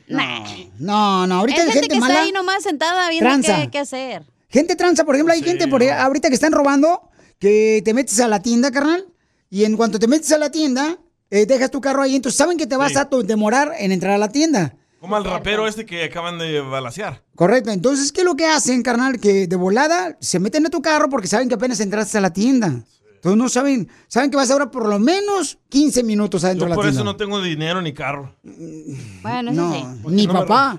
No, 0.79 1.27
no, 1.27 1.35
ahorita 1.35 1.61
es 1.61 1.67
hay 1.67 1.71
gente, 1.73 1.79
gente, 1.81 1.93
que 1.95 1.99
mala. 1.99 2.13
está 2.13 2.25
ahí 2.25 2.31
nomás 2.31 2.63
sentada 2.63 3.09
viendo 3.09 3.47
qué, 3.47 3.69
qué 3.71 3.79
hacer. 3.79 4.23
Gente 4.53 4.75
tranza, 4.75 5.03
por 5.03 5.15
ejemplo, 5.15 5.33
hay 5.33 5.41
gente 5.41 5.67
por 5.67 5.81
ahí- 5.81 5.89
ahorita 5.89 6.29
que 6.29 6.35
están 6.35 6.51
robando, 6.51 7.09
que 7.39 7.81
te 7.83 7.91
metes 7.95 8.19
a 8.19 8.27
la 8.27 8.39
tienda, 8.39 8.69
carnal, 8.69 9.03
y 9.49 9.65
en 9.65 9.75
cuanto 9.75 9.97
te 9.97 10.07
metes 10.07 10.31
a 10.31 10.37
la 10.37 10.51
tienda, 10.51 10.99
eh, 11.31 11.47
dejas 11.47 11.71
tu 11.71 11.81
carro 11.81 12.03
ahí, 12.03 12.15
entonces 12.15 12.37
saben 12.37 12.57
que 12.59 12.67
te 12.67 12.77
vas 12.77 12.91
Sí. 12.91 12.97
a 12.99 13.09
demorar 13.23 13.73
en 13.79 13.91
entrar 13.91 14.13
a 14.13 14.17
la 14.19 14.29
tienda. 14.29 14.75
Como 14.99 15.15
al 15.15 15.23
rapero 15.25 15.67
este 15.67 15.85
que 15.87 16.03
acaban 16.03 16.37
de 16.37 16.61
balasear. 16.61 17.23
Correcto, 17.35 17.71
entonces, 17.71 18.11
¿qué 18.11 18.21
es 18.21 18.25
lo 18.25 18.35
que 18.35 18.45
hacen, 18.45 18.83
carnal? 18.83 19.19
Que 19.19 19.47
de 19.47 19.55
volada 19.55 20.17
se 20.21 20.39
meten 20.39 20.65
a 20.67 20.69
tu 20.69 20.81
carro 20.81 21.09
porque 21.09 21.27
saben 21.27 21.49
que 21.49 21.55
apenas 21.55 21.79
entraste 21.79 22.19
a 22.19 22.21
la 22.21 22.31
tienda. 22.31 22.83
Entonces 23.24 23.38
no 23.38 23.47
saben, 23.47 23.88
saben 24.09 24.30
que 24.30 24.36
vas 24.36 24.49
a 24.49 24.53
durar 24.55 24.69
por 24.69 24.86
lo 24.89 24.99
menos 24.99 25.57
15 25.69 26.03
minutos 26.03 26.43
adentro 26.43 26.65
Yo 26.65 26.65
de 26.65 26.69
la 26.71 26.76
por 26.76 26.84
tienda. 26.84 26.99
eso 26.99 27.05
no 27.05 27.15
tengo 27.15 27.41
dinero 27.41 27.82
ni 27.82 27.93
carro. 27.93 28.36
Bueno, 28.43 29.51
eso 29.51 29.61
No, 29.61 29.74
sí. 29.74 29.86
ni 30.09 30.28
no 30.28 30.34
me 30.34 30.39
papá. 30.41 30.78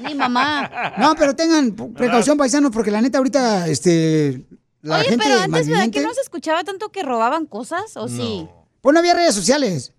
Ni 0.00 0.14
mamá. 0.14 0.94
No, 0.96 1.14
pero 1.14 1.36
tengan 1.36 1.72
precaución, 1.72 2.38
paisanos, 2.38 2.70
porque 2.72 2.90
la 2.90 3.02
neta 3.02 3.18
ahorita, 3.18 3.68
este, 3.68 4.46
la 4.80 4.96
Oye, 5.00 5.10
gente 5.10 5.24
pero 5.28 5.40
antes, 5.40 5.68
¿verdad 5.68 5.90
que 5.90 6.00
no 6.00 6.14
se 6.14 6.22
escuchaba 6.22 6.64
tanto 6.64 6.88
que 6.90 7.02
robaban 7.02 7.44
cosas? 7.44 7.98
¿O 7.98 8.08
sí? 8.08 8.48
Pues 8.80 8.94
no 8.94 9.00
había 9.00 9.12
redes 9.12 9.34
sociales. 9.34 9.92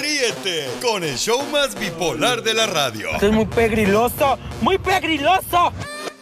Ríete 0.00 0.68
con 0.82 1.02
el 1.04 1.16
show 1.16 1.42
más 1.50 1.74
bipolar 1.78 2.42
de 2.42 2.54
la 2.54 2.66
radio. 2.66 3.10
Esto 3.14 3.26
es 3.26 3.32
muy 3.32 3.46
pegriloso, 3.46 4.38
muy 4.60 4.78
pegriloso. 4.78 5.72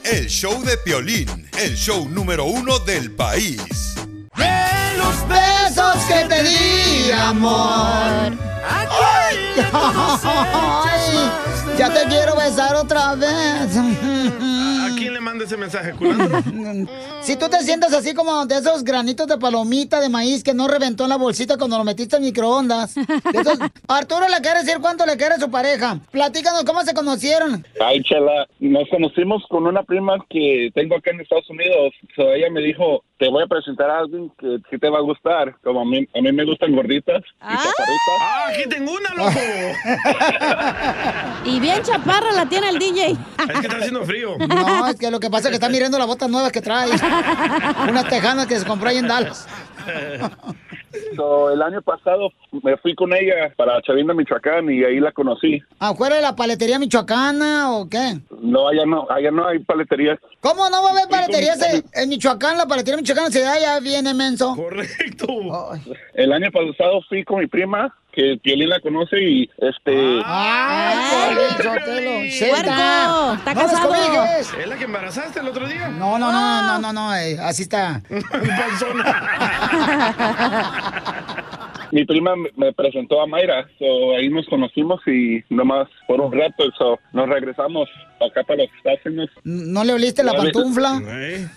El 0.05 0.29
show 0.29 0.63
de 0.63 0.77
Piolín, 0.79 1.49
el 1.59 1.77
show 1.77 2.09
número 2.09 2.45
uno 2.45 2.79
del 2.81 3.13
país. 3.13 3.95
los 4.99 5.29
besos 5.29 5.97
que 6.09 6.25
te 6.29 6.43
di, 6.43 7.13
amor. 7.13 8.37
Ay, 8.69 8.87
ay, 8.91 9.47
ya 11.79 11.91
te 11.93 12.05
quiero 12.09 12.37
besar 12.37 12.75
otra 12.77 13.15
vez. 13.15 13.77
¿A 13.77 14.89
quién 14.97 15.15
le 15.15 15.21
manda 15.21 15.45
ese 15.45 15.57
mensaje, 15.57 15.93
culandro? 15.93 16.39
Si 17.23 17.37
tú 17.37 17.49
te 17.49 17.61
sientes 17.61 17.93
así 17.95 18.15
como 18.15 18.47
de 18.47 18.57
esos 18.57 18.83
granitos 18.83 19.29
de 19.29 19.39
palomita 19.39 20.01
de 20.01 20.09
maíz 20.09 20.43
que 20.43 20.55
no 20.55 20.67
reventó 20.67 21.05
en 21.05 21.11
la 21.11 21.17
bolsita 21.17 21.57
cuando 21.57 21.79
lo 21.79 21.85
metiste 21.85 22.17
en 22.17 22.23
microondas. 22.23 22.97
Esos- 22.97 23.59
Arturo 23.89 24.27
le 24.29 24.41
quiere 24.43 24.63
decir 24.65 24.79
cuánto 24.81 25.07
le 25.07 25.17
quiere 25.17 25.35
a 25.37 25.39
su 25.39 25.49
pareja. 25.49 26.01
Platícanos 26.11 26.65
cómo 26.65 26.81
se 26.83 26.95
conocieron. 26.95 27.65
Ay, 27.81 28.03
chala, 28.03 28.49
nos 28.59 28.89
conocimos 28.89 29.45
con 29.49 29.69
una 29.69 29.85
prima 29.85 30.15
que 30.29 30.71
tengo 30.75 30.97
acá 30.97 31.13
en 31.13 31.21
Estados 31.21 31.49
Unidos. 31.49 31.95
So, 32.17 32.33
ella 32.33 32.51
me 32.51 32.61
dijo, 32.61 33.05
te 33.21 33.29
voy 33.29 33.45
a 33.45 33.47
presentar 33.47 33.89
a 33.89 34.01
alguien 34.01 34.33
que, 34.41 34.57
que 34.69 34.77
te 34.79 34.89
va 34.91 34.99
a 34.99 35.03
gustar. 35.03 35.55
Como 35.63 35.83
a 35.83 35.85
mí, 35.85 36.05
a 36.17 36.21
mí 36.21 36.33
me 36.33 36.45
gustan 36.45 36.75
gorditas 36.75 37.23
y 37.41 37.55
chaparritas. 37.55 38.19
¡Ah, 38.21 38.47
aquí 38.51 38.69
tengo 38.69 38.91
una, 38.95 39.15
loco! 39.15 39.41
Y 41.45 41.59
bien 41.63 41.83
chaparra 41.83 42.33
la 42.33 42.47
tiene 42.47 42.69
el 42.69 42.79
DJ. 42.79 43.13
Es 43.13 43.17
que 43.61 43.67
está 43.67 43.77
haciendo 43.79 44.05
frío. 44.05 44.37
No, 44.49 44.87
es 44.89 44.97
que 44.97 45.11
lo 45.11 45.21
que 45.21 45.31
pasa 45.31 45.49
es 45.49 45.51
que 45.51 45.55
está 45.55 45.69
mirando 45.69 45.99
las 45.99 46.07
botas 46.07 46.29
nuevas 46.29 46.53
que 46.53 46.61
trae. 46.61 46.91
Unas 47.89 48.09
tejanas 48.09 48.47
que 48.47 48.59
se 48.59 48.67
compró 48.67 48.89
ahí 48.89 48.99
en 48.99 49.09
Dallas. 49.09 49.49
So, 51.17 51.51
el 51.51 51.63
año 51.63 51.81
pasado 51.81 52.31
me 52.63 52.77
fui 52.77 52.95
con 52.95 53.15
ella 53.15 53.53
para 53.57 53.81
Chavinda, 53.83 54.13
Michoacán 54.13 54.71
y 54.71 54.85
ahí 54.85 55.01
la 55.01 55.11
conocí. 55.13 55.63
¿Afuera 55.79 56.17
de 56.17 56.23
la 56.23 56.37
paletería 56.37 56.79
michoacana 56.79 57.73
o 57.73 57.89
qué? 57.89 58.19
No, 58.41 58.69
allá 58.69 58.85
no, 58.85 59.07
allá 59.11 59.31
no 59.31 59.47
hay 59.47 59.59
paleterías. 59.61 60.19
¿Cómo 60.41 60.69
no 60.69 60.83
va 60.83 60.91
a 60.91 60.93
haber 60.93 61.09
paleterías 61.09 61.63
en, 61.63 61.85
en 61.95 62.09
Michoacán? 62.11 62.59
La 62.59 62.67
paletería 62.67 62.99
michoacana 62.99 63.31
se 63.31 63.41
da 63.41 63.59
ya 63.59 63.81
viene 63.81 64.13
menso. 64.13 64.55
Correcto. 64.55 65.27
El 66.15 66.33
año 66.33 66.51
pasado 66.51 67.01
fui 67.09 67.25
con 67.25 67.41
mi 67.41 67.47
prima 67.47 67.95
que 68.13 68.39
Piolín 68.43 68.69
la 68.69 68.81
conoce 68.81 69.21
y 69.21 69.51
este... 69.59 70.21
¡Ay, 70.25 71.37
Sotelo! 71.57 72.21
¡Puerco! 72.51 73.33
¡Está 73.35 73.55
¡No 73.55 73.63
los 73.63 73.71
casado! 73.73 73.89
cobijas! 73.89 74.55
¿Es 74.59 74.67
la 74.67 74.77
que 74.77 74.85
embarazaste 74.85 75.41
el 75.41 75.49
otro 75.49 75.67
día? 75.67 75.89
No, 75.89 76.19
no, 76.19 76.31
no, 76.31 76.63
no, 76.63 76.79
no, 76.79 76.93
no, 76.93 77.15
eh, 77.17 77.39
así 77.41 77.63
está. 77.63 78.03
Mi 81.93 82.05
prima 82.07 82.33
me- 82.57 82.73
presentó 82.73 83.21
a 83.21 83.27
Mayra, 83.27 83.69
so 83.79 84.17
ahí 84.17 84.31
nos 84.31 84.47
conocimos 84.47 84.99
y 85.07 85.45
nomás 85.51 85.89
por 86.09 86.23
un 86.23 86.33
rato, 86.33 86.65
so 86.79 86.99
nos 87.13 87.29
regresamos 87.29 87.87
acá 88.19 88.43
para 88.45 88.63
los 88.63 88.71
Estados 88.79 89.01
Unidos. 89.05 89.29
¿No 89.45 89.85
le 89.85 89.93
oliste 89.93 90.23
la 90.25 90.33
pantufla? 90.33 91.03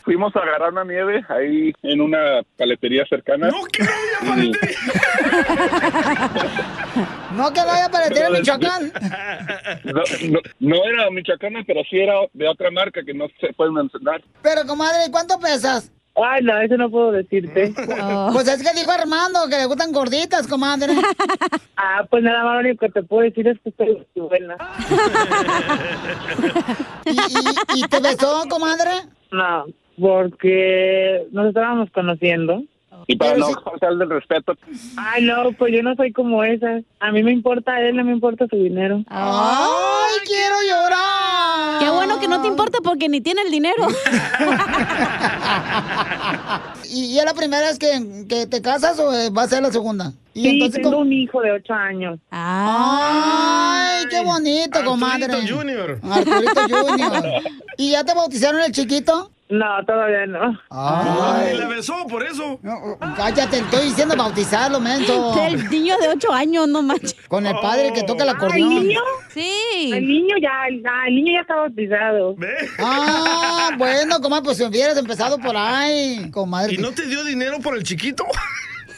Fuimos 0.03 0.35
a 0.35 0.39
agarrar 0.39 0.73
una 0.73 0.83
nieve 0.83 1.23
ahí 1.29 1.71
en 1.83 2.01
una 2.01 2.41
paletería 2.57 3.05
cercana. 3.09 3.47
¡No, 3.47 3.63
qué 3.71 3.83
No 7.35 7.51
que 7.53 7.61
vaya 7.65 7.89
para 7.89 8.07
el 8.07 8.13
No, 8.13 8.29
Michoacán. 8.31 8.91
no, 9.85 10.01
no, 10.29 10.39
no 10.59 10.75
era 10.85 11.09
michoacana, 11.11 11.63
pero 11.65 11.81
sí 11.89 11.97
era 11.97 12.13
de 12.33 12.47
otra 12.47 12.71
marca 12.71 13.01
que 13.05 13.13
no 13.13 13.27
se 13.39 13.53
puede 13.53 13.71
mencionar. 13.71 14.21
Pero, 14.41 14.65
comadre, 14.65 15.09
¿cuánto 15.11 15.39
pesas? 15.39 15.91
Ay, 16.15 16.41
no, 16.43 16.57
eso 16.59 16.77
no 16.77 16.89
puedo 16.89 17.11
decirte. 17.11 17.73
Pues 18.33 18.47
es 18.47 18.63
que 18.63 18.73
dijo 18.77 18.91
Armando 18.91 19.39
que 19.49 19.57
le 19.57 19.65
gustan 19.65 19.91
gorditas, 19.91 20.47
comadre. 20.47 20.93
Ah, 21.77 22.05
pues 22.09 22.23
nada 22.23 22.43
más 22.43 22.53
lo 22.53 22.59
único 22.61 22.85
que 22.85 22.91
te 22.91 23.03
puedo 23.03 23.23
decir 23.23 23.47
es 23.49 23.59
que 23.59 23.69
estoy 23.69 24.01
buena. 24.15 24.55
¿Y, 27.05 27.11
y, 27.11 27.83
y 27.83 27.87
te 27.87 27.99
besó, 27.99 28.43
comadre? 28.49 28.91
No, 29.31 29.65
porque 29.99 31.27
nos 31.31 31.47
estábamos 31.47 31.89
conociendo. 31.91 32.63
Y 33.07 33.15
para 33.15 33.37
no 33.37 33.47
faltarle 33.63 34.03
el 34.05 34.09
respeto. 34.09 34.55
Ay, 34.97 35.23
no, 35.23 35.51
pues 35.57 35.73
yo 35.73 35.83
no 35.83 35.95
soy 35.95 36.11
como 36.11 36.43
esa. 36.43 36.79
A 36.99 37.11
mí 37.11 37.23
me 37.23 37.31
importa 37.31 37.79
él, 37.81 37.95
no 37.95 38.03
me 38.03 38.11
importa 38.11 38.45
su 38.49 38.55
dinero. 38.55 39.03
¡Ay, 39.07 40.15
quiero 40.25 40.55
llorar! 40.67 41.79
Qué 41.79 41.89
bueno 41.89 42.19
que 42.19 42.27
no 42.27 42.41
te 42.41 42.47
importa 42.47 42.79
porque 42.83 43.09
ni 43.09 43.21
tiene 43.21 43.41
el 43.43 43.51
dinero. 43.51 43.87
¿Y, 46.89 47.05
y 47.05 47.19
es 47.19 47.25
la 47.25 47.33
primera 47.33 47.67
vez 47.67 47.79
que, 47.79 48.25
que 48.27 48.47
te 48.47 48.61
casas 48.61 48.99
o 48.99 49.13
eh, 49.13 49.29
va 49.29 49.43
a 49.43 49.47
ser 49.47 49.61
la 49.63 49.71
segunda? 49.71 50.11
Y 50.33 50.61
Sí, 50.61 50.69
tengo 50.71 50.99
un 50.99 51.13
hijo 51.13 51.41
de 51.41 51.51
ocho 51.51 51.73
años. 51.73 52.19
¡Ay, 52.31 54.05
qué 54.09 54.21
bonito, 54.23 54.83
comadre! 54.83 55.25
Arturito 55.25 55.55
Junior. 55.55 55.99
Arturito 56.03 56.61
Junior. 56.69 57.23
¿Y 57.77 57.91
ya 57.91 58.03
te 58.03 58.13
bautizaron 58.13 58.61
el 58.61 58.71
chiquito? 58.71 59.31
No, 59.47 59.85
todavía 59.85 60.25
no. 60.25 60.59
Ay. 60.71 61.55
la 61.57 61.67
besó 61.67 62.07
por 62.07 62.23
eso. 62.23 62.59
Cállate, 63.15 63.59
estoy 63.59 63.85
diciendo 63.85 64.15
bautizarlo, 64.17 64.79
menso. 64.79 65.35
El 65.45 65.69
niño 65.69 65.97
de 65.99 66.07
ocho 66.09 66.33
años, 66.33 66.67
no 66.67 66.81
manches. 66.81 67.15
Con 67.27 67.45
el 67.45 67.55
padre 67.59 67.93
que 67.93 68.01
toca 68.03 68.23
el 68.23 68.29
acordeón. 68.29 68.71
¿el 68.71 68.87
niño? 68.87 69.01
Sí. 69.29 69.91
El 69.93 70.07
niño 70.07 70.35
ya, 70.41 70.67
el 71.07 71.15
niño 71.15 71.33
ya 71.33 71.41
está 71.41 71.55
bautizado. 71.55 72.35
Ah, 72.79 73.69
bueno, 73.77 74.19
comadre, 74.19 74.45
pues 74.45 74.57
si 74.57 74.63
hubieras 74.63 74.97
empezado 74.97 75.37
por 75.37 75.55
ahí, 75.55 76.31
comadre. 76.31 76.73
¿Y 76.73 76.77
no 76.77 76.91
te 76.91 77.05
dio 77.05 77.23
dinero 77.23 77.59
por 77.59 77.77
el 77.77 77.83
chiquito? 77.83 78.25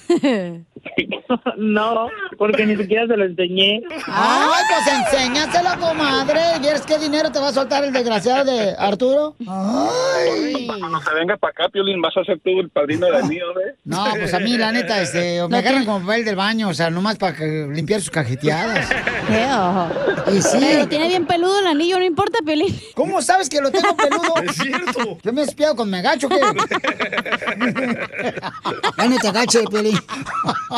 no, 1.57 2.09
porque 2.37 2.65
ni 2.65 2.75
siquiera 2.75 3.07
se 3.07 3.17
lo 3.17 3.25
enseñé. 3.25 3.81
Ay, 4.07 4.63
pues 4.69 4.95
enséñaselo, 4.95 5.69
comadre. 5.79 6.41
¿Vieres 6.61 6.81
qué 6.81 6.97
dinero 6.97 7.31
te 7.31 7.39
va 7.39 7.49
a 7.49 7.53
soltar 7.53 7.83
el 7.83 7.93
desgraciado 7.93 8.45
de 8.45 8.75
Arturo? 8.77 9.35
Ay. 9.47 10.67
Cuando 10.67 11.01
se 11.01 11.13
venga 11.13 11.37
para 11.37 11.51
acá, 11.51 11.69
Piolín, 11.69 12.01
vas 12.01 12.15
a 12.17 12.23
ser 12.23 12.39
tú 12.39 12.59
el 12.59 12.69
padrino 12.69 13.07
del 13.07 13.25
mío, 13.25 13.45
¿eh? 13.65 13.75
No, 13.85 14.05
pues 14.11 14.33
a 14.33 14.39
mí, 14.39 14.57
la 14.57 14.71
neta, 14.71 15.01
este, 15.01 15.45
me 15.49 15.57
agarran 15.57 15.85
como 15.85 16.05
papel 16.05 16.25
del 16.25 16.35
baño, 16.35 16.69
o 16.69 16.73
sea, 16.73 16.89
nomás 16.89 17.17
para 17.17 17.37
limpiar 17.37 18.01
sus 18.01 18.11
cajeteadas. 18.11 18.89
Y 19.27 20.41
sí. 20.41 20.57
Pero 20.59 20.87
tiene 20.87 21.09
bien 21.09 21.25
peludo 21.25 21.59
el 21.59 21.67
anillo, 21.67 21.99
no 21.99 22.05
importa, 22.05 22.39
Pelín. 22.45 22.73
¿Cómo 22.95 23.21
sabes 23.21 23.49
que 23.49 23.59
lo 23.59 23.71
tengo 23.71 23.95
peludo? 23.95 24.35
Es 24.43 24.55
cierto. 24.55 25.17
Yo 25.21 25.33
me 25.33 25.41
he 25.41 25.43
espiado 25.43 25.75
con 25.75 25.89
me 25.89 25.97
agacho, 25.99 26.29
¿qué? 26.29 26.39
Ya 28.97 29.07
no 29.07 29.17
te 29.17 29.27
agache, 29.27 29.63
Peli. 29.69 29.93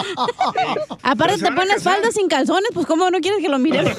Aparte 1.03 1.37
te 1.37 1.51
pones 1.51 1.83
faldas 1.83 2.13
sin 2.13 2.27
calzones, 2.27 2.69
pues 2.73 2.85
cómo 2.85 3.09
no 3.09 3.19
quieres 3.19 3.41
que 3.41 3.49
lo 3.49 3.59
miren. 3.59 3.85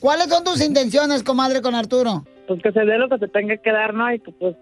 ¿Cuáles 0.00 0.28
son 0.28 0.44
tus 0.44 0.60
intenciones, 0.60 1.22
comadre, 1.22 1.62
con 1.62 1.74
Arturo? 1.74 2.24
Pues 2.46 2.62
que 2.62 2.72
se 2.72 2.80
dé 2.80 2.98
lo 2.98 3.08
que 3.08 3.18
se 3.18 3.28
tenga 3.28 3.56
que 3.56 3.72
dar, 3.72 3.94
¿no? 3.94 4.12
Y 4.12 4.20
que 4.24 4.32
pues... 4.32 4.56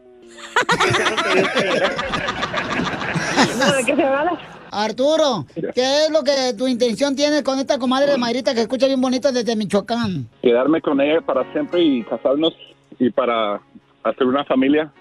No, 3.59 3.73
¿de 3.73 3.85
qué 3.85 3.97
se 3.97 4.03
habla? 4.03 4.39
Arturo, 4.71 5.47
¿qué 5.55 6.05
es 6.05 6.11
lo 6.11 6.23
que 6.23 6.53
tu 6.57 6.67
intención 6.69 7.15
tienes 7.17 7.43
con 7.43 7.59
esta 7.59 7.79
comadre 7.79 8.13
de 8.13 8.19
Mayrita 8.19 8.55
que 8.55 8.63
escucha 8.63 8.87
bien 8.87 9.01
bonito 9.01 9.33
desde 9.33 9.57
Michoacán? 9.57 10.29
Quedarme 10.43 10.81
con 10.81 11.01
ella 11.01 11.21
para 11.21 11.51
siempre 11.53 11.83
y 11.83 12.03
casarnos 12.05 12.55
y 12.99 13.11
para 13.11 13.61
hacer 14.03 14.27
una 14.27 14.45
familia. 14.45 14.93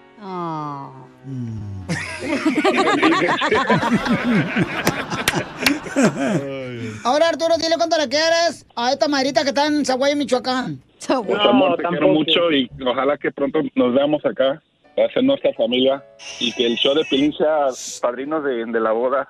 Ahora, 7.04 7.28
Arturo, 7.28 7.56
dile 7.56 7.76
cuánto 7.76 7.96
le 7.98 8.08
quieres 8.08 8.66
a 8.74 8.92
esta 8.92 9.08
Mayrita 9.08 9.42
que 9.42 9.48
está 9.48 9.66
en 9.66 9.84
Zaguayo, 9.84 10.16
Michoacán. 10.16 10.80
Pues, 11.06 11.40
amor, 11.40 11.76
te 11.76 11.84
quiero 11.84 12.08
mucho 12.08 12.50
y 12.50 12.68
ojalá 12.84 13.16
que 13.16 13.30
pronto 13.30 13.60
nos 13.74 13.94
veamos 13.94 14.24
acá 14.24 14.60
para 14.96 15.08
hacer 15.08 15.22
nuestra 15.22 15.52
familia 15.54 16.02
y 16.40 16.52
que 16.52 16.66
el 16.66 16.76
show 16.76 16.94
de 16.94 17.04
Pilín 17.04 17.32
sea 17.32 17.66
padrino 18.00 18.40
de, 18.40 18.64
de 18.64 18.80
la 18.80 18.92
boda. 18.92 19.28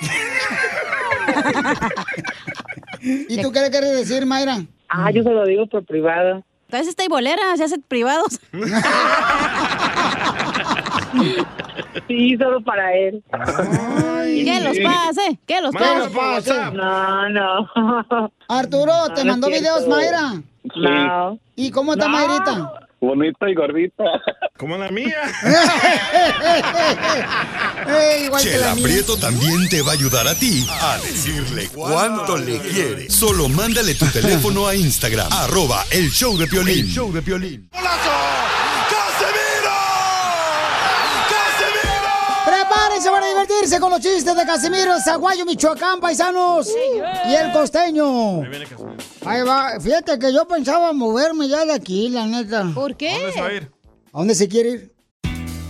¿Y 3.02 3.40
tú 3.42 3.52
qué 3.52 3.60
le 3.60 3.70
quieres 3.70 3.96
decir, 3.96 4.26
Mayra? 4.26 4.64
Ah, 4.88 5.10
yo 5.10 5.22
se 5.22 5.30
lo 5.30 5.44
digo 5.44 5.66
por 5.66 5.84
privado. 5.84 6.42
Entonces 6.66 6.88
está 6.88 7.04
bolera, 7.08 7.56
se 7.56 7.64
hace 7.64 7.78
privados. 7.78 8.40
Sí, 12.08 12.36
solo 12.36 12.60
para 12.62 12.92
él. 12.94 13.22
Que 13.30 14.60
los 14.60 14.78
pase, 14.78 15.38
que 15.46 15.60
los 15.60 15.74
pase. 15.74 16.52
No, 16.72 17.28
no. 17.28 18.32
Arturo, 18.48 18.92
¿te 19.14 19.24
No, 19.24 19.32
mandó 19.32 19.48
videos. 19.48 19.86
Mayra? 19.86 20.34
No. 20.76 21.38
¿Y 21.56 21.70
cómo 21.70 21.92
está 21.94 22.06
No. 22.06 22.12
Mayrita? 22.12 22.72
Bonita 23.00 23.50
y 23.50 23.54
gordita. 23.54 24.04
Como 24.56 24.76
la 24.78 24.88
mía. 24.90 25.20
Eh, 27.86 28.22
igual 28.24 28.42
que 28.42 28.50
la 28.50 28.56
Chela 28.56 28.74
mía. 28.76 28.84
Prieto 28.84 29.16
también 29.18 29.68
te 29.68 29.82
va 29.82 29.90
a 29.90 29.94
ayudar 29.94 30.26
a 30.26 30.34
ti 30.34 30.66
a 30.70 30.96
decirle 30.98 31.68
cuánto 31.74 32.38
le 32.38 32.58
quiere. 32.58 33.10
Solo 33.10 33.48
mándale 33.48 33.94
tu 33.94 34.06
teléfono 34.06 34.66
a 34.66 34.74
Instagram, 34.74 35.26
arroba 35.30 35.84
el 35.90 36.10
show 36.10 36.36
de 36.38 36.46
Piolín. 36.46 36.86
El 36.86 36.88
show 36.88 37.12
de 37.12 37.20
Piolín. 37.20 37.68
Divertirse 43.34 43.80
con 43.80 43.90
los 43.90 44.00
chistes 44.00 44.36
de 44.36 44.46
Casimiro, 44.46 44.98
Zaguayo, 45.00 45.44
Michoacán, 45.44 46.00
paisanos. 46.00 46.68
Y 47.28 47.34
el 47.34 47.52
costeño. 47.52 48.42
Ahí 49.24 49.42
va. 49.42 49.80
Fíjate 49.80 50.18
que 50.18 50.32
yo 50.32 50.46
pensaba 50.46 50.92
moverme 50.92 51.48
ya 51.48 51.64
de 51.64 51.72
aquí, 51.72 52.08
la 52.08 52.26
neta. 52.26 52.70
¿Por 52.74 52.96
qué? 52.96 53.12
¿Dónde 53.12 53.32
se 53.32 53.40
va 53.40 53.46
a 53.46 53.52
ir? 53.54 53.72
¿A 54.12 54.18
dónde 54.18 54.34
se 54.34 54.48
quiere 54.48 54.70
ir? 54.70 54.94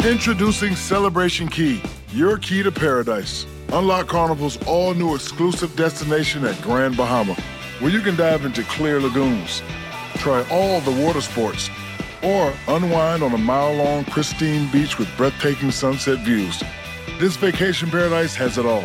Introducing 0.07 0.77
Celebration 0.77 1.49
Key, 1.49 1.81
your 2.13 2.39
key 2.39 2.63
to 2.63 2.71
paradise. 2.71 3.47
Unlock 3.73 4.07
Carnival's 4.09 4.59
all 4.67 4.93
new 4.95 5.15
exclusive 5.15 5.75
destination 5.77 6.45
at 6.45 6.61
Grand 6.61 6.97
Bahama, 6.97 7.35
where 7.81 7.91
you 7.91 8.01
can 8.01 8.15
dive 8.15 8.45
into 8.45 8.63
clear 8.65 9.01
lagoons, 9.01 9.63
try 10.17 10.45
all 10.51 10.81
the 10.83 10.91
water 11.03 11.23
sports, 11.23 11.71
or 12.23 12.53
unwind 12.69 13.23
on 13.23 13.33
a 13.33 13.39
mile 13.39 13.73
long 13.73 14.05
pristine 14.05 14.71
beach 14.71 14.99
with 14.99 15.09
breathtaking 15.17 15.71
sunset 15.71 16.19
views. 16.19 16.63
This 17.19 17.37
vacation 17.37 17.91
paradise 17.91 18.35
has 18.35 18.59
it 18.59 18.67
all. 18.67 18.85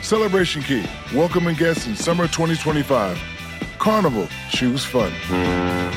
Celebration 0.00 0.62
Key, 0.62 0.84
welcoming 1.14 1.54
guests 1.54 1.86
in 1.86 1.94
summer 1.94 2.26
2025. 2.26 3.20
Carnival, 3.78 4.26
choose 4.48 4.86
fun. 4.86 5.12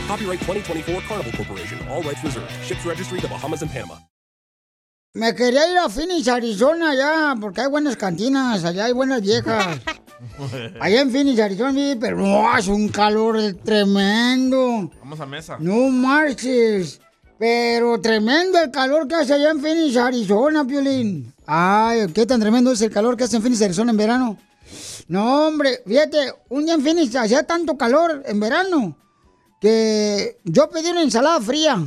Copyright 0.05 0.39
2024 0.41 1.01
Carnival 1.07 1.31
Corporation. 1.31 1.79
All 1.87 2.03
rights 2.03 2.21
reserved. 2.25 2.51
Ships 2.65 2.85
registry 2.85 3.21
the 3.21 3.29
Bahamas 3.29 3.61
and 3.61 3.71
Panama. 3.71 3.95
Me 5.15 5.31
quería 5.33 5.71
ir 5.71 5.77
a 5.77 5.89
Phoenix, 5.89 6.27
Arizona, 6.27 6.91
allá, 6.91 7.35
porque 7.39 7.61
hay 7.61 7.67
buenas 7.69 7.95
cantinas, 7.95 8.65
allá 8.65 8.85
hay 8.85 8.93
buenas 8.93 9.21
viejas. 9.21 9.79
Allá 10.79 11.01
en 11.01 11.09
Phoenix, 11.09 11.39
Arizona, 11.39 11.73
sí, 11.73 11.97
pero 11.99 12.17
no, 12.17 12.55
es 12.55 12.67
un 12.67 12.89
calor 12.89 13.37
tremendo. 13.63 14.91
Vamos 14.99 15.19
a 15.19 15.25
mesa. 15.25 15.57
No 15.59 15.89
marches. 15.89 17.01
Pero 17.41 17.99
tremendo 17.99 18.59
el 18.59 18.69
calor 18.69 19.07
que 19.07 19.15
hace 19.15 19.33
allá 19.33 19.49
en 19.49 19.59
Phoenix, 19.59 19.97
Arizona, 19.97 20.63
Piolín. 20.63 21.33
Ay, 21.47 22.05
qué 22.13 22.27
tan 22.27 22.39
tremendo 22.39 22.71
es 22.71 22.79
el 22.83 22.91
calor 22.91 23.17
que 23.17 23.23
hace 23.23 23.37
en 23.37 23.41
Phoenix, 23.41 23.63
Arizona 23.63 23.89
en 23.89 23.97
verano. 23.97 24.37
No, 25.07 25.47
hombre, 25.47 25.81
fíjate, 25.83 26.35
un 26.49 26.65
día 26.65 26.75
en 26.75 26.83
Phoenix 26.83 27.15
hacía 27.15 27.41
tanto 27.41 27.75
calor 27.75 28.21
en 28.27 28.39
verano 28.39 28.95
que 29.59 30.37
yo 30.43 30.69
pedí 30.69 30.91
una 30.91 31.01
ensalada 31.01 31.41
fría. 31.41 31.83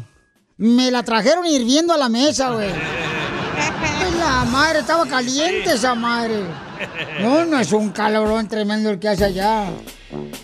Me 0.57 0.91
la 0.91 1.05
trajeron 1.05 1.47
hirviendo 1.47 1.95
a 1.95 1.99
la 1.99 2.09
mesa, 2.09 2.51
güey. 2.51 2.71
Ay, 2.73 4.13
La 4.19 4.45
madre, 4.47 4.81
estaba 4.81 5.07
caliente 5.07 5.75
esa 5.75 5.95
madre. 5.95 6.43
No, 7.21 7.45
no 7.45 7.59
es 7.59 7.73
un 7.73 7.91
calorón 7.91 8.49
tremendo 8.49 8.91
el 8.91 8.99
que 8.99 9.09
hace 9.09 9.25
allá. 9.25 9.67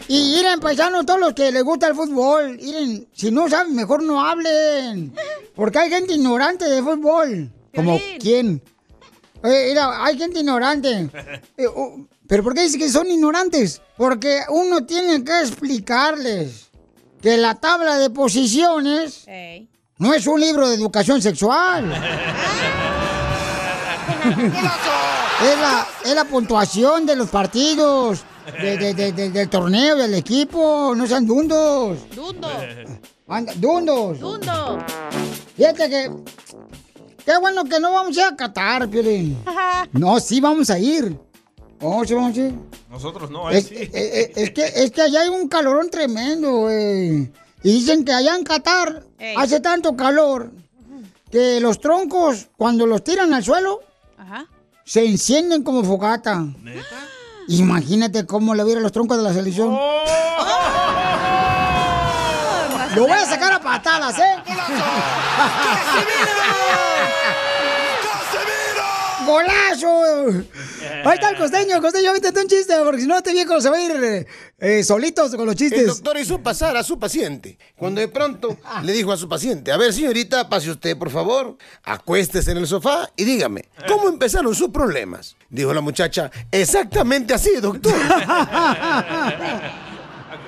Y 0.09 0.35
miren, 0.37 0.61
paisanos, 0.61 1.07
todos 1.07 1.21
los 1.21 1.35
que 1.35 1.53
les 1.53 1.63
gusta 1.63 1.89
el 1.89 1.95
fútbol, 1.95 2.57
miren, 2.57 3.07
si 3.13 3.31
no 3.31 3.49
saben, 3.49 3.75
mejor 3.75 4.03
no 4.03 4.21
hablen. 4.21 5.15
Porque 5.55 5.79
hay 5.79 5.91
gente 5.91 6.15
ignorante 6.15 6.65
de 6.65 6.83
fútbol. 6.83 7.53
¿Como 7.75 8.01
quién? 8.19 8.63
Eh, 9.43 9.67
mira, 9.69 10.05
hay 10.05 10.19
gente 10.19 10.41
ignorante. 10.41 11.09
Eh, 11.57 11.67
oh, 11.67 12.07
¿Pero 12.27 12.45
por 12.45 12.55
qué 12.55 12.63
dice 12.63 12.79
que 12.79 12.89
son 12.89 13.11
ignorantes? 13.11 13.83
Porque 13.97 14.43
uno 14.51 14.87
tiene 14.87 15.25
que 15.25 15.41
explicarles 15.41 16.71
que 17.21 17.37
la 17.37 17.57
tabla 17.57 17.99
de 17.99 18.11
posiciones 18.11 19.27
no 19.99 20.15
es 20.15 20.27
un 20.27 20.41
libro 20.41 20.69
de 20.69 20.77
educación 20.77 21.21
sexual. 21.21 21.93
es, 25.43 25.59
la, 25.59 25.87
es 26.05 26.15
la 26.15 26.25
puntuación 26.25 27.07
de 27.07 27.17
los 27.17 27.29
partidos, 27.31 28.25
de- 28.61 28.77
de- 28.77 28.95
de- 28.95 29.13
de- 29.13 29.31
del 29.31 29.49
torneo, 29.49 29.97
del 29.97 30.15
equipo. 30.15 30.95
No 30.97 31.07
sean 31.07 31.27
dundos. 31.27 31.99
Dundo. 32.15 32.49
Anda, 33.29 33.53
dundos. 33.57 34.19
Dundo. 34.19 34.79
Fíjate 35.57 35.89
que. 35.89 36.11
Qué 37.25 37.37
bueno 37.39 37.65
que 37.65 37.79
no 37.79 37.93
vamos 37.93 38.17
a 38.17 38.21
ir 38.21 38.27
a 38.33 38.37
Qatar, 38.37 38.89
Piolín. 38.89 39.39
No, 39.93 40.19
sí 40.21 40.41
vamos 40.41 40.71
a 40.71 40.79
ir. 40.79 41.19
Oh, 41.81 42.05
sí 42.05 42.15
vamos 42.15 42.37
a 42.37 42.41
ir. 42.41 42.55
Nosotros 42.91 43.31
no, 43.31 43.49
ahí 43.49 43.59
Es, 43.59 43.67
sí. 43.67 43.75
eh, 43.77 43.91
eh, 43.93 44.33
es 44.37 44.51
que, 44.51 44.65
es 44.67 44.91
que 44.91 45.03
allá 45.03 45.21
hay 45.23 45.29
un 45.29 45.49
calorón 45.49 45.91
tremendo, 45.91 46.51
güey. 46.59 47.31
Y 47.63 47.73
dicen 47.73 48.05
que 48.05 48.13
allá 48.13 48.35
en 48.37 48.43
Qatar 48.45 49.05
Ey. 49.19 49.35
hace 49.39 49.61
tanto 49.61 49.95
calor 49.97 50.51
que 51.31 51.61
los 51.61 51.79
troncos, 51.79 52.49
cuando 52.57 52.87
los 52.87 53.05
tiran 53.05 53.33
al 53.35 53.45
suelo, 53.45 53.81
Ajá. 54.19 54.47
Se 54.91 55.05
encienden 55.05 55.63
como 55.63 55.85
fogata. 55.85 56.47
Imagínate 57.47 58.27
cómo 58.27 58.57
le 58.57 58.65
vieron 58.65 58.83
los 58.83 58.91
troncos 58.91 59.19
de 59.19 59.23
la 59.23 59.33
selección. 59.33 59.69
Lo 62.97 63.03
voy 63.03 63.13
a 63.13 63.25
sacar 63.25 63.53
a 63.53 63.61
patadas, 63.61 64.19
¿eh? 64.19 64.43
¡Golazo! 64.49 64.75
Ahí 71.05 71.15
está 71.15 71.31
el 71.31 71.37
costeño, 71.37 71.77
el 71.77 71.83
costeño, 71.83 72.13
vete 72.13 72.29
un 72.41 72.49
chiste, 72.49 72.75
porque 72.85 73.01
si 73.03 73.07
no 73.07 73.17
este 73.17 73.33
viejo 73.33 73.61
se 73.61 73.71
va 73.71 73.77
a 73.77 73.81
ir 73.81 74.27
eh, 74.59 74.83
solitos 74.85 75.35
con 75.35 75.47
los 75.47 75.55
El 75.55 75.59
chistes. 75.59 75.87
doctor 75.87 76.19
hizo 76.19 76.43
pasar 76.43 76.77
a 76.77 76.83
su 76.83 76.99
paciente. 76.99 77.59
Cuando 77.77 78.01
de 78.01 78.09
pronto 78.09 78.59
le 78.83 78.93
dijo 78.93 79.13
a 79.13 79.17
su 79.17 79.29
paciente, 79.29 79.73
a 79.73 79.77
ver 79.77 79.93
señorita, 79.93 80.49
pase 80.49 80.71
usted 80.71 80.97
por 80.97 81.11
favor, 81.11 81.57
acuéstese 81.85 82.51
en 82.53 82.59
el 82.59 82.67
sofá 82.67 83.11
y 83.17 83.25
dígame, 83.25 83.69
¿cómo 83.89 84.09
empezaron 84.09 84.55
sus 84.55 84.71
problemas? 84.71 85.37
Dijo 85.49 85.73
la 85.73 85.81
muchacha, 85.81 86.31
exactamente 86.51 87.35
así, 87.35 87.51
doctor. 87.61 87.95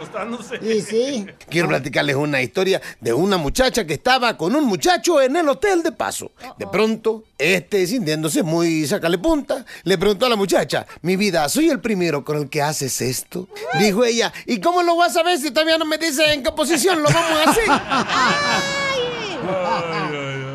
Acostándose. 0.03 0.59
Sí, 0.61 0.81
sí. 0.81 1.27
Quiero 1.49 1.69
platicarles 1.69 2.17
una 2.17 2.43
historia 2.43 2.81
de 3.01 3.13
una 3.13 3.37
muchacha 3.37 3.87
que 3.87 3.95
estaba 3.95 4.37
con 4.37 4.57
un 4.57 4.65
muchacho 4.65 5.21
en 5.23 5.37
el 5.37 5.49
hotel 5.49 5.83
de 5.83 5.93
paso. 5.93 6.33
De 6.59 6.67
pronto, 6.67 7.25
este, 7.39 7.87
sintiéndose 7.87 8.43
muy 8.43 8.85
sacale 8.87 9.19
punta, 9.19 9.65
le 9.85 9.97
preguntó 9.99 10.27
a 10.27 10.29
la 10.29 10.37
muchacha, 10.37 10.87
mi 11.03 11.17
vida, 11.17 11.49
¿soy 11.49 11.71
el 11.71 11.81
primero 11.81 12.25
con 12.25 12.37
el 12.39 12.51
que 12.51 12.63
haces 12.63 13.01
esto? 13.01 13.49
Dijo 13.79 14.05
ella, 14.05 14.33
¿y 14.47 14.61
cómo 14.61 14.83
lo 14.83 14.97
vas 14.97 15.17
a 15.17 15.23
ver 15.23 15.39
si 15.39 15.51
todavía 15.51 15.79
no 15.79 15.85
me 15.85 15.99
dice 15.99 16.33
en 16.33 16.43
qué 16.43 16.51
posición 16.51 17.03
lo 17.03 17.09
vamos 17.09 17.47
a 17.47 17.51
hacer? 17.51 17.65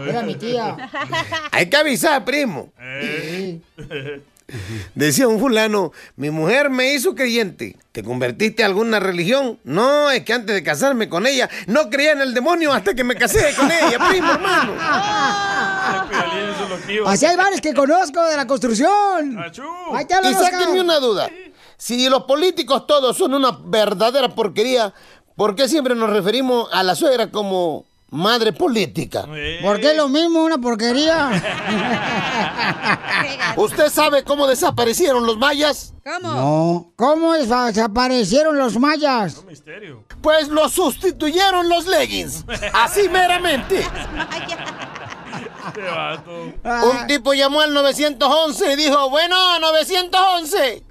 Era 0.09 0.21
mi 0.23 0.35
tía. 0.35 0.89
Hay 1.51 1.69
que 1.69 1.77
avisar, 1.77 2.23
primo. 2.25 2.71
Decía 4.95 5.27
un 5.27 5.39
fulano, 5.39 5.91
mi 6.15 6.29
mujer 6.29 6.69
me 6.69 6.93
hizo 6.93 7.15
creyente. 7.15 7.75
¿Te 7.91 8.03
convertiste 8.03 8.63
a 8.63 8.67
alguna 8.67 8.99
religión? 8.99 9.59
No, 9.63 10.09
es 10.09 10.23
que 10.23 10.33
antes 10.33 10.55
de 10.55 10.63
casarme 10.63 11.09
con 11.09 11.27
ella, 11.27 11.49
no 11.67 11.89
creía 11.89 12.13
en 12.13 12.21
el 12.21 12.33
demonio 12.33 12.71
hasta 12.71 12.93
que 12.93 13.03
me 13.03 13.15
casé 13.15 13.53
con 13.55 13.69
ella, 13.71 13.97
primo, 14.09 14.31
hermano. 14.31 14.73
Así 17.05 17.25
hay 17.25 17.35
varios 17.35 17.61
que 17.61 17.73
conozco 17.73 18.23
de 18.23 18.37
la 18.37 18.47
construcción. 18.47 19.37
Ahí 19.93 20.05
te 20.05 20.15
Y 20.29 20.33
sáquenme 20.33 20.81
una 20.81 20.99
duda. 20.99 21.29
Si 21.77 22.09
los 22.09 22.23
políticos 22.23 22.87
todos 22.87 23.17
son 23.17 23.33
una 23.33 23.51
verdadera 23.51 24.29
porquería, 24.33 24.93
¿por 25.35 25.55
qué 25.55 25.67
siempre 25.67 25.93
nos 25.93 26.09
referimos 26.09 26.69
a 26.71 26.83
la 26.83 26.95
suegra 26.95 27.29
como 27.29 27.86
madre 28.09 28.53
política? 28.53 29.25
¿Por 29.61 29.79
qué 29.81 29.93
lo 29.93 30.07
mismo, 30.07 30.43
una 30.43 30.57
porquería? 30.57 31.29
¿Usted 33.57 33.89
sabe 33.89 34.23
cómo 34.23 34.47
desaparecieron 34.47 35.25
los 35.25 35.37
mayas? 35.37 35.93
¿Cómo? 36.03 36.33
No. 36.33 36.91
¿Cómo 36.95 37.35
desa- 37.35 37.67
desaparecieron 37.67 38.57
los 38.57 38.79
mayas? 38.79 39.43
Pues 40.21 40.47
los 40.47 40.71
sustituyeron 40.73 41.67
los 41.69 41.85
leggings. 41.85 42.45
Así 42.73 43.09
meramente. 43.09 43.85
Un 46.65 47.07
tipo 47.07 47.33
llamó 47.33 47.61
al 47.61 47.73
911 47.73 48.73
y 48.73 48.75
dijo, 48.77 49.09
bueno, 49.09 49.35
911, 49.59 50.83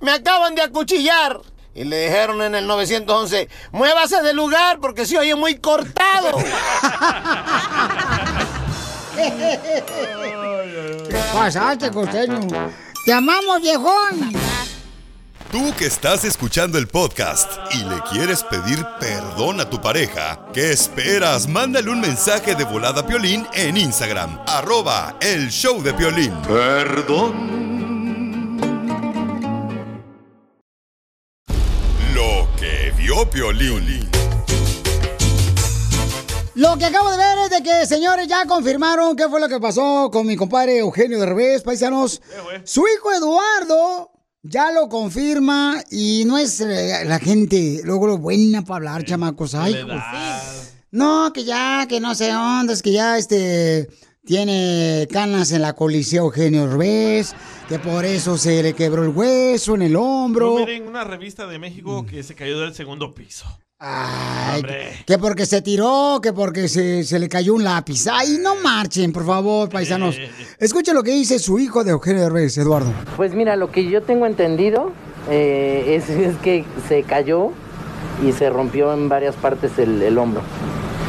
me 0.00 0.10
acaban 0.10 0.54
de 0.54 0.62
acuchillar. 0.62 1.40
Y 1.78 1.84
le 1.84 2.08
dijeron 2.08 2.42
en 2.42 2.56
el 2.56 2.66
911, 2.66 3.48
muévase 3.70 4.20
del 4.22 4.34
lugar 4.34 4.80
porque 4.80 5.06
se 5.06 5.16
oye 5.16 5.36
muy 5.36 5.58
cortado. 5.58 6.36
¿Qué 9.14 11.20
pasaste, 11.32 11.92
costeño? 11.92 12.40
¡Te 13.04 13.12
amamos, 13.12 13.60
viejón! 13.60 14.32
Tú 15.52 15.72
que 15.78 15.86
estás 15.86 16.24
escuchando 16.24 16.78
el 16.78 16.88
podcast 16.88 17.48
y 17.72 17.84
le 17.84 18.00
quieres 18.10 18.42
pedir 18.42 18.84
perdón 18.98 19.60
a 19.60 19.70
tu 19.70 19.80
pareja, 19.80 20.40
¿qué 20.52 20.72
esperas? 20.72 21.46
Mándale 21.46 21.90
un 21.90 22.00
mensaje 22.00 22.56
de 22.56 22.64
volada 22.64 23.02
a 23.02 23.06
Piolín 23.06 23.46
en 23.54 23.76
Instagram, 23.76 24.40
arroba 24.48 25.14
el 25.20 25.48
show 25.48 25.80
de 25.80 25.94
Piolín. 25.94 26.34
Perdón. 26.42 27.87
Piolín. 33.26 34.08
Lo 36.54 36.76
que 36.76 36.86
acabo 36.86 37.10
de 37.10 37.16
ver 37.16 37.38
es 37.38 37.50
de 37.50 37.62
que, 37.62 37.86
señores, 37.86 38.26
ya 38.26 38.44
confirmaron 38.46 39.14
qué 39.16 39.28
fue 39.28 39.40
lo 39.40 39.48
que 39.48 39.60
pasó 39.60 40.10
con 40.10 40.26
mi 40.26 40.36
compadre 40.36 40.78
Eugenio 40.78 41.20
de 41.20 41.26
Revés, 41.26 41.62
paisanos. 41.62 42.20
Su 42.64 42.84
hijo 42.88 43.12
Eduardo 43.12 44.10
ya 44.42 44.72
lo 44.72 44.88
confirma 44.88 45.82
y 45.90 46.24
no 46.26 46.36
es 46.38 46.60
eh, 46.60 47.04
la 47.04 47.18
gente, 47.18 47.80
luego 47.84 48.06
lo 48.06 48.18
buena 48.18 48.62
para 48.62 48.76
hablar, 48.76 49.04
chamacos. 49.04 49.54
Ay, 49.54 49.76
pues, 49.84 50.74
no, 50.90 51.32
que 51.32 51.44
ya, 51.44 51.86
que 51.88 52.00
no 52.00 52.14
sé 52.14 52.32
dónde, 52.32 52.72
es 52.72 52.82
que 52.82 52.92
ya 52.92 53.18
este 53.18 53.88
tiene 54.28 55.08
canas 55.10 55.52
en 55.52 55.62
la 55.62 55.72
coliseo 55.72 56.24
Eugenio 56.24 56.66
Revés, 56.66 57.34
que 57.66 57.78
por 57.78 58.04
eso 58.04 58.36
se 58.36 58.62
le 58.62 58.74
quebró 58.74 59.02
el 59.02 59.08
hueso 59.08 59.74
en 59.74 59.80
el 59.80 59.96
hombro. 59.96 60.58
Yo 60.58 60.66
miré 60.66 60.76
en 60.76 60.86
una 60.86 61.02
revista 61.02 61.46
de 61.46 61.58
México 61.58 62.04
que 62.04 62.22
se 62.22 62.34
cayó 62.34 62.60
del 62.60 62.74
segundo 62.74 63.14
piso. 63.14 63.46
Ay, 63.78 64.56
Hombre. 64.56 64.92
que 65.06 65.16
porque 65.16 65.46
se 65.46 65.62
tiró, 65.62 66.20
que 66.22 66.34
porque 66.34 66.68
se, 66.68 67.04
se 67.04 67.18
le 67.18 67.26
cayó 67.26 67.54
un 67.54 67.64
lápiz. 67.64 68.06
Ay, 68.06 68.36
no 68.42 68.56
marchen, 68.56 69.12
por 69.14 69.24
favor, 69.24 69.70
paisanos. 69.70 70.18
Escuchen 70.58 70.94
lo 70.94 71.02
que 71.02 71.12
dice 71.12 71.38
su 71.38 71.58
hijo 71.58 71.82
de 71.82 71.92
Eugenio 71.92 72.20
Derbez, 72.20 72.58
Eduardo. 72.58 72.92
Pues 73.16 73.32
mira, 73.32 73.56
lo 73.56 73.72
que 73.72 73.88
yo 73.88 74.02
tengo 74.02 74.26
entendido 74.26 74.92
eh, 75.30 75.94
es, 75.96 76.10
es 76.10 76.36
que 76.36 76.66
se 76.86 77.02
cayó 77.02 77.52
y 78.22 78.32
se 78.32 78.50
rompió 78.50 78.92
en 78.92 79.08
varias 79.08 79.36
partes 79.36 79.78
el, 79.78 80.02
el 80.02 80.18
hombro. 80.18 80.42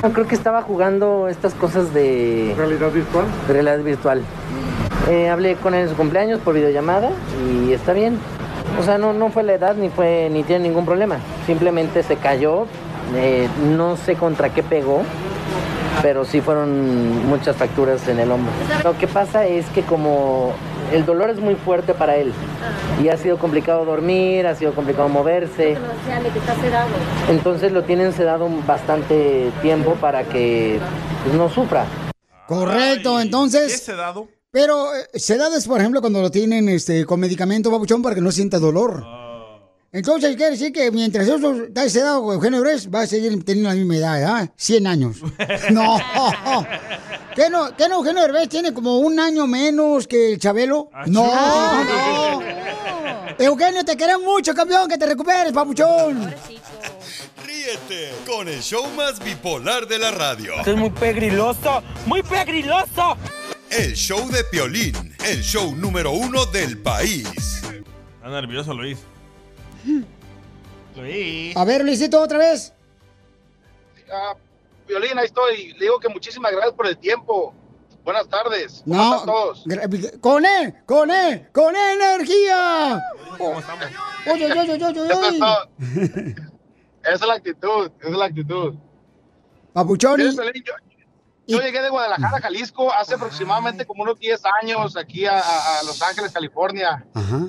Yo 0.02 0.14
creo 0.14 0.28
que 0.28 0.36
estaba 0.36 0.62
jugando 0.62 1.28
estas 1.28 1.54
cosas 1.54 1.94
de... 1.94 2.54
¿Realidad 2.58 2.90
virtual? 2.90 3.26
Realidad 3.50 3.80
virtual. 3.80 4.22
Eh, 5.10 5.28
hablé 5.30 5.56
con 5.56 5.74
él 5.74 5.82
en 5.82 5.90
su 5.90 5.96
cumpleaños 5.96 6.40
por 6.40 6.54
videollamada 6.54 7.12
y 7.46 7.74
está 7.74 7.92
bien. 7.92 8.18
O 8.80 8.84
sea, 8.84 8.98
no, 8.98 9.12
no 9.12 9.30
fue 9.30 9.44
la 9.44 9.54
edad 9.54 9.76
ni 9.76 9.90
fue 9.90 10.30
ni 10.32 10.44
tiene 10.44 10.70
ningún 10.70 10.86
problema. 10.86 11.18
Simplemente 11.46 12.04
se 12.04 12.16
cayó. 12.16 12.66
eh, 13.16 13.50
no 13.76 13.98
sé 13.98 14.16
contra 14.16 14.50
qué 14.54 14.64
pegó, 14.64 15.02
pero 16.02 16.24
sí 16.24 16.40
fueron 16.40 17.28
muchas 17.28 17.58
fracturas 17.58 18.08
en 18.08 18.20
el 18.20 18.32
hombro. 18.32 18.52
Lo 18.84 18.98
que 18.98 19.08
pasa 19.08 19.46
es 19.48 19.66
que 19.68 19.82
como 19.82 20.54
el 20.92 21.06
dolor 21.06 21.30
es 21.30 21.40
muy 21.40 21.56
fuerte 21.56 21.94
para 21.94 22.16
él 22.16 22.34
y 23.02 23.10
ha 23.10 23.18
sido 23.18 23.38
complicado 23.38 23.86
dormir, 23.86 24.48
ha 24.48 24.56
sido 24.56 24.74
complicado 24.74 25.10
moverse, 25.10 25.78
entonces 27.30 27.72
lo 27.72 27.84
tienen 27.84 28.14
sedado 28.14 28.50
bastante 28.66 29.52
tiempo 29.62 29.96
para 29.96 30.24
que 30.24 30.80
pues, 31.24 31.36
no 31.36 31.50
sufra. 31.50 31.86
Correcto, 32.48 33.20
entonces. 33.20 33.68
¿Qué 33.68 33.74
es 33.74 33.84
sedado? 33.84 34.28
Pero 34.52 34.96
eh, 34.96 35.08
sedado 35.14 35.56
es, 35.56 35.68
por 35.68 35.80
ejemplo, 35.80 36.02
cuando 36.02 36.22
lo 36.22 36.32
tienen 36.32 36.70
este, 36.70 37.06
con 37.06 37.20
medicamento, 37.20 37.70
babuchón, 37.70 38.02
para 38.02 38.16
que 38.16 38.22
no 38.22 38.32
sienta 38.32 38.58
dolor. 38.58 39.04
Entonces, 39.92 40.36
quiere 40.36 40.52
decir 40.52 40.72
que 40.72 40.92
mientras 40.92 41.28
eso 41.28 41.64
está 41.64 41.90
sedado, 41.90 42.32
Eugenio 42.32 42.62
Derbez 42.62 42.90
va 42.94 43.02
a 43.02 43.08
seguir 43.08 43.44
teniendo 43.44 43.70
la 43.70 43.76
misma 43.76 43.96
edad, 43.98 44.24
¿ah? 44.24 44.52
100 44.56 44.88
años. 44.88 45.18
No. 45.72 45.98
¿Qué 47.36 47.50
no, 47.50 47.76
qué 47.76 47.88
no 47.88 47.96
Eugenio 47.96 48.22
Derbez 48.24 48.50
tiene 48.50 48.74
como 48.74 49.00
un 49.00 49.20
año 49.20 49.48
menos 49.48 50.08
que 50.08 50.34
el 50.34 50.40
Chabelo? 50.40 50.90
No, 51.08 51.84
no. 51.84 52.42
Eugenio, 53.40 53.84
te 53.84 53.96
queremos 53.96 54.24
mucho, 54.26 54.54
campeón, 54.54 54.88
que 54.90 54.98
te 54.98 55.06
recuperes, 55.06 55.54
papuchón. 55.54 56.34
Ríete 57.46 58.12
con 58.28 58.48
el 58.48 58.62
show 58.62 58.86
más 58.96 59.24
bipolar 59.24 59.88
de 59.88 59.98
la 60.00 60.12
radio. 60.12 60.54
Esto 60.60 60.72
es 60.72 60.78
muy 60.78 60.90
pegriloso, 60.90 61.82
muy 62.06 62.22
pegriloso. 62.22 63.18
El 63.70 63.94
show 63.96 64.30
de 64.30 64.44
Piolín, 64.46 65.16
el 65.26 65.42
show 65.42 65.76
número 65.76 66.12
uno 66.12 66.46
del 66.48 66.78
país. 66.80 67.28
Está 68.18 68.30
nervioso, 68.30 68.74
Luis. 68.74 68.98
Luis. 70.96 71.56
A 71.56 71.66
ver, 71.66 71.84
Luisito, 71.84 72.22
otra 72.22 72.38
vez. 72.38 72.74
Ah, 74.12 74.34
Violín, 74.88 75.18
ahí 75.18 75.26
estoy. 75.26 75.74
Le 75.74 75.80
digo 75.86 76.00
que 76.00 76.10
muchísimas 76.10 76.52
gracias 76.52 76.74
por 76.74 76.88
el 76.88 76.98
tiempo. 76.98 77.54
Buenas 78.04 78.28
tardes. 78.28 78.82
¿Cómo 78.86 78.96
No, 78.96 79.12
están 79.16 79.26
todos? 79.28 79.64
con 80.22 80.46
E, 80.46 80.84
con 80.86 81.12
E, 81.12 81.48
con 81.52 81.76
E 81.76 81.94
energía. 81.94 83.04
¿Cómo 83.38 83.60
estamos? 83.60 83.86
Oye, 84.32 84.46
oye, 84.52 84.60
oye, 84.74 84.86
oye, 84.86 85.02
oye. 85.02 85.40
Esa 87.04 87.14
es 87.14 87.22
la 87.28 87.34
actitud, 87.36 87.90
esa 88.00 88.10
es 88.10 88.16
la 88.18 88.26
actitud. 88.26 88.76
Papuchón, 89.72 90.20
yo, 90.20 90.30
yo 91.48 91.60
llegué 91.62 91.82
de 91.82 91.90
Guadalajara, 91.90 92.42
Jalisco, 92.42 92.92
hace 92.92 93.16
aproximadamente 93.16 93.86
como 93.86 94.04
unos 94.04 94.20
10 94.20 94.42
años 94.62 94.98
aquí 94.98 95.26
a, 95.26 95.40
a- 95.40 95.80
a 95.80 95.84
Los 95.84 96.02
Ángeles, 96.02 96.32
California. 96.34 97.06
Ajá. 97.14 97.48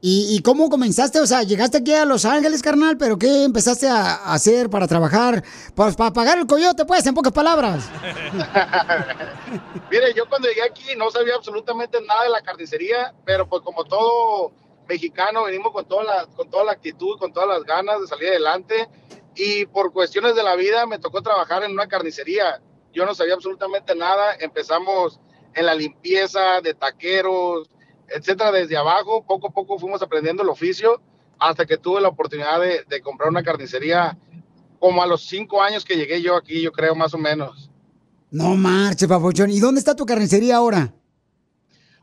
¿Y, 0.00 0.36
y 0.36 0.42
cómo 0.42 0.70
comenzaste? 0.70 1.20
O 1.20 1.26
sea, 1.26 1.42
llegaste 1.42 1.78
aquí 1.78 1.92
a 1.92 2.04
Los 2.04 2.24
Ángeles, 2.24 2.62
carnal, 2.62 2.96
pero 2.96 3.18
¿qué 3.18 3.44
empezaste 3.44 3.88
a 3.88 4.32
hacer 4.32 4.70
para 4.70 4.86
trabajar? 4.86 5.42
Pues 5.74 5.96
para 5.96 6.12
pagar 6.12 6.38
el 6.38 6.46
coyote, 6.46 6.84
pues, 6.84 7.04
en 7.06 7.14
pocas 7.14 7.32
palabras. 7.32 7.88
Mire, 9.90 10.14
yo 10.14 10.28
cuando 10.28 10.48
llegué 10.48 10.62
aquí 10.62 10.94
no 10.96 11.10
sabía 11.10 11.34
absolutamente 11.34 12.00
nada 12.02 12.24
de 12.24 12.30
la 12.30 12.42
carnicería, 12.42 13.12
pero 13.24 13.48
pues 13.48 13.62
como 13.62 13.84
todo 13.84 14.52
mexicano 14.88 15.44
venimos 15.44 15.72
con 15.72 15.86
toda 15.86 16.04
la, 16.04 16.26
con 16.26 16.48
toda 16.48 16.64
la 16.64 16.72
actitud, 16.72 17.18
con 17.18 17.32
todas 17.32 17.48
las 17.48 17.64
ganas 17.64 18.00
de 18.00 18.06
salir 18.06 18.28
adelante 18.28 18.88
y 19.34 19.66
por 19.66 19.92
cuestiones 19.92 20.34
de 20.34 20.42
la 20.42 20.56
vida 20.56 20.86
me 20.86 20.98
tocó 20.98 21.22
trabajar 21.22 21.62
en 21.62 21.72
una 21.72 21.86
carnicería. 21.86 22.60
Yo 22.92 23.04
no 23.04 23.14
sabía 23.14 23.34
absolutamente 23.34 23.94
nada, 23.94 24.34
empezamos 24.40 25.20
en 25.54 25.66
la 25.66 25.74
limpieza 25.74 26.60
de 26.62 26.74
taqueros, 26.74 27.70
etcétera, 28.08 28.52
desde 28.52 28.76
abajo, 28.76 29.24
poco 29.26 29.48
a 29.48 29.50
poco 29.50 29.78
fuimos 29.78 30.02
aprendiendo 30.02 30.42
el 30.42 30.48
oficio 30.48 31.00
hasta 31.38 31.66
que 31.66 31.76
tuve 31.76 32.00
la 32.00 32.08
oportunidad 32.08 32.60
de, 32.60 32.84
de 32.88 33.00
comprar 33.00 33.28
una 33.28 33.42
carnicería 33.42 34.18
como 34.78 35.02
a 35.02 35.06
los 35.06 35.22
cinco 35.22 35.62
años 35.62 35.84
que 35.84 35.96
llegué 35.96 36.22
yo 36.22 36.36
aquí, 36.36 36.60
yo 36.62 36.72
creo 36.72 36.94
más 36.94 37.14
o 37.14 37.18
menos. 37.18 37.70
No 38.30 38.54
marche, 38.56 39.08
papuchón. 39.08 39.50
¿Y 39.50 39.58
dónde 39.58 39.78
está 39.78 39.96
tu 39.96 40.04
carnicería 40.04 40.56
ahora? 40.56 40.92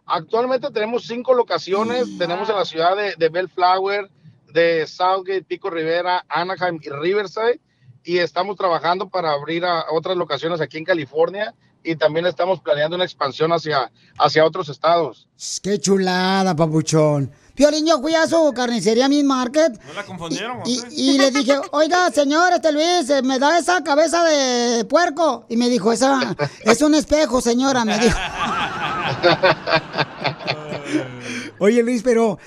Actualmente 0.06 0.70
tenemos 0.72 1.06
cinco 1.06 1.34
locaciones. 1.34 2.18
Tenemos 2.18 2.50
en 2.50 2.56
la 2.56 2.66
ciudad 2.66 2.96
de, 2.96 3.16
de 3.16 3.30
Bellflower, 3.30 4.10
de 4.52 4.88
Southgate, 4.88 5.44
Pico 5.44 5.70
Rivera, 5.70 6.26
Anaheim 6.30 6.80
y 6.82 6.90
Riverside. 6.90 7.62
Y 8.04 8.18
estamos 8.20 8.56
trabajando 8.56 9.10
para 9.10 9.32
abrir 9.32 9.66
a 9.66 9.86
otras 9.92 10.18
locaciones 10.18 10.62
aquí 10.62 10.78
en 10.78 10.86
California. 10.86 11.54
Y 11.86 11.96
también 11.96 12.26
estamos 12.26 12.60
planeando 12.62 12.96
una 12.96 13.06
expansión 13.06 13.52
hacia, 13.54 13.92
hacia 14.18 14.44
otros 14.44 14.70
estados. 14.70 15.28
Qué 15.62 15.80
chulada, 15.80 16.56
papuchón. 16.56 17.32
Piolín, 17.54 17.86
yo 17.86 18.02
fui 18.02 18.14
a 18.14 18.28
su 18.28 18.52
carnicería 18.54 19.08
Meat 19.08 19.24
Market 19.24 19.82
¿No 19.88 19.94
la 19.94 20.04
confundieron? 20.04 20.58
y, 20.66 20.78
y 20.92 21.18
le 21.18 21.32
dije, 21.32 21.54
oiga, 21.72 22.12
señor, 22.12 22.52
este 22.52 22.74
Luis, 22.74 23.10
eh, 23.10 23.22
¿me 23.22 23.40
da 23.40 23.58
esa 23.58 23.82
cabeza 23.82 24.26
de 24.26 24.84
puerco? 24.86 25.46
Y 25.48 25.56
me 25.56 25.70
dijo, 25.70 25.94
esa 25.94 26.36
es 26.66 26.82
un 26.82 26.96
espejo, 26.96 27.40
señora, 27.40 27.86
me 27.86 27.98
dijo. 27.98 28.18
Oye, 31.60 31.82
Luis, 31.84 32.02
pero 32.04 32.38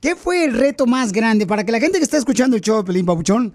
¿qué 0.00 0.16
fue 0.16 0.44
el 0.44 0.54
reto 0.54 0.86
más 0.86 1.12
grande 1.12 1.46
para 1.46 1.64
que 1.64 1.72
la 1.72 1.80
gente 1.80 1.98
que 1.98 2.04
está 2.04 2.16
escuchando 2.16 2.56
el 2.56 2.62
show 2.62 2.82
Pelín 2.84 3.04
Papuchón 3.04 3.52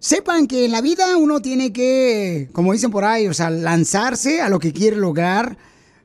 sepan 0.00 0.48
que 0.48 0.64
en 0.64 0.72
la 0.72 0.80
vida 0.80 1.16
uno 1.16 1.40
tiene 1.40 1.72
que, 1.72 2.48
como 2.52 2.72
dicen 2.72 2.90
por 2.90 3.04
ahí, 3.04 3.28
o 3.28 3.34
sea, 3.34 3.50
lanzarse 3.50 4.40
a 4.42 4.48
lo 4.48 4.58
que 4.58 4.72
quiere 4.72 4.96
lograr, 4.96 5.56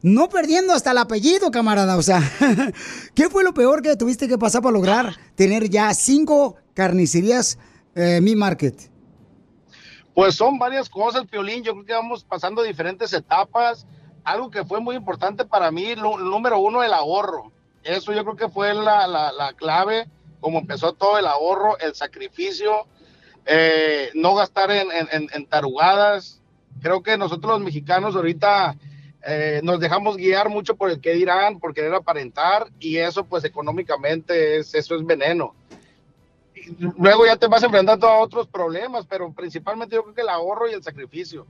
no 0.03 0.29
perdiendo 0.29 0.73
hasta 0.73 0.91
el 0.91 0.99
apellido, 0.99 1.49
camarada? 1.49 1.97
O 1.97 2.03
sea, 2.03 2.21
¿qué 3.15 3.29
fue 3.29 3.43
lo 3.43 3.53
peor 3.55 3.81
que 3.81 3.95
tuviste 3.95 4.27
que 4.27 4.37
pasar 4.37 4.61
para 4.61 4.73
lograr 4.73 5.15
tener 5.33 5.69
ya 5.69 5.91
cinco 5.95 6.57
carnicerías 6.75 7.57
eh, 7.95 8.19
Mi 8.21 8.35
Market? 8.35 8.91
Pues 10.13 10.35
son 10.35 10.59
varias 10.59 10.89
cosas, 10.89 11.25
Piolín. 11.25 11.63
Yo 11.63 11.73
creo 11.73 11.85
que 11.85 11.93
vamos 11.93 12.23
pasando 12.23 12.61
diferentes 12.63 13.11
etapas. 13.13 13.85
Algo 14.23 14.49
que 14.49 14.63
fue 14.63 14.79
muy 14.79 14.95
importante 14.95 15.45
para 15.45 15.71
mí, 15.71 15.93
número 15.95 16.59
uno, 16.59 16.83
el 16.83 16.93
ahorro. 16.93 17.51
Eso 17.83 18.13
yo 18.13 18.23
creo 18.23 18.35
que 18.35 18.49
fue 18.49 18.73
la, 18.73 19.07
la- 19.07 19.31
la 19.31 19.53
clave, 19.53 20.07
como 20.39 20.59
empezó 20.59 20.93
todo 20.93 21.17
el 21.19 21.27
ahorro, 21.27 21.77
el 21.79 21.93
sacrificio, 21.95 22.87
eh, 23.45 24.09
no 24.13 24.35
gastar 24.35 24.71
en, 24.71 24.87
en- 25.11 25.45
tarugadas. 25.45 26.41
Creo 26.81 27.01
que 27.03 27.17
nosotros 27.17 27.53
los 27.53 27.61
mexicanos 27.61 28.15
ahorita 28.15 28.75
eh, 29.25 29.61
nos 29.63 29.79
dejamos 29.79 30.17
guiar 30.17 30.49
mucho 30.49 30.75
por 30.75 30.89
el 30.89 30.99
que 30.99 31.13
dirán, 31.13 31.59
por 31.59 31.73
querer 31.73 31.93
aparentar, 31.93 32.67
y 32.79 32.97
eso 32.97 33.23
pues 33.23 33.43
económicamente 33.43 34.57
es, 34.57 34.73
eso 34.75 34.95
es 34.95 35.05
veneno 35.05 35.53
luego 36.97 37.25
ya 37.25 37.35
te 37.35 37.47
vas 37.47 37.63
enfrentando 37.63 38.07
a 38.07 38.19
otros 38.19 38.47
problemas, 38.47 39.05
pero 39.07 39.31
principalmente 39.31 39.95
yo 39.95 40.03
creo 40.03 40.15
que 40.15 40.21
el 40.21 40.29
ahorro 40.29 40.69
y 40.69 40.73
el 40.73 40.83
sacrificio. 40.83 41.45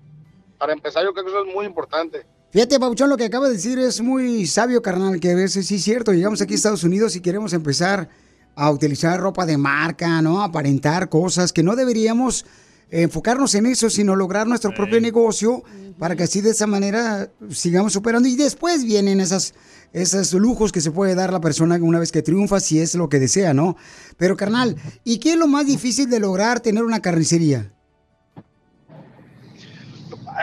Para 0.58 0.74
empezar, 0.74 1.04
yo 1.04 1.14
creo 1.14 1.26
que 1.26 1.32
eso 1.32 1.46
es 1.46 1.54
muy 1.54 1.66
importante. 1.66 2.26
Fíjate, 2.52 2.80
Pabuchón, 2.80 3.10
lo 3.10 3.18
que 3.18 3.26
acaba 3.26 3.48
de 3.48 3.54
decir 3.54 3.78
es 3.80 4.02
muy 4.02 4.46
sabio, 4.46 4.82
carnal, 4.82 5.20
que 5.20 5.32
a 5.32 5.36
veces 5.36 5.68
sí 5.68 5.76
es 5.76 5.84
cierto. 5.84 6.14
Llegamos 6.14 6.42
aquí 6.42 6.54
a 6.54 6.56
Estados 6.56 6.84
Unidos 6.84 7.16
y 7.16 7.22
queremos 7.22 7.52
empezar 7.54 8.10
a 8.56 8.72
utilizar 8.72 9.20
ropa 9.20 9.46
de 9.46 9.58
marca, 9.58 10.22
¿no? 10.22 10.42
Aparentar 10.42 11.10
cosas 11.10 11.52
que 11.52 11.64
no 11.64 11.76
deberíamos 11.76 12.46
enfocarnos 12.90 13.56
en 13.56 13.66
eso, 13.66 13.90
sino 13.90 14.16
lograr 14.16 14.48
nuestro 14.48 14.74
propio 14.74 15.02
negocio 15.02 15.64
para 15.98 16.16
que 16.16 16.24
así 16.24 16.42
de 16.42 16.52
esa 16.52 16.68
manera 16.68 17.30
sigamos 17.50 17.94
superando. 17.94 18.28
Y 18.28 18.36
después 18.36 18.86
vienen 18.86 19.20
esas, 19.20 19.54
esos 19.92 20.34
lujos 20.34 20.72
que 20.72 20.82
se 20.82 20.92
puede 20.92 21.16
dar 21.16 21.34
la 21.34 21.42
persona 21.42 21.78
una 21.82 22.00
vez 22.00 22.12
que 22.12 22.22
triunfa, 22.22 22.60
si 22.60 22.80
es 22.80 22.96
lo 22.96 23.10
que 23.10 23.20
desea, 23.20 23.54
¿no? 23.54 23.76
Pero, 24.18 24.38
carnal, 24.38 24.78
¿y 25.04 25.20
qué 25.20 25.34
es 25.34 25.38
lo 25.38 25.48
más 25.48 25.66
difícil 25.66 26.10
de 26.10 26.20
lograr 26.20 26.60
tener 26.60 26.84
una 26.84 27.02
carnicería? 27.02 27.72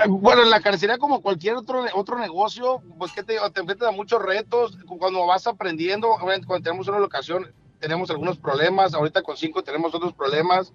Bueno, 0.09 0.43
en 0.43 0.51
la 0.51 0.61
carnicería, 0.61 0.99
como 0.99 1.21
cualquier 1.21 1.55
otro, 1.55 1.85
otro 1.95 2.19
negocio, 2.19 2.83
pues 2.99 3.13
que 3.13 3.23
te, 3.23 3.35
digo? 3.35 3.51
te 3.51 3.61
enfrentas 3.61 3.89
a 3.89 3.93
muchos 3.93 4.23
retos. 4.23 4.79
Cuando 4.87 5.27
vas 5.27 5.47
aprendiendo, 5.47 6.11
obviamente, 6.11 6.47
cuando 6.47 6.65
tenemos 6.65 6.89
una 6.89 6.99
locación, 6.99 7.53
tenemos 7.83 8.11
algunos 8.11 8.39
problemas. 8.39 8.95
Ahorita 8.95 9.23
con 9.23 9.37
cinco 9.37 9.63
tenemos 9.63 9.93
otros 9.95 10.15
problemas. 10.15 10.73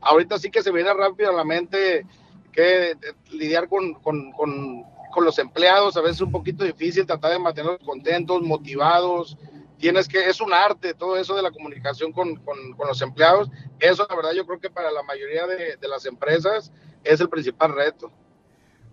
Ahorita 0.00 0.38
sí 0.38 0.50
que 0.50 0.62
se 0.62 0.72
viene 0.72 0.92
rápido 0.92 1.30
a 1.30 1.34
la 1.34 1.44
mente 1.44 2.06
que 2.50 2.92
eh, 2.92 2.96
lidiar 3.30 3.68
con, 3.68 3.92
con, 3.94 4.32
con, 4.32 4.82
con 5.12 5.24
los 5.24 5.38
empleados 5.38 5.96
a 5.96 6.00
veces 6.00 6.16
es 6.16 6.22
un 6.22 6.32
poquito 6.32 6.64
difícil, 6.64 7.06
tratar 7.06 7.32
de 7.32 7.38
mantenerlos 7.38 7.84
contentos, 7.84 8.42
motivados. 8.42 9.36
Tienes 9.78 10.08
que, 10.08 10.26
es 10.26 10.40
un 10.40 10.54
arte 10.54 10.94
todo 10.94 11.18
eso 11.18 11.36
de 11.36 11.42
la 11.42 11.50
comunicación 11.50 12.10
con, 12.12 12.42
los 12.78 13.02
empleados. 13.02 13.50
Eso, 13.78 14.06
la 14.08 14.16
verdad, 14.16 14.32
yo 14.32 14.46
creo 14.46 14.58
que 14.58 14.70
para 14.70 14.90
la 14.90 15.02
mayoría 15.02 15.46
de, 15.46 15.76
de 15.76 15.88
las 15.88 16.06
empresas 16.06 16.72
es 17.04 17.20
el 17.20 17.28
principal 17.28 17.74
reto. 17.74 18.10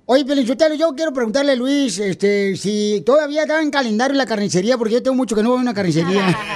Oye, 0.06 0.26
Pelinchotelo, 0.26 0.76
yo 0.76 0.94
quiero 0.96 1.14
preguntarle 1.14 1.54
a 1.54 1.56
Luis 1.56 1.98
este, 1.98 2.58
si 2.58 3.02
todavía 3.06 3.44
está 3.44 3.62
en 3.62 3.72
calendario 3.72 4.18
la 4.18 4.26
carnicería, 4.26 4.78
porque 4.78 4.96
yo 4.96 5.04
tengo 5.04 5.16
mucho 5.16 5.34
que 5.34 5.42
no 5.42 5.52
voy 5.52 5.60
a 5.60 5.62
una 5.62 5.74
carnicería. 5.74 6.38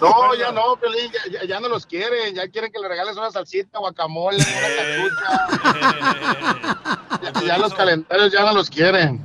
No, 0.00 0.34
ya 0.34 0.52
no, 0.52 0.76
Pelín, 0.80 1.10
ya, 1.48 1.60
no 1.60 1.68
los 1.68 1.86
quieren, 1.86 2.34
ya 2.34 2.48
quieren 2.48 2.70
que 2.70 2.78
le 2.78 2.88
regales 2.88 3.16
una 3.16 3.30
salsita, 3.30 3.78
guacamole, 3.78 4.36
una 4.36 4.68
cachucha. 5.56 6.12
ya, 7.40 7.46
ya 7.46 7.58
los 7.58 7.72
calendarios 7.74 8.32
ya 8.32 8.44
no 8.44 8.52
los 8.52 8.68
quieren. 8.68 9.24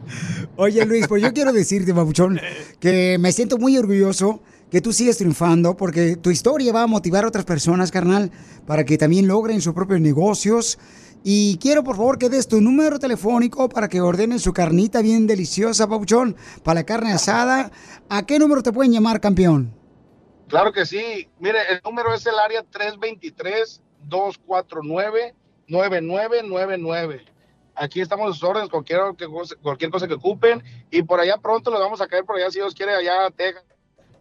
Oye, 0.55 0.85
Luis, 0.85 1.07
pues 1.07 1.21
yo 1.21 1.33
quiero 1.33 1.51
decirte, 1.51 1.93
papuchón, 1.93 2.39
que 2.79 3.17
me 3.19 3.31
siento 3.31 3.57
muy 3.57 3.77
orgulloso 3.77 4.41
que 4.71 4.81
tú 4.81 4.93
sigues 4.93 5.17
triunfando, 5.17 5.75
porque 5.75 6.15
tu 6.15 6.31
historia 6.31 6.71
va 6.71 6.83
a 6.83 6.87
motivar 6.87 7.25
a 7.25 7.27
otras 7.27 7.45
personas, 7.45 7.91
carnal, 7.91 8.31
para 8.65 8.85
que 8.85 8.97
también 8.97 9.27
logren 9.27 9.61
sus 9.61 9.73
propios 9.73 9.99
negocios. 9.99 10.79
Y 11.23 11.57
quiero, 11.57 11.83
por 11.83 11.95
favor, 11.97 12.17
que 12.17 12.29
des 12.29 12.47
tu 12.47 12.59
número 12.61 12.97
telefónico 12.97 13.69
para 13.69 13.87
que 13.87 14.01
ordenen 14.01 14.39
su 14.39 14.53
carnita 14.53 15.01
bien 15.01 15.27
deliciosa, 15.27 15.87
papuchón, 15.87 16.35
para 16.63 16.79
la 16.81 16.83
carne 16.85 17.13
asada. 17.13 17.71
¿A 18.09 18.25
qué 18.25 18.39
número 18.39 18.63
te 18.63 18.71
pueden 18.71 18.91
llamar, 18.91 19.21
campeón? 19.21 19.71
Claro 20.47 20.73
que 20.73 20.85
sí. 20.85 21.29
Mire, 21.39 21.59
el 21.71 21.79
número 21.85 22.13
es 22.13 22.25
el 22.25 22.37
área 22.39 22.63
323-249-9999. 25.69 27.21
Aquí 27.75 28.01
estamos 28.01 28.29
a 28.29 28.33
sus 28.33 28.43
órdenes, 28.43 28.69
cualquier, 28.69 28.99
cosa- 29.31 29.55
cualquier 29.61 29.91
cosa 29.91 30.07
que 30.07 30.15
ocupen. 30.15 30.61
Y 30.91 31.03
por 31.03 31.19
allá 31.19 31.37
pronto 31.37 31.71
los 31.71 31.79
vamos 31.79 32.01
a 32.01 32.07
caer 32.07 32.25
por 32.25 32.35
allá, 32.35 32.49
si 32.51 32.59
Dios 32.59 32.73
quiere, 32.75 32.93
allá 32.95 33.27
a 33.27 33.31
Texas. 33.31 33.63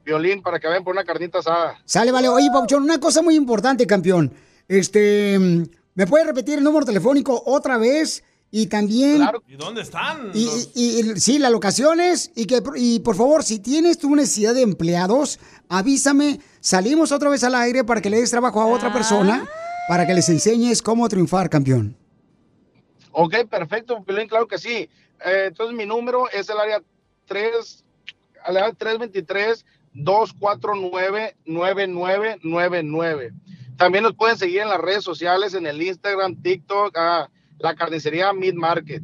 Violín, 0.04 0.40
para 0.42 0.58
que 0.58 0.66
vayan 0.66 0.82
por 0.82 0.94
una 0.94 1.04
carnita 1.04 1.38
asada. 1.40 1.78
Sale, 1.84 2.10
vale. 2.10 2.28
Oye, 2.28 2.48
Papuchón, 2.52 2.82
una 2.84 2.98
cosa 2.98 3.20
muy 3.22 3.34
importante, 3.36 3.86
campeón. 3.86 4.32
Este, 4.66 5.38
¿me 6.00 6.06
puedes 6.06 6.26
repetir 6.26 6.56
el 6.56 6.64
número 6.64 6.86
telefónico 6.86 7.42
otra 7.44 7.76
vez? 7.76 8.24
y 8.52 8.66
también 8.66 9.22
¿Y 9.46 9.54
dónde 9.54 9.82
están? 9.82 10.30
y, 10.34 10.48
y- 10.74 11.00
y- 11.12 11.20
sí, 11.20 11.38
las 11.38 11.52
locaciones 11.52 12.32
y 12.34 12.46
que 12.46 12.60
y 12.74 12.98
por 13.00 13.14
favor, 13.14 13.44
si 13.44 13.58
tienes 13.60 13.98
tu 13.98 14.16
necesidad 14.16 14.54
de 14.54 14.62
empleados, 14.62 15.38
avísame, 15.68 16.40
salimos 16.60 17.12
otra 17.12 17.28
vez 17.30 17.44
al 17.44 17.54
aire 17.54 17.84
para 17.84 18.00
que 18.00 18.10
le 18.10 18.18
des 18.18 18.30
trabajo 18.30 18.60
a 18.60 18.66
otra 18.66 18.92
persona, 18.92 19.46
para 19.88 20.04
que 20.06 20.14
les 20.14 20.28
enseñes 20.30 20.82
cómo 20.82 21.08
triunfar, 21.08 21.48
campeón. 21.48 21.94
Ok, 23.12 23.34
perfecto, 23.48 24.02
claro 24.28 24.48
que 24.48 24.58
sí. 24.58 24.88
Eh, 25.24 25.44
entonces 25.48 25.76
mi 25.76 25.84
número 25.86 26.28
es 26.30 26.48
el 26.48 26.58
área 26.58 26.82
3, 27.26 27.84
al 28.46 28.56
área 28.56 28.72
323 28.72 29.64
249 29.92 31.36
9999. 31.44 33.32
También 33.80 34.04
nos 34.04 34.14
pueden 34.14 34.36
seguir 34.36 34.60
en 34.60 34.68
las 34.68 34.78
redes 34.78 35.02
sociales, 35.02 35.54
en 35.54 35.64
el 35.64 35.80
Instagram, 35.80 36.42
TikTok, 36.42 36.94
ah, 36.98 37.30
la 37.58 37.74
carnicería 37.74 38.30
Mid 38.30 38.52
Market. 38.52 39.02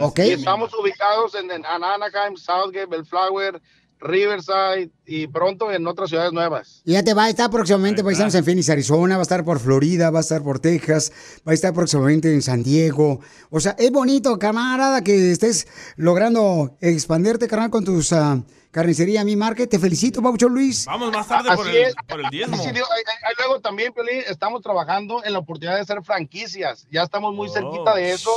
Ok. 0.00 0.20
Y 0.20 0.30
estamos 0.30 0.72
ubicados 0.72 1.34
en, 1.34 1.50
en 1.50 1.66
Anaheim, 1.66 2.34
Southgate, 2.34 2.86
Bellflower, 2.86 3.60
Riverside 4.00 4.90
y 5.06 5.26
pronto 5.26 5.70
en 5.72 5.86
otras 5.86 6.08
ciudades 6.08 6.32
nuevas. 6.32 6.82
Y 6.84 6.92
ya 6.92 7.02
te 7.02 7.14
va 7.14 7.24
a 7.24 7.30
estar 7.30 7.50
próximamente, 7.50 8.02
paisanos, 8.02 8.34
en 8.34 8.44
Phoenix, 8.44 8.68
Arizona, 8.70 9.16
va 9.16 9.20
a 9.20 9.22
estar 9.22 9.44
por 9.44 9.58
Florida, 9.60 10.10
va 10.10 10.18
a 10.18 10.22
estar 10.22 10.42
por 10.42 10.58
Texas, 10.58 11.12
va 11.46 11.52
a 11.52 11.54
estar 11.54 11.72
próximamente 11.74 12.32
en 12.32 12.42
San 12.42 12.62
Diego. 12.62 13.20
O 13.50 13.60
sea, 13.60 13.76
es 13.78 13.90
bonito, 13.90 14.38
camarada, 14.38 15.02
que 15.02 15.30
estés 15.32 15.66
logrando 15.96 16.76
expandirte, 16.80 17.46
carnal, 17.46 17.70
con 17.70 17.84
tus 17.84 18.12
ah, 18.12 18.42
carnicería 18.70 19.24
Mi 19.24 19.36
Market. 19.36 19.68
Te 19.68 19.78
felicito, 19.78 20.22
Paucho 20.22 20.48
Luis. 20.48 20.86
Vamos 20.86 21.12
más 21.12 21.28
tarde 21.28 21.54
por 21.54 21.68
el, 21.68 21.94
por 22.08 22.20
el 22.20 22.30
diezmo. 22.30 22.56
Sí, 22.56 22.70
digo, 22.72 22.86
ahí- 22.90 23.02
ahí 23.26 23.34
luego 23.38 23.60
también, 23.60 23.92
Piolín, 23.92 24.22
estamos 24.28 24.62
trabajando 24.62 25.22
en 25.24 25.32
la 25.32 25.40
oportunidad 25.40 25.74
de 25.76 25.82
hacer 25.82 26.02
franquicias. 26.02 26.86
Ya 26.90 27.02
estamos 27.02 27.34
muy 27.34 27.48
cerquita 27.48 27.94
de 27.94 28.12
eso 28.12 28.30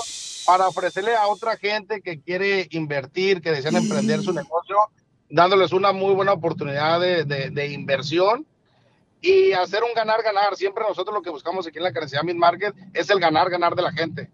para 0.46 0.68
ofrecerle 0.68 1.16
a 1.16 1.28
otra 1.28 1.56
gente 1.56 2.02
que 2.02 2.20
quiere 2.20 2.68
invertir, 2.72 3.42
que 3.42 3.52
desean 3.52 3.78
emprender 3.78 4.22
su 4.22 4.34
negocio, 4.34 4.76
dándoles 5.30 5.72
una 5.72 5.92
muy 5.92 6.14
buena 6.14 6.34
oportunidad 6.34 7.00
de, 7.00 7.24
de- 7.24 7.50
de 7.50 7.68
inversión 7.74 8.46
y 9.22 9.52
hacer 9.54 9.84
un 9.84 9.94
ganar-ganar. 9.96 10.56
Siempre 10.56 10.84
nosotros 10.88 11.14
lo 11.16 11.22
que 11.22 11.30
buscamos 11.30 11.66
aquí 11.68 11.78
en 11.78 11.84
la 11.86 11.94
Carencia 11.94 12.22
Mid 12.24 12.36
Market 12.36 12.74
es 12.94 13.10
el 13.10 13.20
ganar-ganar 13.20 13.76
de 13.76 13.82
la 13.82 13.92
gente. 13.92 14.30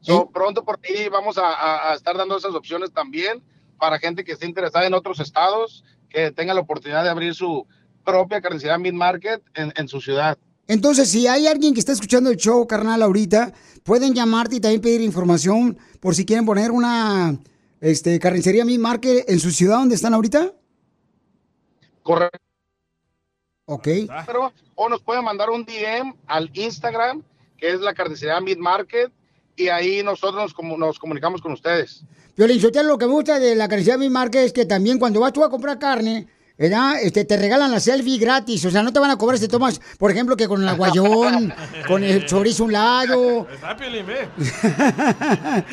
So, 0.00 0.30
Pronto 0.30 0.64
por 0.64 0.78
ahí 0.84 1.08
vamos 1.08 1.38
a, 1.38 1.48
a- 1.48 1.90
a 1.92 1.94
estar 1.94 2.16
dando 2.16 2.36
esas 2.36 2.54
opciones 2.54 2.92
también 2.92 3.42
para 3.78 3.98
gente 3.98 4.24
que 4.24 4.32
esté 4.32 4.46
interesada 4.46 4.86
en 4.86 4.94
otros 4.94 5.20
estados, 5.20 5.84
que 6.08 6.30
tenga 6.32 6.54
la 6.54 6.60
oportunidad 6.60 7.02
de 7.04 7.10
abrir 7.10 7.34
su 7.34 7.66
propia 8.04 8.40
carnicería 8.40 8.78
Mid 8.78 8.92
Market 8.92 9.42
en, 9.54 9.72
en 9.76 9.88
su 9.88 10.00
ciudad. 10.00 10.38
Entonces, 10.68 11.10
si 11.10 11.26
hay 11.26 11.46
alguien 11.46 11.74
que 11.74 11.80
está 11.80 11.92
escuchando 11.92 12.30
el 12.30 12.36
show, 12.36 12.66
carnal, 12.66 13.02
ahorita, 13.02 13.52
pueden 13.84 14.14
llamarte 14.14 14.56
y 14.56 14.60
también 14.60 14.82
pedir 14.82 15.00
información 15.00 15.78
por 16.00 16.14
si 16.14 16.24
quieren 16.26 16.44
poner 16.46 16.70
una 16.70 17.38
este, 17.80 18.18
carnicería 18.18 18.64
Mi 18.64 18.78
Market 18.78 19.28
en 19.28 19.40
su 19.40 19.50
ciudad 19.50 19.78
donde 19.78 19.94
están 19.94 20.14
ahorita. 20.14 20.52
Correcto. 22.02 22.38
Ok. 23.66 23.88
Pero, 24.26 24.52
o 24.74 24.88
nos 24.88 25.02
pueden 25.02 25.24
mandar 25.24 25.50
un 25.50 25.64
DM 25.64 26.14
al 26.26 26.50
Instagram, 26.54 27.22
que 27.58 27.70
es 27.70 27.80
la 27.80 27.92
carnicería 27.92 28.40
Mid 28.40 28.56
Market, 28.56 29.12
y 29.56 29.68
ahí 29.68 30.02
nosotros 30.02 30.54
nos, 30.56 30.78
nos 30.78 30.98
comunicamos 30.98 31.42
con 31.42 31.52
ustedes. 31.52 32.02
Violín, 32.36 32.62
lo 32.84 32.96
que 32.96 33.06
me 33.06 33.12
gusta 33.12 33.38
de 33.38 33.54
la 33.56 33.68
carnicería 33.68 33.98
Mi 33.98 34.08
Market 34.08 34.42
es 34.42 34.52
que 34.52 34.64
también 34.64 34.98
cuando 34.98 35.20
vas 35.20 35.32
tú 35.32 35.44
a 35.44 35.50
comprar 35.50 35.78
carne, 35.78 36.28
¿verdad? 36.58 36.96
Este, 37.00 37.24
te 37.24 37.36
regalan 37.36 37.70
la 37.70 37.78
selfie 37.78 38.18
gratis. 38.18 38.64
O 38.64 38.70
sea, 38.70 38.82
no 38.82 38.92
te 38.92 38.98
van 38.98 39.10
a 39.10 39.16
cobrar 39.16 39.38
si 39.38 39.46
tomas, 39.46 39.80
por 39.96 40.10
ejemplo, 40.10 40.36
que 40.36 40.48
con 40.48 40.60
el 40.60 40.68
aguayón, 40.68 41.54
con 41.86 42.02
el 42.02 42.26
chorizo 42.26 42.64
a 42.64 42.66
un 42.66 42.72
lado. 42.72 43.48
Está 43.50 43.76
Piolín, 43.76 44.04
ve. 44.06 44.28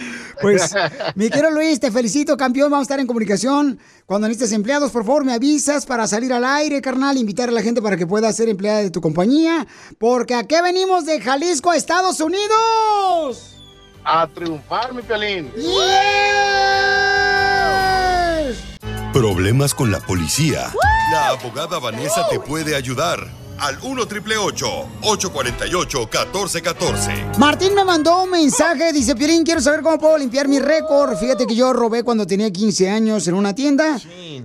Pues, 0.42 0.76
mi 1.16 1.30
querido 1.30 1.50
Luis, 1.52 1.80
te 1.80 1.92
felicito, 1.92 2.36
campeón. 2.38 2.70
Vamos 2.70 2.84
a 2.84 2.88
estar 2.88 3.00
en 3.00 3.08
comunicación. 3.08 3.80
Cuando 4.06 4.28
necesites 4.28 4.52
empleados, 4.52 4.92
por 4.92 5.06
favor, 5.06 5.24
me 5.24 5.34
avisas 5.34 5.86
para 5.86 6.08
salir 6.08 6.32
al 6.34 6.44
aire, 6.44 6.82
carnal, 6.82 7.18
invitar 7.18 7.50
a 7.50 7.52
la 7.54 7.62
gente 7.62 7.82
para 7.82 7.98
que 7.98 8.06
pueda 8.06 8.32
ser 8.34 8.50
empleada 8.50 8.82
de 8.82 8.92
tu 8.92 9.02
compañía. 9.02 9.66
Porque 9.98 10.36
aquí 10.36 10.56
venimos 10.62 11.06
de 11.06 11.22
Jalisco 11.22 11.72
a 11.72 11.78
Estados 11.78 12.20
Unidos. 12.20 13.56
A 14.04 14.28
triunfar, 14.28 14.94
mi 14.94 15.02
Piolín. 15.02 15.52
Problemas 19.16 19.74
con 19.74 19.92
la 19.92 20.02
policía. 20.02 20.74
La 21.10 21.30
abogada 21.30 21.80
Vanessa 21.80 22.28
te 22.28 22.38
puede 22.38 22.76
ayudar. 22.76 23.18
Al 23.58 23.78
1 23.82 24.02
848 24.02 26.00
1414 26.00 27.26
Martín 27.40 27.74
me 27.76 27.86
mandó 27.86 28.24
un 28.24 28.32
mensaje, 28.32 28.92
dice, 28.92 29.16
Piolín, 29.16 29.46
quiero 29.46 29.62
saber 29.62 29.84
cómo 29.84 29.98
puedo 30.00 30.18
limpiar 30.18 30.50
mi 30.50 30.60
récord. 30.60 31.16
Fíjate 31.16 31.48
que 31.48 31.56
yo 31.56 31.72
robé 31.72 32.04
cuando 32.04 32.28
tenía 32.28 32.52
15 32.52 32.90
años 32.90 33.26
en 33.30 33.36
una 33.36 33.56
tienda. 33.56 33.98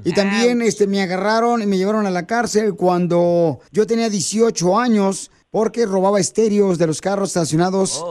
Y 0.05 0.13
también 0.13 0.63
este, 0.63 0.87
me 0.87 1.03
agarraron 1.03 1.63
y 1.63 1.67
me 1.67 1.77
llevaron 1.77 2.07
a 2.07 2.11
la 2.13 2.29
cárcel 2.29 2.77
cuando 2.77 3.59
yo 3.73 3.89
tenía 3.89 4.09
18 4.09 4.79
años 4.79 5.33
porque 5.51 5.85
robaba 5.85 6.21
estéreos 6.21 6.79
de 6.79 6.87
los 6.87 7.01
carros 7.01 7.31
estacionados 7.31 8.05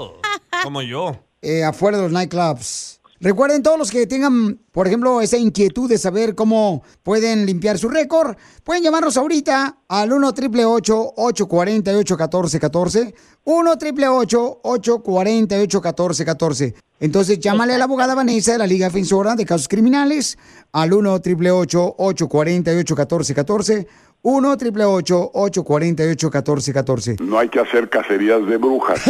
Como 0.61 0.81
yo. 0.81 1.15
eh, 1.41 1.63
afuera 1.63 1.99
de 1.99 2.03
los 2.03 2.11
nightclubs. 2.11 2.98
Recuerden 3.21 3.61
todos 3.61 3.77
los 3.77 3.91
que 3.91 4.07
tengan, 4.07 4.59
por 4.71 4.87
ejemplo, 4.87 5.19
esa 5.19 5.35
inquietud 5.37 5.89
de 5.89 5.97
saber 5.97 6.35
cómo 6.35 6.83
pueden 7.03 7.45
limpiar 7.45 7.77
su 7.77 7.89
récord, 7.89 8.37
pueden 8.63 8.81
llamarnos 8.81 9.17
ahorita 9.17 9.79
al 9.89 10.13
1 10.13 10.27
888 10.29 11.13
848 11.17 12.13
1414 12.15 13.13
1 13.43 13.71
888 13.71 14.59
848 14.63 15.81
1414 15.81 16.75
Entonces, 17.01 17.39
llámale 17.39 17.73
a 17.73 17.77
la 17.77 17.83
abogada 17.83 18.15
Vanessa 18.15 18.53
de 18.53 18.57
la 18.59 18.67
Liga 18.67 18.87
Defensora 18.87 19.35
de 19.35 19.45
Casos 19.45 19.67
Criminales 19.67 20.37
al 20.71 20.93
1 20.93 21.13
888 21.15 21.95
848 21.97 22.95
1414 22.95 23.87
1 24.21 24.51
888 24.51 25.31
848 25.33 26.27
1414 26.27 27.17
No 27.19 27.37
hay 27.37 27.49
que 27.49 27.59
hacer 27.59 27.89
cacerías 27.89 28.45
de 28.47 28.55
brujas. 28.55 29.01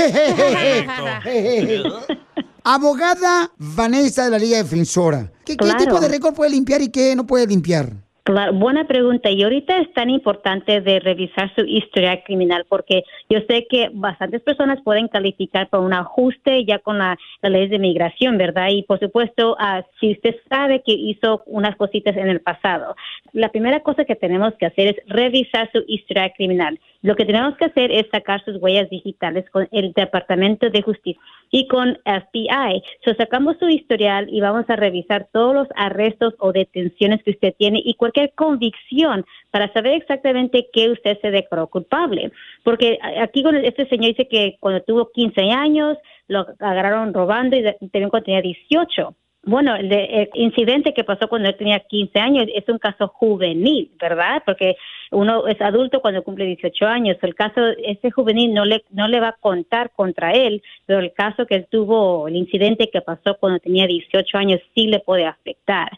Abogada 2.64 3.51
Vanessa 3.57 4.26
de 4.26 4.32
la 4.32 4.39
Liga 4.39 4.57
Defensora. 4.57 5.32
¿Qué, 5.45 5.55
qué 5.55 5.74
tipo 5.78 5.99
de 5.99 6.07
récord 6.07 6.36
puede 6.36 6.51
limpiar 6.51 6.82
y 6.82 6.89
qué 6.89 7.16
no 7.16 7.26
puede 7.26 7.47
limpiar? 7.47 7.93
Claro, 8.30 8.53
buena 8.53 8.86
pregunta. 8.86 9.32
Y 9.32 9.41
ahorita 9.41 9.80
es 9.80 9.91
tan 9.93 10.12
importante 10.12 10.82
de 10.82 10.99
revisar 10.99 11.51
su 11.55 11.62
historia 11.62 12.24
criminal 12.24 12.64
porque 12.70 13.01
yo 13.28 13.39
sé 13.49 13.66
que 13.68 13.89
bastantes 13.91 14.43
personas 14.43 14.80
pueden 14.84 15.07
calificar 15.07 15.68
para 15.68 15.82
un 15.82 15.93
ajuste 15.93 16.64
ya 16.64 16.78
con 16.78 16.99
la, 16.99 17.18
la 17.41 17.49
ley 17.49 17.68
de 17.70 17.80
migración, 17.80 18.38
¿verdad? 18.38 18.68
Y 18.70 18.84
por 18.84 18.99
supuesto, 18.99 19.55
ah, 19.60 19.84
si 19.99 20.12
usted 20.12 20.36
sabe 20.47 20.84
que 20.86 20.93
hizo 20.93 21.41
unas 21.47 21.76
cositas 21.76 22.16
en 22.18 22.30
el 22.30 22.41
pasado, 22.41 22.95
la 23.34 23.49
primera 23.49 23.80
cosa 23.80 24.05
que 24.05 24.16
tenemos 24.16 24.53
que 24.60 24.68
hacer 24.68 24.88
es 24.89 24.95
revisar 25.07 25.68
su 25.72 25.84
historia 25.88 26.32
criminal. 26.38 26.80
Lo 27.02 27.16
que 27.16 27.24
tenemos 27.24 27.56
que 27.56 27.66
hacer 27.66 27.91
es 27.91 28.08
sacar 28.12 28.43
sus 28.43 28.58
huellas 28.58 28.89
digitales 28.89 29.50
con 29.52 29.70
el 29.72 29.93
Departamento 29.93 30.70
de 30.70 30.82
Justicia 30.82 31.22
y 31.50 31.68
con 31.68 31.97
FBI. 32.04 32.84
So, 33.06 33.14
sacamos 33.14 33.58
su 33.58 33.70
historial 33.70 34.28
y 34.30 34.41
vamos 34.41 34.66
a 34.70 34.76
revisar 34.76 35.30
todos 35.32 35.54
los 35.56 35.68
arrestos 35.76 36.34
o 36.39 36.52
detenciones 36.52 37.24
que 37.24 37.32
usted 37.32 37.54
tiene 37.58 37.82
y 37.84 37.93
cualquier 37.93 38.34
convicción 38.34 39.26
para 39.50 39.72
saber 39.72 39.93
exactamente 39.93 40.68
qué 40.74 40.89
usted 40.89 41.18
se 41.22 41.32
declaró 41.32 41.68
culpable. 41.68 42.32
Porque 42.64 43.00
aquí 43.22 43.43
con 43.43 43.56
este 43.56 43.88
señor 43.88 44.08
dice 44.08 44.28
que 44.28 44.58
cuando 44.60 44.82
tuvo 44.82 45.10
15 45.12 45.41
años 45.52 45.97
lo 46.28 46.45
agarraron 46.60 47.14
robando 47.14 47.56
y 47.56 47.64
también 47.64 48.10
cuando 48.10 48.26
tenía 48.26 48.41
18. 48.41 49.16
Bueno, 49.44 49.76
el, 49.76 49.88
de- 49.88 50.06
el 50.24 50.30
incidente 50.34 50.94
que 50.94 51.06
pasó 51.06 51.30
cuando 51.30 51.48
él 51.50 51.56
tenía 51.58 51.80
15 51.80 52.20
años 52.20 52.46
es 52.54 52.68
un 52.68 52.78
caso 52.78 53.08
juvenil, 53.08 53.90
¿verdad? 54.00 54.44
Porque 54.46 54.76
uno 55.12 55.48
es 55.48 55.60
adulto 55.62 56.02
cuando 56.02 56.24
cumple 56.24 56.46
18 56.46 56.86
años. 56.86 57.18
El 57.22 57.36
caso, 57.36 57.62
ese 57.84 58.12
juvenil 58.12 58.54
no 58.54 58.66
le, 58.66 58.84
no 58.92 59.08
le 59.08 59.20
va 59.22 59.30
a 59.30 59.38
contar 59.40 59.92
contra 59.96 60.32
él, 60.34 60.62
pero 60.86 61.00
el 61.00 61.14
caso 61.14 61.46
que 61.46 61.56
él 61.56 61.68
tuvo, 61.72 62.28
el 62.28 62.36
incidente 62.36 62.90
que 62.92 63.02
pasó 63.02 63.38
cuando 63.40 63.60
tenía 63.60 63.88
18 63.88 64.38
años, 64.38 64.60
sí 64.76 64.88
le 64.88 65.00
puede 65.00 65.26
afectar. 65.26 65.90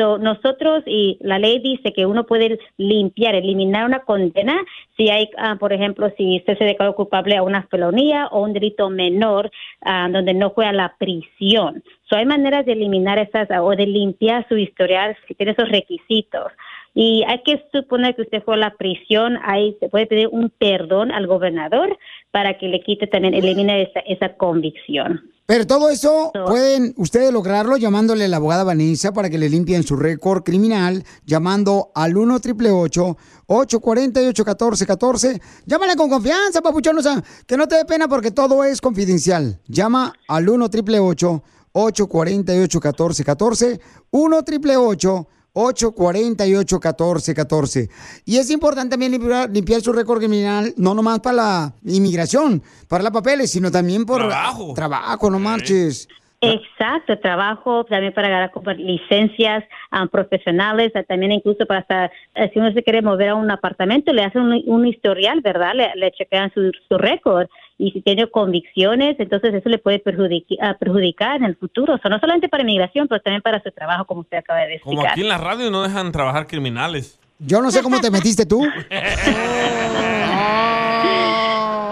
So, 0.00 0.16
nosotros, 0.16 0.82
y 0.86 1.18
la 1.20 1.38
ley 1.38 1.58
dice 1.58 1.92
que 1.92 2.06
uno 2.06 2.24
puede 2.24 2.58
limpiar, 2.78 3.34
eliminar 3.34 3.84
una 3.84 4.00
condena 4.00 4.58
si 4.96 5.10
hay, 5.10 5.28
ah, 5.36 5.56
por 5.60 5.74
ejemplo, 5.74 6.10
si 6.16 6.38
usted 6.38 6.56
se 6.56 6.64
declaró 6.64 6.94
culpable 6.94 7.36
a 7.36 7.42
una 7.42 7.64
felonía 7.64 8.26
o 8.28 8.40
un 8.40 8.54
delito 8.54 8.88
menor 8.88 9.50
ah, 9.82 10.08
donde 10.10 10.32
no 10.32 10.52
fue 10.52 10.64
a 10.64 10.72
la 10.72 10.94
prisión. 10.96 11.84
So, 12.08 12.16
hay 12.16 12.24
maneras 12.24 12.64
de 12.64 12.72
eliminar 12.72 13.18
esas 13.18 13.46
o 13.60 13.76
de 13.76 13.86
limpiar 13.86 14.48
su 14.48 14.56
historial 14.56 15.18
si 15.28 15.34
tiene 15.34 15.52
esos 15.52 15.68
requisitos. 15.68 16.50
Y 16.94 17.22
hay 17.26 17.42
que 17.44 17.62
suponer 17.72 18.16
que 18.16 18.22
usted 18.22 18.42
fue 18.44 18.54
a 18.54 18.58
la 18.58 18.74
prisión, 18.76 19.38
ahí 19.44 19.76
se 19.78 19.88
puede 19.88 20.06
pedir 20.06 20.28
un 20.28 20.50
perdón 20.50 21.12
al 21.12 21.26
gobernador 21.26 21.96
para 22.32 22.58
que 22.58 22.68
le 22.68 22.80
quite 22.80 23.06
también, 23.06 23.34
elimine 23.34 23.82
esa, 23.82 24.00
esa 24.00 24.36
convicción. 24.36 25.20
Pero 25.50 25.66
todo 25.66 25.88
eso 25.88 26.30
pueden 26.46 26.94
ustedes 26.96 27.32
lograrlo 27.32 27.76
llamándole 27.76 28.24
a 28.24 28.28
la 28.28 28.36
abogada 28.36 28.62
Vanessa 28.62 29.12
para 29.12 29.28
que 29.28 29.36
le 29.36 29.48
limpien 29.48 29.82
su 29.82 29.96
récord 29.96 30.44
criminal, 30.44 31.02
llamando 31.26 31.90
al 31.92 32.16
1 32.16 32.36
888 32.36 33.16
848 33.46 34.44
1414 34.44 35.40
Llámale 35.66 35.96
con 35.96 36.08
confianza, 36.08 36.62
papuchón, 36.62 36.98
o 36.98 37.02
sea, 37.02 37.20
que 37.48 37.56
no 37.56 37.66
te 37.66 37.74
dé 37.74 37.84
pena 37.84 38.06
porque 38.06 38.30
todo 38.30 38.62
es 38.62 38.80
confidencial. 38.80 39.60
Llama 39.66 40.12
al 40.28 40.48
1 40.48 40.66
888 40.66 41.42
848 41.72 42.78
1414 42.78 43.80
1 44.12 44.36
888 44.36 45.28
848-1414. 45.68 47.88
Y 48.24 48.38
es 48.38 48.50
importante 48.50 48.90
también 48.90 49.12
limpiar, 49.12 49.48
limpiar 49.50 49.80
su 49.80 49.92
récord 49.92 50.18
criminal, 50.18 50.74
no 50.76 50.94
nomás 50.94 51.20
para 51.20 51.36
la 51.36 51.74
inmigración, 51.84 52.62
para 52.88 53.04
los 53.04 53.12
papeles, 53.12 53.50
sino 53.50 53.70
también 53.70 54.04
por 54.04 54.18
Trabajo. 54.18 54.74
trabajo 54.74 55.30
no 55.30 55.38
marches. 55.38 56.08
Exacto, 56.42 57.18
trabajo 57.18 57.84
también 57.84 58.14
para 58.14 58.28
ganar 58.30 58.50
como 58.50 58.70
licencias 58.72 59.62
ah, 59.90 60.06
profesionales, 60.06 60.90
ah, 60.94 61.02
también 61.02 61.32
incluso 61.32 61.66
para 61.66 61.80
hasta, 61.80 62.06
eh, 62.34 62.50
si 62.52 62.58
uno 62.58 62.72
se 62.72 62.82
quiere 62.82 63.02
mover 63.02 63.28
a 63.30 63.34
un 63.34 63.50
apartamento, 63.50 64.12
le 64.12 64.24
hacen 64.24 64.42
un, 64.42 64.62
un 64.66 64.86
historial, 64.86 65.40
¿verdad? 65.42 65.72
Le, 65.74 65.90
le 65.96 66.10
chequean 66.12 66.50
su, 66.54 66.72
su 66.88 66.96
récord 66.96 67.46
y 67.76 67.90
si 67.92 68.00
tiene 68.00 68.26
convicciones, 68.26 69.16
entonces 69.18 69.52
eso 69.54 69.68
le 69.68 69.78
puede 69.78 70.02
perjudici- 70.02 70.56
ah, 70.62 70.76
perjudicar 70.80 71.36
en 71.36 71.44
el 71.44 71.56
futuro. 71.56 71.94
O 71.94 71.98
sea, 71.98 72.10
no 72.10 72.18
solamente 72.18 72.48
para 72.48 72.62
inmigración, 72.62 73.06
pero 73.06 73.20
también 73.20 73.42
para 73.42 73.62
su 73.62 73.70
trabajo, 73.70 74.06
como 74.06 74.20
usted 74.22 74.38
acaba 74.38 74.60
de 74.60 74.80
Como 74.80 74.92
explicar. 74.94 75.12
aquí 75.12 75.20
en 75.20 75.28
la 75.28 75.38
radio 75.38 75.70
no 75.70 75.82
dejan 75.82 76.10
trabajar 76.10 76.46
criminales. 76.46 77.18
Yo 77.38 77.60
no 77.62 77.70
sé 77.70 77.82
cómo 77.82 78.00
te 78.00 78.10
metiste 78.10 78.44
tú. 78.46 78.66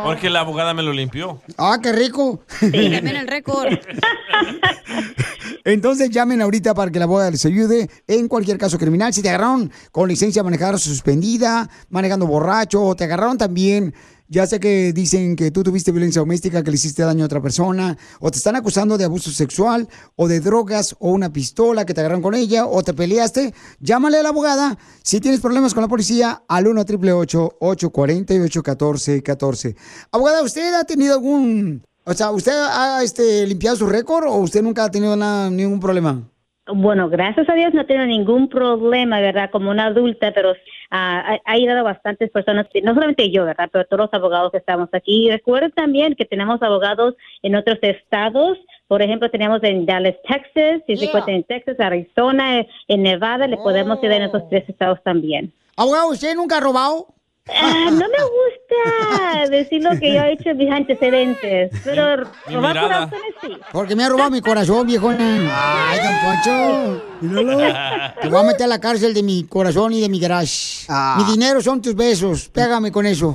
Porque 0.09 0.31
la 0.31 0.41
abogada 0.41 0.73
me 0.73 0.83
lo 0.83 0.93
limpió. 0.93 1.41
Ah, 1.57 1.79
qué 1.83 1.93
rico. 1.93 2.41
También 2.61 3.07
el 3.07 3.29
récord. 3.29 3.69
Entonces 5.65 6.09
llamen 6.11 6.41
ahorita 6.41 6.73
para 6.75 6.91
que 6.91 6.99
la 6.99 7.05
abogada 7.05 7.31
les 7.31 7.45
ayude 7.45 7.91
en 8.07 8.27
cualquier 8.27 8.57
caso 8.57 8.79
criminal. 8.79 9.13
Si 9.13 9.21
te 9.21 9.29
agarraron 9.29 9.71
con 9.93 10.09
licencia 10.09 10.41
de 10.41 10.45
manejar 10.45 10.79
suspendida, 10.79 11.69
manejando 11.91 12.27
borracho, 12.27 12.83
o 12.83 12.97
te 12.97 13.05
agarraron 13.05 13.37
también, 13.37 13.95
ya 14.29 14.47
sé 14.47 14.61
que 14.61 14.93
dicen 14.93 15.37
que 15.37 15.51
tú 15.51 15.63
tuviste 15.63 15.91
violencia 15.91 16.21
doméstica, 16.21 16.63
que 16.63 16.71
le 16.71 16.77
hiciste 16.77 17.03
daño 17.03 17.25
a 17.25 17.27
otra 17.27 17.41
persona, 17.41 17.97
o 18.21 18.31
te 18.31 18.39
están 18.39 18.57
acusando 18.57 18.99
de 18.99 19.05
abuso 19.05 19.31
sexual, 19.31 19.89
o 20.17 20.29
de 20.29 20.41
drogas, 20.41 20.95
o 20.99 21.11
una 21.11 21.33
pistola 21.33 21.87
que 21.87 21.95
te 21.95 22.01
agarraron 22.01 22.23
con 22.23 22.35
ella, 22.35 22.67
o 22.67 22.83
te 22.83 22.93
peleaste, 22.93 23.55
llámale 23.81 24.19
a 24.19 24.23
la 24.23 24.29
abogada. 24.29 24.79
Si 25.03 25.21
tienes 25.21 25.41
problemas 25.41 25.73
con 25.75 25.83
la 25.83 25.89
policía, 25.89 26.43
al 26.47 26.67
1 26.67 26.81
888 26.81 27.57
848 27.61 28.63
1414 28.63 29.77
Abogada, 30.13 30.43
¿usted 30.43 30.75
ha 30.75 30.85
tenido 30.85 31.15
algún... 31.15 31.83
O 32.05 32.15
sea, 32.15 32.31
¿usted 32.31 32.53
ha 32.53 33.03
este, 33.03 33.47
limpiado 33.47 33.77
su 33.77 33.87
récord 33.87 34.27
o 34.29 34.37
usted 34.37 34.63
nunca 34.63 34.85
ha 34.85 34.91
tenido 34.91 35.15
nada, 35.15 35.51
ningún 35.51 35.79
problema? 35.79 36.27
Bueno, 36.75 37.09
gracias 37.09 37.49
a 37.49 37.55
Dios 37.55 37.73
no 37.73 37.87
tengo 37.87 38.05
ningún 38.05 38.49
problema, 38.49 39.21
¿verdad? 39.21 39.51
Como 39.51 39.71
una 39.71 39.87
adulta, 39.87 40.33
pero 40.35 40.53
ah, 40.91 41.39
ha, 41.45 41.51
ha 41.51 41.53
ayudado 41.53 41.81
a 41.81 41.83
bastantes 41.83 42.31
personas, 42.31 42.67
no 42.83 42.95
solamente 42.95 43.31
yo, 43.31 43.45
¿verdad? 43.45 43.69
Pero 43.73 43.87
todos 43.87 44.03
los 44.03 44.15
abogados 44.15 44.53
que 44.53 44.59
estamos 44.59 44.89
aquí. 44.93 45.27
Y 45.27 45.31
recuerden 45.31 45.73
también 45.73 46.15
que 46.15 46.25
tenemos 46.25 46.63
abogados 46.63 47.15
en 47.43 47.57
otros 47.57 47.79
estados. 47.83 48.59
Por 48.87 49.03
ejemplo, 49.03 49.31
tenemos 49.31 49.63
en 49.63 49.87
Dallas, 49.87 50.17
Texas, 50.29 50.83
si 50.87 50.97
se 50.97 51.07
encuentra 51.07 51.35
en 51.35 51.45
Texas, 51.45 51.77
Arizona, 51.81 52.67
en 52.89 53.03
Nevada, 53.03 53.47
le 53.47 53.57
podemos 53.57 53.99
ayudar 53.99 54.23
en 54.23 54.29
esos 54.29 54.49
tres 54.49 54.69
estados 54.69 55.03
también. 55.03 55.53
Abogado, 55.77 56.09
¿usted 56.11 56.35
nunca 56.35 56.57
ha 56.57 56.61
robado? 56.61 57.07
Ah, 57.51 57.89
no 57.91 57.99
me 57.99 58.05
gusta 58.07 59.49
decir 59.51 59.83
lo 59.83 59.91
que 59.99 60.15
yo 60.15 60.21
he 60.23 60.33
hecho 60.33 60.51
en 60.51 60.57
mis 60.59 60.71
antecedentes, 60.71 61.71
pero 61.83 62.25
Mi 62.47 62.55
robar 62.55 62.75
mirada. 62.75 63.09
corazones 63.11 63.35
sí. 63.41 63.59
Porque 63.73 63.97
me 63.97 64.05
ha 64.05 64.09
robado 64.09 64.31
mi 64.31 64.41
corazón, 64.41 64.87
viejona. 64.87 65.89
Ay, 65.91 65.99
don 66.03 66.15
Poncho. 66.21 67.03
Míralo. 67.23 68.13
Te 68.21 68.29
voy 68.29 68.41
a 68.41 68.43
meter 68.47 68.65
a 68.65 68.67
la 68.69 68.79
cárcel 68.81 69.15
de 69.15 69.23
mi 69.23 69.45
corazón 69.45 69.93
y 69.95 70.01
de 70.01 70.09
mi 70.09 70.21
garage. 70.21 70.87
Mi 71.17 71.25
dinero 71.25 71.61
son 71.63 71.81
tus 71.81 71.95
besos. 71.95 72.49
Pégame 72.51 72.93
con 72.93 73.07
eso. 73.07 73.35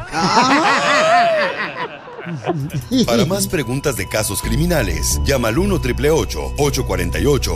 Para 3.05 3.25
más 3.25 3.47
preguntas 3.47 3.97
de 3.97 4.07
casos 4.07 4.41
criminales, 4.41 5.19
llama 5.25 5.49
al 5.49 5.57
1 5.57 5.75
848 5.75 6.53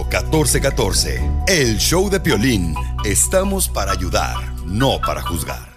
1414 0.07 1.31
El 1.47 1.77
show 1.77 2.09
de 2.09 2.19
Piolín. 2.19 2.75
Estamos 3.05 3.69
para 3.69 3.93
ayudar, 3.93 4.35
no 4.65 4.99
para 4.99 5.21
juzgar. 5.21 5.76